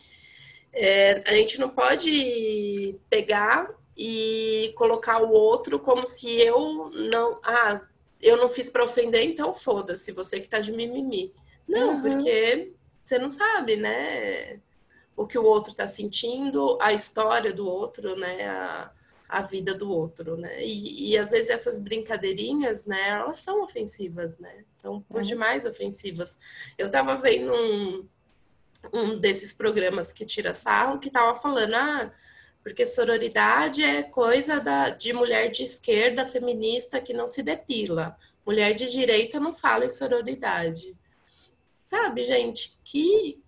é, 0.74 1.24
a 1.26 1.34
gente 1.34 1.60
não 1.60 1.70
pode 1.70 2.96
pegar 3.10 3.70
e 3.98 4.74
colocar 4.76 5.22
o 5.22 5.32
outro 5.32 5.80
como 5.80 6.06
se 6.06 6.30
eu 6.30 6.90
não. 6.90 7.40
Ah, 7.44 7.82
eu 8.22 8.38
não 8.38 8.50
fiz 8.50 8.70
para 8.70 8.84
ofender, 8.84 9.24
então 9.24 9.54
foda-se, 9.54 10.12
você 10.12 10.40
que 10.40 10.50
tá 10.50 10.60
de 10.60 10.72
mimimi. 10.72 11.34
Não, 11.68 11.96
uhum. 11.96 12.02
porque 12.02 12.74
você 13.04 13.18
não 13.18 13.30
sabe, 13.30 13.76
né? 13.76 14.60
O 15.16 15.26
que 15.28 15.38
o 15.38 15.44
outro 15.44 15.74
tá 15.74 15.88
sentindo, 15.88 16.78
a 16.82 16.94
história 16.94 17.54
do 17.54 17.68
outro, 17.68 18.16
né? 18.16 18.48
A, 18.48 18.92
a 19.28 19.42
vida 19.42 19.74
do 19.76 19.92
outro, 19.92 20.36
né? 20.38 20.64
E, 20.66 21.12
e 21.12 21.18
às 21.18 21.32
vezes 21.32 21.50
essas 21.50 21.80
brincadeirinhas, 21.80 22.86
né? 22.86 23.10
Elas 23.10 23.40
são 23.40 23.64
ofensivas, 23.64 24.40
né? 24.40 24.64
São 24.74 25.02
por 25.02 25.18
uhum. 25.18 25.22
demais 25.22 25.66
ofensivas. 25.66 26.38
Eu 26.78 26.90
tava 26.90 27.16
vendo 27.16 27.54
um, 27.54 28.08
um 28.94 29.18
desses 29.18 29.54
programas 29.54 30.14
que 30.14 30.26
tira 30.26 30.54
sarro 30.54 31.00
que 31.00 31.10
tava 31.10 31.36
falando, 31.40 31.74
ah 31.76 32.12
porque 32.64 32.86
sororidade 32.86 33.84
é 33.84 34.04
coisa 34.04 34.60
da, 34.60 34.90
de 34.90 35.14
mulher 35.14 35.50
de 35.50 35.64
esquerda 35.64 36.26
feminista 36.26 37.00
que 37.00 37.14
não 37.14 37.28
se 37.28 37.42
depila. 37.42 38.18
Mulher 38.46 38.74
de 38.74 38.90
direita 38.90 39.40
não 39.40 39.54
fala 39.54 39.86
em 39.86 39.90
sororidade. 39.90 40.96
Sabe, 41.90 42.24
gente, 42.24 42.78
que, 42.84 43.42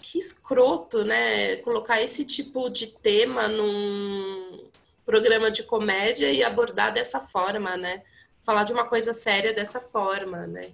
que 0.00 0.18
escroto, 0.18 1.04
né? 1.04 1.56
Colocar 1.56 2.00
esse 2.00 2.24
tipo 2.24 2.70
de 2.70 2.86
tema 2.86 3.48
num 3.48 4.70
programa 5.04 5.50
de 5.50 5.62
comédia 5.62 6.30
e 6.30 6.42
abordar 6.42 6.92
dessa 6.92 7.20
forma, 7.20 7.76
né? 7.76 8.02
Falar 8.42 8.64
de 8.64 8.72
uma 8.72 8.86
coisa 8.86 9.12
séria 9.12 9.52
dessa 9.52 9.80
forma, 9.80 10.46
né? 10.46 10.72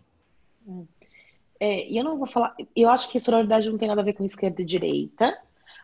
É, 1.62 1.88
e 1.88 1.96
eu 1.96 2.04
não 2.04 2.18
vou 2.18 2.26
falar. 2.26 2.54
Eu 2.74 2.88
acho 2.88 3.08
que 3.10 3.20
sororidade 3.20 3.70
não 3.70 3.78
tem 3.78 3.88
nada 3.88 4.00
a 4.00 4.04
ver 4.04 4.14
com 4.14 4.24
esquerda 4.24 4.60
e 4.60 4.64
direita 4.64 5.36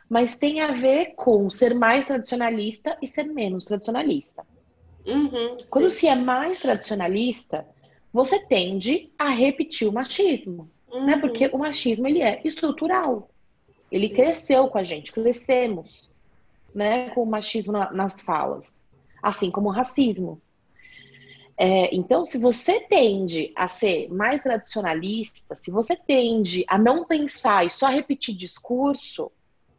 mas 0.08 0.36
tem 0.36 0.60
a 0.60 0.72
ver 0.72 1.14
com 1.14 1.50
ser 1.50 1.74
mais 1.74 2.06
tradicionalista 2.06 2.96
e 3.02 3.06
ser 3.06 3.24
menos 3.24 3.66
tradicionalista. 3.66 4.46
Uhum, 5.06 5.58
Quando 5.70 5.90
sim. 5.90 6.00
se 6.00 6.08
é 6.08 6.14
mais 6.14 6.60
tradicionalista, 6.60 7.66
você 8.12 8.44
tende 8.46 9.12
a 9.18 9.28
repetir 9.28 9.86
o 9.86 9.92
machismo, 9.92 10.70
né? 10.88 10.98
uhum. 10.98 11.06
né? 11.06 11.16
Porque 11.18 11.50
o 11.52 11.58
machismo 11.58 12.06
ele 12.06 12.22
é 12.22 12.40
estrutural. 12.44 13.28
Ele 13.92 14.08
cresceu 14.08 14.68
com 14.68 14.78
a 14.78 14.82
gente, 14.82 15.12
crescemos, 15.12 16.10
né? 16.74 17.10
Com 17.10 17.22
o 17.22 17.26
machismo 17.26 17.72
na, 17.72 17.90
nas 17.92 18.20
falas, 18.20 18.82
assim 19.22 19.50
como 19.50 19.68
o 19.68 19.72
racismo. 19.72 20.40
É, 21.61 21.92
então, 21.92 22.24
se 22.24 22.38
você 22.38 22.78
tende 22.78 23.52
a 23.56 23.66
ser 23.66 24.09
mais 24.12 24.42
tradicionalista, 24.42 25.56
se 25.56 25.72
você 25.72 25.96
tende 25.96 26.64
a 26.68 26.78
não 26.78 27.04
pensar 27.04 27.66
e 27.66 27.70
só 27.70 27.88
repetir 27.88 28.36
discurso, 28.36 29.32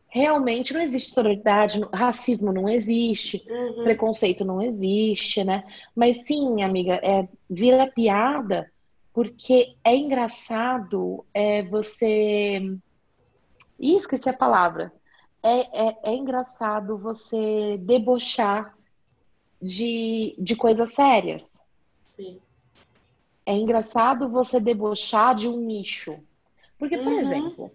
realmente 0.09 0.73
não 0.73 0.81
existe 0.81 1.11
sororidade, 1.11 1.79
racismo 1.93 2.51
não 2.51 2.67
existe, 2.67 3.45
uhum. 3.49 3.83
preconceito 3.83 4.43
não 4.43 4.61
existe, 4.61 5.41
né? 5.43 5.63
Mas 5.95 6.25
sim, 6.25 6.61
amiga, 6.61 6.95
é, 6.95 7.25
vira 7.49 7.87
piada 7.87 8.69
porque 9.13 9.75
é 9.83 9.95
engraçado 9.95 11.25
é, 11.33 11.63
você. 11.63 12.61
Ih, 13.79 13.97
esqueci 13.97 14.29
a 14.29 14.33
palavra. 14.33 14.91
É, 15.41 15.87
é, 15.87 15.97
é 16.03 16.15
engraçado 16.15 16.97
você 16.97 17.77
debochar 17.79 18.77
de, 19.61 20.35
de 20.37 20.55
coisas 20.55 20.93
sérias. 20.93 21.58
Sim. 22.19 22.41
É 23.45 23.53
engraçado 23.53 24.29
você 24.29 24.59
debochar 24.59 25.33
de 25.33 25.47
um 25.47 25.57
nicho. 25.57 26.19
Porque, 26.77 26.97
por 26.97 27.07
uhum. 27.07 27.19
exemplo, 27.19 27.71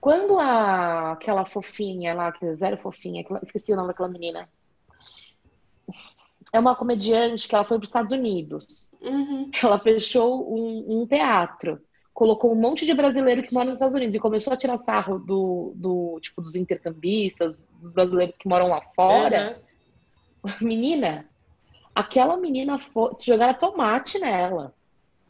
quando 0.00 0.38
a, 0.38 1.12
aquela 1.12 1.44
fofinha 1.44 2.14
lá, 2.14 2.30
que 2.30 2.54
zero 2.54 2.76
fofinha, 2.78 3.24
esqueci 3.42 3.72
o 3.72 3.76
nome 3.76 3.88
daquela 3.88 4.08
menina. 4.08 4.48
É 6.52 6.60
uma 6.60 6.76
comediante 6.76 7.48
que 7.48 7.54
ela 7.54 7.64
foi 7.64 7.78
para 7.78 7.84
os 7.84 7.90
Estados 7.90 8.12
Unidos. 8.12 8.94
Uhum. 9.00 9.50
Ela 9.60 9.78
fechou 9.80 10.54
um, 10.54 11.00
um, 11.00 11.06
teatro, 11.06 11.80
colocou 12.12 12.52
um 12.52 12.60
monte 12.60 12.86
de 12.86 12.94
brasileiro 12.94 13.42
que 13.42 13.52
mora 13.52 13.66
nos 13.66 13.74
Estados 13.74 13.96
Unidos 13.96 14.14
e 14.14 14.20
começou 14.20 14.52
a 14.52 14.56
tirar 14.56 14.78
sarro 14.78 15.18
do, 15.18 15.72
do 15.74 16.18
tipo 16.20 16.40
dos 16.40 16.54
intercambistas, 16.54 17.68
dos 17.80 17.92
brasileiros 17.92 18.36
que 18.36 18.48
moram 18.48 18.68
lá 18.68 18.80
fora. 18.94 19.60
Uhum. 20.44 20.52
Menina, 20.68 21.26
aquela 21.94 22.36
menina 22.36 22.78
foi, 22.78 23.12
jogaram 23.20 23.54
tomate 23.54 24.18
nela, 24.18 24.74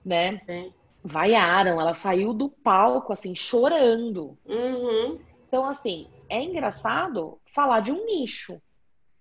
né? 0.05 0.41
Sim 0.47 0.73
vaiaram, 1.05 1.79
ela 1.79 1.93
saiu 1.93 2.33
do 2.33 2.49
palco, 2.49 3.13
assim, 3.13 3.35
chorando. 3.35 4.39
Uhum. 4.47 5.21
Então, 5.47 5.67
assim, 5.67 6.09
é 6.31 6.43
engraçado 6.43 7.39
falar 7.45 7.81
de 7.81 7.93
um 7.93 8.07
nicho. 8.07 8.61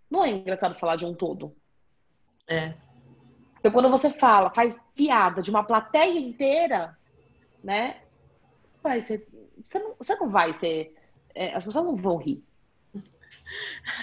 Não 0.09 0.23
é 0.23 0.29
engraçado 0.29 0.79
falar 0.79 0.95
de 0.95 1.05
um 1.05 1.13
todo. 1.13 1.53
É. 2.47 2.73
Então, 3.59 3.71
quando 3.71 3.89
você 3.89 4.09
fala, 4.09 4.49
faz 4.49 4.79
piada 4.95 5.41
de 5.41 5.49
uma 5.49 5.63
plateia 5.63 6.17
inteira, 6.17 6.97
né? 7.61 7.97
Vai 8.81 9.01
ser, 9.01 9.27
você, 9.61 9.79
não, 9.79 9.95
você 9.97 10.15
não 10.15 10.29
vai 10.29 10.53
ser. 10.53 10.95
É, 11.35 11.53
as 11.53 11.65
pessoas 11.65 11.85
não 11.85 11.97
vão 11.97 12.15
rir. 12.17 12.41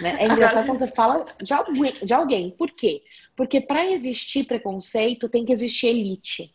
Né? 0.03 0.17
É 0.19 0.27
engraçado 0.29 0.67
quando 0.67 0.79
você 0.79 0.89
fala 0.89 1.25
de 1.43 1.55
alguém, 1.55 1.93
de 1.93 2.13
alguém. 2.13 2.51
Por 2.51 2.71
quê? 2.73 3.03
Porque 3.41 3.59
para 3.59 3.91
existir 3.91 4.45
preconceito 4.45 5.27
tem 5.27 5.47
que 5.47 5.53
existir 5.53 5.87
elite. 5.87 6.55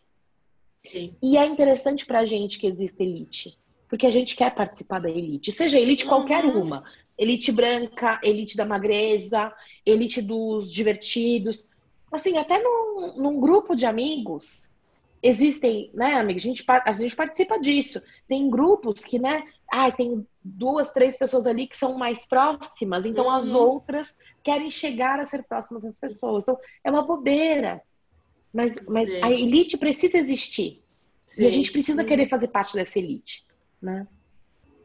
Sim. 0.91 1.15
E 1.19 1.36
é 1.36 1.43
interessante 1.43 2.05
pra 2.05 2.27
gente 2.27 2.59
que 2.59 2.67
existe 2.67 3.01
elite. 3.01 3.57
Porque 3.89 4.05
a 4.05 4.11
gente 4.11 4.36
quer 4.36 4.53
participar 4.53 4.99
da 4.99 5.09
elite. 5.09 5.51
Seja 5.51 5.79
elite 5.79 6.03
uhum. 6.03 6.09
qualquer 6.09 6.45
uma. 6.45 6.83
Elite 7.17 7.51
branca, 7.51 8.19
elite 8.23 8.55
da 8.55 8.65
magreza, 8.65 9.51
elite 9.83 10.21
dos 10.21 10.71
divertidos. 10.71 11.67
Assim, 12.11 12.38
até 12.38 12.61
num, 12.61 13.15
num 13.17 13.39
grupo 13.39 13.75
de 13.75 13.88
amigos, 13.88 14.71
existem, 15.23 15.89
né, 15.91 16.13
amigos? 16.13 16.43
A 16.43 16.47
gente, 16.47 16.63
a 16.67 16.91
gente 16.91 17.15
participa 17.15 17.59
disso. 17.59 17.99
Tem 18.27 18.47
grupos 18.47 19.03
que, 19.03 19.17
né, 19.17 19.41
ah, 19.72 19.91
tem 19.91 20.26
duas, 20.43 20.91
três 20.91 21.18
pessoas 21.18 21.47
ali 21.47 21.68
que 21.68 21.78
são 21.78 21.97
mais 21.97 22.26
próximas, 22.26 23.05
então 23.05 23.26
uhum. 23.26 23.32
as 23.32 23.53
outras 23.53 24.18
querem 24.43 24.70
chegar 24.70 25.20
a 25.20 25.26
ser 25.26 25.43
próximas 25.43 25.84
das 25.84 25.99
pessoas. 25.99 26.43
Então, 26.43 26.57
é 26.84 26.91
uma 26.91 27.01
bobeira. 27.01 27.82
Mas, 28.53 28.88
mas 28.88 29.09
a 29.22 29.32
elite 29.32 29.78
precisa 29.78 30.18
existir. 30.18 30.80
Sim. 31.28 31.43
E 31.43 31.47
a 31.47 31.49
gente 31.49 31.72
precisa 31.72 32.01
Sim. 32.03 32.07
querer 32.07 32.30
fazer 32.30 32.47
parte 32.47 32.74
dessa 32.76 32.97
elite, 32.97 33.43
né? 33.82 34.07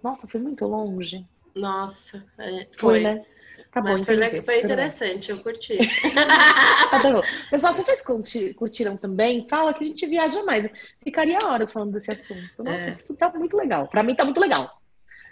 Nossa, 0.03 0.27
foi 0.27 0.41
muito 0.41 0.67
longe. 0.67 1.25
Nossa, 1.55 2.25
é, 2.39 2.67
foi. 2.77 3.01
foi. 3.01 3.03
né? 3.03 3.25
Tá 3.73 3.81
Mas 3.81 4.05
foi, 4.05 4.43
foi, 4.43 4.63
interessante, 4.63 5.31
eu 5.31 5.39
curti. 5.39 5.79
Pessoal, 7.51 7.73
se 7.73 7.85
vocês 7.85 8.03
curtiram 8.57 8.97
também, 8.97 9.47
fala 9.49 9.73
que 9.73 9.85
a 9.85 9.87
gente 9.87 10.05
viaja 10.07 10.43
mais. 10.43 10.69
Ficaria 11.03 11.39
horas 11.45 11.73
falando 11.73 11.93
desse 11.93 12.11
assunto. 12.11 12.65
Nossa, 12.65 12.87
é. 12.87 12.91
isso 12.91 13.17
tá 13.17 13.31
muito 13.31 13.57
legal. 13.57 13.87
Para 13.87 14.03
mim 14.03 14.15
tá 14.15 14.25
muito 14.25 14.41
legal. 14.41 14.81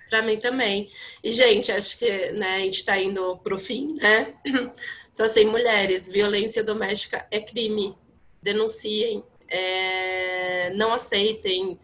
Para 0.09 0.23
mim 0.23 0.39
também. 0.39 0.89
E, 1.23 1.33
gente, 1.33 1.73
acho 1.73 1.99
que 1.99 2.33
né, 2.33 2.57
a 2.57 2.61
gente 2.61 2.77
está 2.77 2.97
indo 2.97 3.37
pro 3.39 3.59
fim, 3.59 3.95
né? 4.01 4.35
Então, 5.11 5.27
assim, 5.27 5.47
mulheres, 5.47 6.09
violência 6.09 6.63
doméstica 6.63 7.27
é 7.29 7.41
crime. 7.41 7.93
Denunciem, 8.41 9.25
é, 9.49 10.71
não 10.75 10.95
aceitem, 10.95 11.77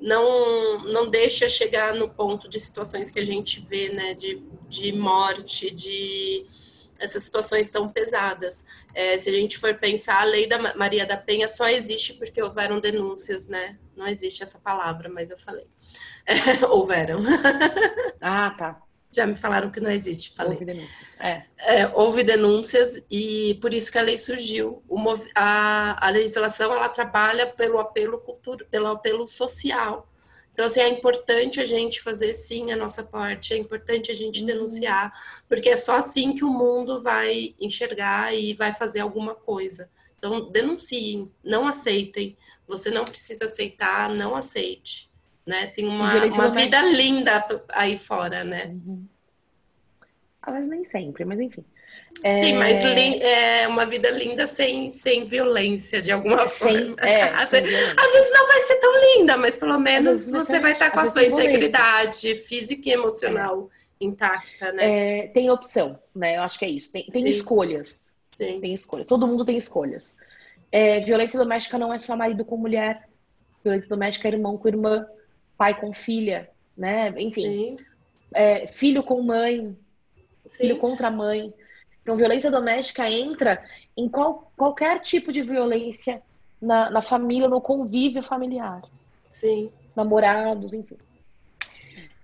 não, 0.00 0.78
não 0.84 1.08
deixa 1.08 1.48
chegar 1.48 1.94
no 1.94 2.08
ponto 2.08 2.48
de 2.48 2.58
situações 2.58 3.10
que 3.10 3.18
a 3.18 3.24
gente 3.24 3.60
vê, 3.60 3.90
né, 3.90 4.14
de, 4.14 4.42
de 4.68 4.92
morte, 4.92 5.70
de 5.74 6.46
essas 6.98 7.24
situações 7.24 7.68
tão 7.68 7.88
pesadas. 7.88 8.64
É, 8.94 9.18
se 9.18 9.28
a 9.28 9.32
gente 9.32 9.58
for 9.58 9.74
pensar, 9.74 10.20
a 10.20 10.24
lei 10.24 10.46
da 10.46 10.74
Maria 10.74 11.06
da 11.06 11.16
Penha 11.16 11.48
só 11.48 11.68
existe 11.68 12.14
porque 12.14 12.42
houveram 12.42 12.80
denúncias, 12.80 13.46
né? 13.46 13.78
Não 13.94 14.06
existe 14.06 14.42
essa 14.42 14.58
palavra, 14.58 15.08
mas 15.08 15.30
eu 15.30 15.38
falei. 15.38 15.66
É, 16.24 16.34
houveram. 16.66 17.20
Ah, 18.18 18.50
tá. 18.58 18.82
Já 19.16 19.26
me 19.26 19.34
falaram 19.34 19.70
que 19.70 19.80
não 19.80 19.90
existe, 19.90 20.34
falei. 20.36 20.52
Houve 20.52 20.64
denúncias. 20.66 21.06
É. 21.18 21.42
É, 21.56 21.88
houve 21.94 22.22
denúncias 22.22 23.02
e 23.10 23.58
por 23.62 23.72
isso 23.72 23.90
que 23.90 23.96
a 23.96 24.02
lei 24.02 24.18
surgiu. 24.18 24.82
A, 25.34 26.06
a 26.06 26.10
legislação 26.10 26.70
ela 26.70 26.90
trabalha 26.90 27.46
pelo 27.46 27.78
apelo 27.78 28.18
cultural, 28.18 28.68
pelo 28.70 28.88
apelo 28.88 29.26
social. 29.26 30.06
Então, 30.52 30.66
assim, 30.66 30.80
é 30.80 30.88
importante 30.88 31.60
a 31.60 31.64
gente 31.64 32.02
fazer 32.02 32.34
sim 32.34 32.72
a 32.72 32.76
nossa 32.76 33.02
parte, 33.02 33.54
é 33.54 33.56
importante 33.56 34.10
a 34.10 34.14
gente 34.14 34.40
uhum. 34.40 34.46
denunciar, 34.46 35.12
porque 35.48 35.70
é 35.70 35.76
só 35.76 35.96
assim 35.96 36.34
que 36.34 36.44
o 36.44 36.50
mundo 36.50 37.02
vai 37.02 37.54
enxergar 37.58 38.34
e 38.34 38.52
vai 38.52 38.74
fazer 38.74 39.00
alguma 39.00 39.34
coisa. 39.34 39.88
Então, 40.18 40.50
denunciem, 40.50 41.32
não 41.42 41.66
aceitem. 41.66 42.36
Você 42.66 42.90
não 42.90 43.04
precisa 43.04 43.46
aceitar, 43.46 44.10
não 44.10 44.34
aceite. 44.34 45.10
Né? 45.46 45.66
Tem 45.68 45.86
uma, 45.86 46.24
uma 46.26 46.50
vida 46.50 46.82
linda 46.82 47.46
aí 47.72 47.96
fora, 47.96 48.42
né? 48.42 48.66
Uhum. 48.66 49.06
Mas 50.44 50.68
nem 50.68 50.84
sempre, 50.84 51.24
mas 51.24 51.40
enfim. 51.40 51.64
É... 52.22 52.42
Sim, 52.42 52.54
mas 52.54 52.84
é 52.84 53.68
uma 53.68 53.84
vida 53.84 54.10
linda 54.10 54.46
sem, 54.46 54.90
sem 54.90 55.26
violência, 55.26 56.00
de 56.00 56.10
alguma 56.10 56.48
sem, 56.48 56.58
forma. 56.58 56.96
É, 57.00 57.22
às, 57.34 57.50
vezes, 57.50 57.94
às, 57.96 58.12
vezes, 58.12 58.32
não 58.32 58.46
vai 58.46 58.60
ser 58.60 58.76
tão 58.76 58.92
linda, 59.00 59.36
mas 59.36 59.56
pelo 59.56 59.78
menos 59.78 60.30
você 60.30 60.58
vai 60.58 60.72
estar 60.72 60.90
com 60.90 61.00
a 61.00 61.06
sua 61.06 61.24
integridade 61.24 62.34
física 62.36 62.88
e 62.88 62.92
emocional 62.92 63.70
é. 64.00 64.04
intacta, 64.04 64.72
né? 64.72 65.18
É, 65.18 65.26
tem 65.28 65.50
opção, 65.50 65.98
né? 66.14 66.36
Eu 66.36 66.42
acho 66.42 66.58
que 66.58 66.64
é 66.64 66.70
isso. 66.70 66.90
Tem, 66.90 67.06
tem 67.06 67.28
escolhas. 67.28 68.14
Sim. 68.32 68.60
Tem 68.60 68.72
escolhas. 68.72 69.06
Todo 69.06 69.26
mundo 69.26 69.44
tem 69.44 69.56
escolhas. 69.56 70.16
É, 70.70 71.00
violência 71.00 71.38
doméstica 71.38 71.78
não 71.78 71.92
é 71.92 71.98
só 71.98 72.16
marido 72.16 72.44
com 72.44 72.56
mulher. 72.56 73.08
Violência 73.62 73.88
doméstica 73.88 74.28
é 74.28 74.32
irmão 74.32 74.56
com 74.56 74.68
irmã, 74.68 75.06
pai 75.56 75.78
com 75.78 75.92
filha, 75.92 76.50
né? 76.76 77.12
Enfim. 77.16 77.76
É, 78.34 78.66
filho 78.66 79.02
com 79.02 79.22
mãe, 79.22 79.76
Sim. 80.50 80.58
filho 80.58 80.78
contra 80.78 81.10
mãe. 81.10 81.52
Então, 82.02 82.16
violência 82.16 82.50
doméstica 82.50 83.10
entra 83.10 83.62
em 83.96 84.08
qual, 84.08 84.52
qualquer 84.56 85.00
tipo 85.00 85.32
de 85.32 85.42
violência 85.42 86.22
na, 86.60 86.90
na 86.90 87.00
família, 87.00 87.48
no 87.48 87.60
convívio 87.60 88.22
familiar. 88.22 88.82
Sim. 89.30 89.70
Namorados, 89.94 90.72
enfim. 90.72 90.96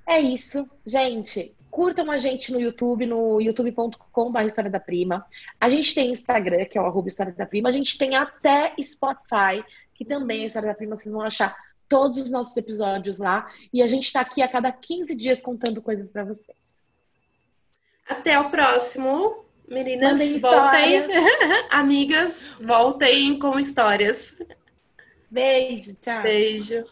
É 0.07 0.21
isso, 0.21 0.69
gente. 0.85 1.55
Curtam 1.71 2.11
a 2.11 2.19
gente 2.19 2.53
no 2.53 2.61
YouTube, 2.61 3.07
no 3.07 3.41
youtube.com.br 3.41 4.43
História 4.43 4.71
da 4.71 4.79
Prima. 4.79 5.25
A 5.59 5.69
gente 5.69 5.95
tem 5.95 6.13
Instagram, 6.13 6.67
que 6.67 6.77
é 6.77 6.83
o 6.83 6.87
arroba 6.87 7.09
História 7.09 7.33
da 7.33 7.47
Prima. 7.47 7.69
A 7.69 7.73
gente 7.73 7.97
tem 7.97 8.15
até 8.15 8.75
Spotify, 8.81 9.65
que 9.95 10.05
também 10.05 10.43
é 10.43 10.47
História 10.47 10.69
da 10.69 10.75
Prima. 10.75 10.97
Vocês 10.97 11.13
vão 11.13 11.23
achar 11.23 11.57
todos 11.93 12.17
os 12.17 12.31
nossos 12.31 12.57
episódios 12.57 13.19
lá. 13.19 13.53
E 13.71 13.83
a 13.83 13.87
gente 13.87 14.07
está 14.07 14.23
aqui 14.23 14.41
a 14.41 14.49
cada 14.49 14.73
15 14.73 15.15
dias 15.15 15.43
contando 15.43 15.83
coisas 15.83 16.09
para 16.09 16.25
vocês. 16.25 16.57
Até 18.09 18.41
o 18.41 18.49
próximo. 18.49 19.45
Meninas, 19.69 20.19
voltem. 20.41 21.03
Amigas, 21.71 22.57
voltem 22.63 23.39
com 23.39 23.61
histórias. 23.61 24.35
Beijo, 25.31 25.95
tchau. 26.01 26.23
Beijo. 26.23 26.85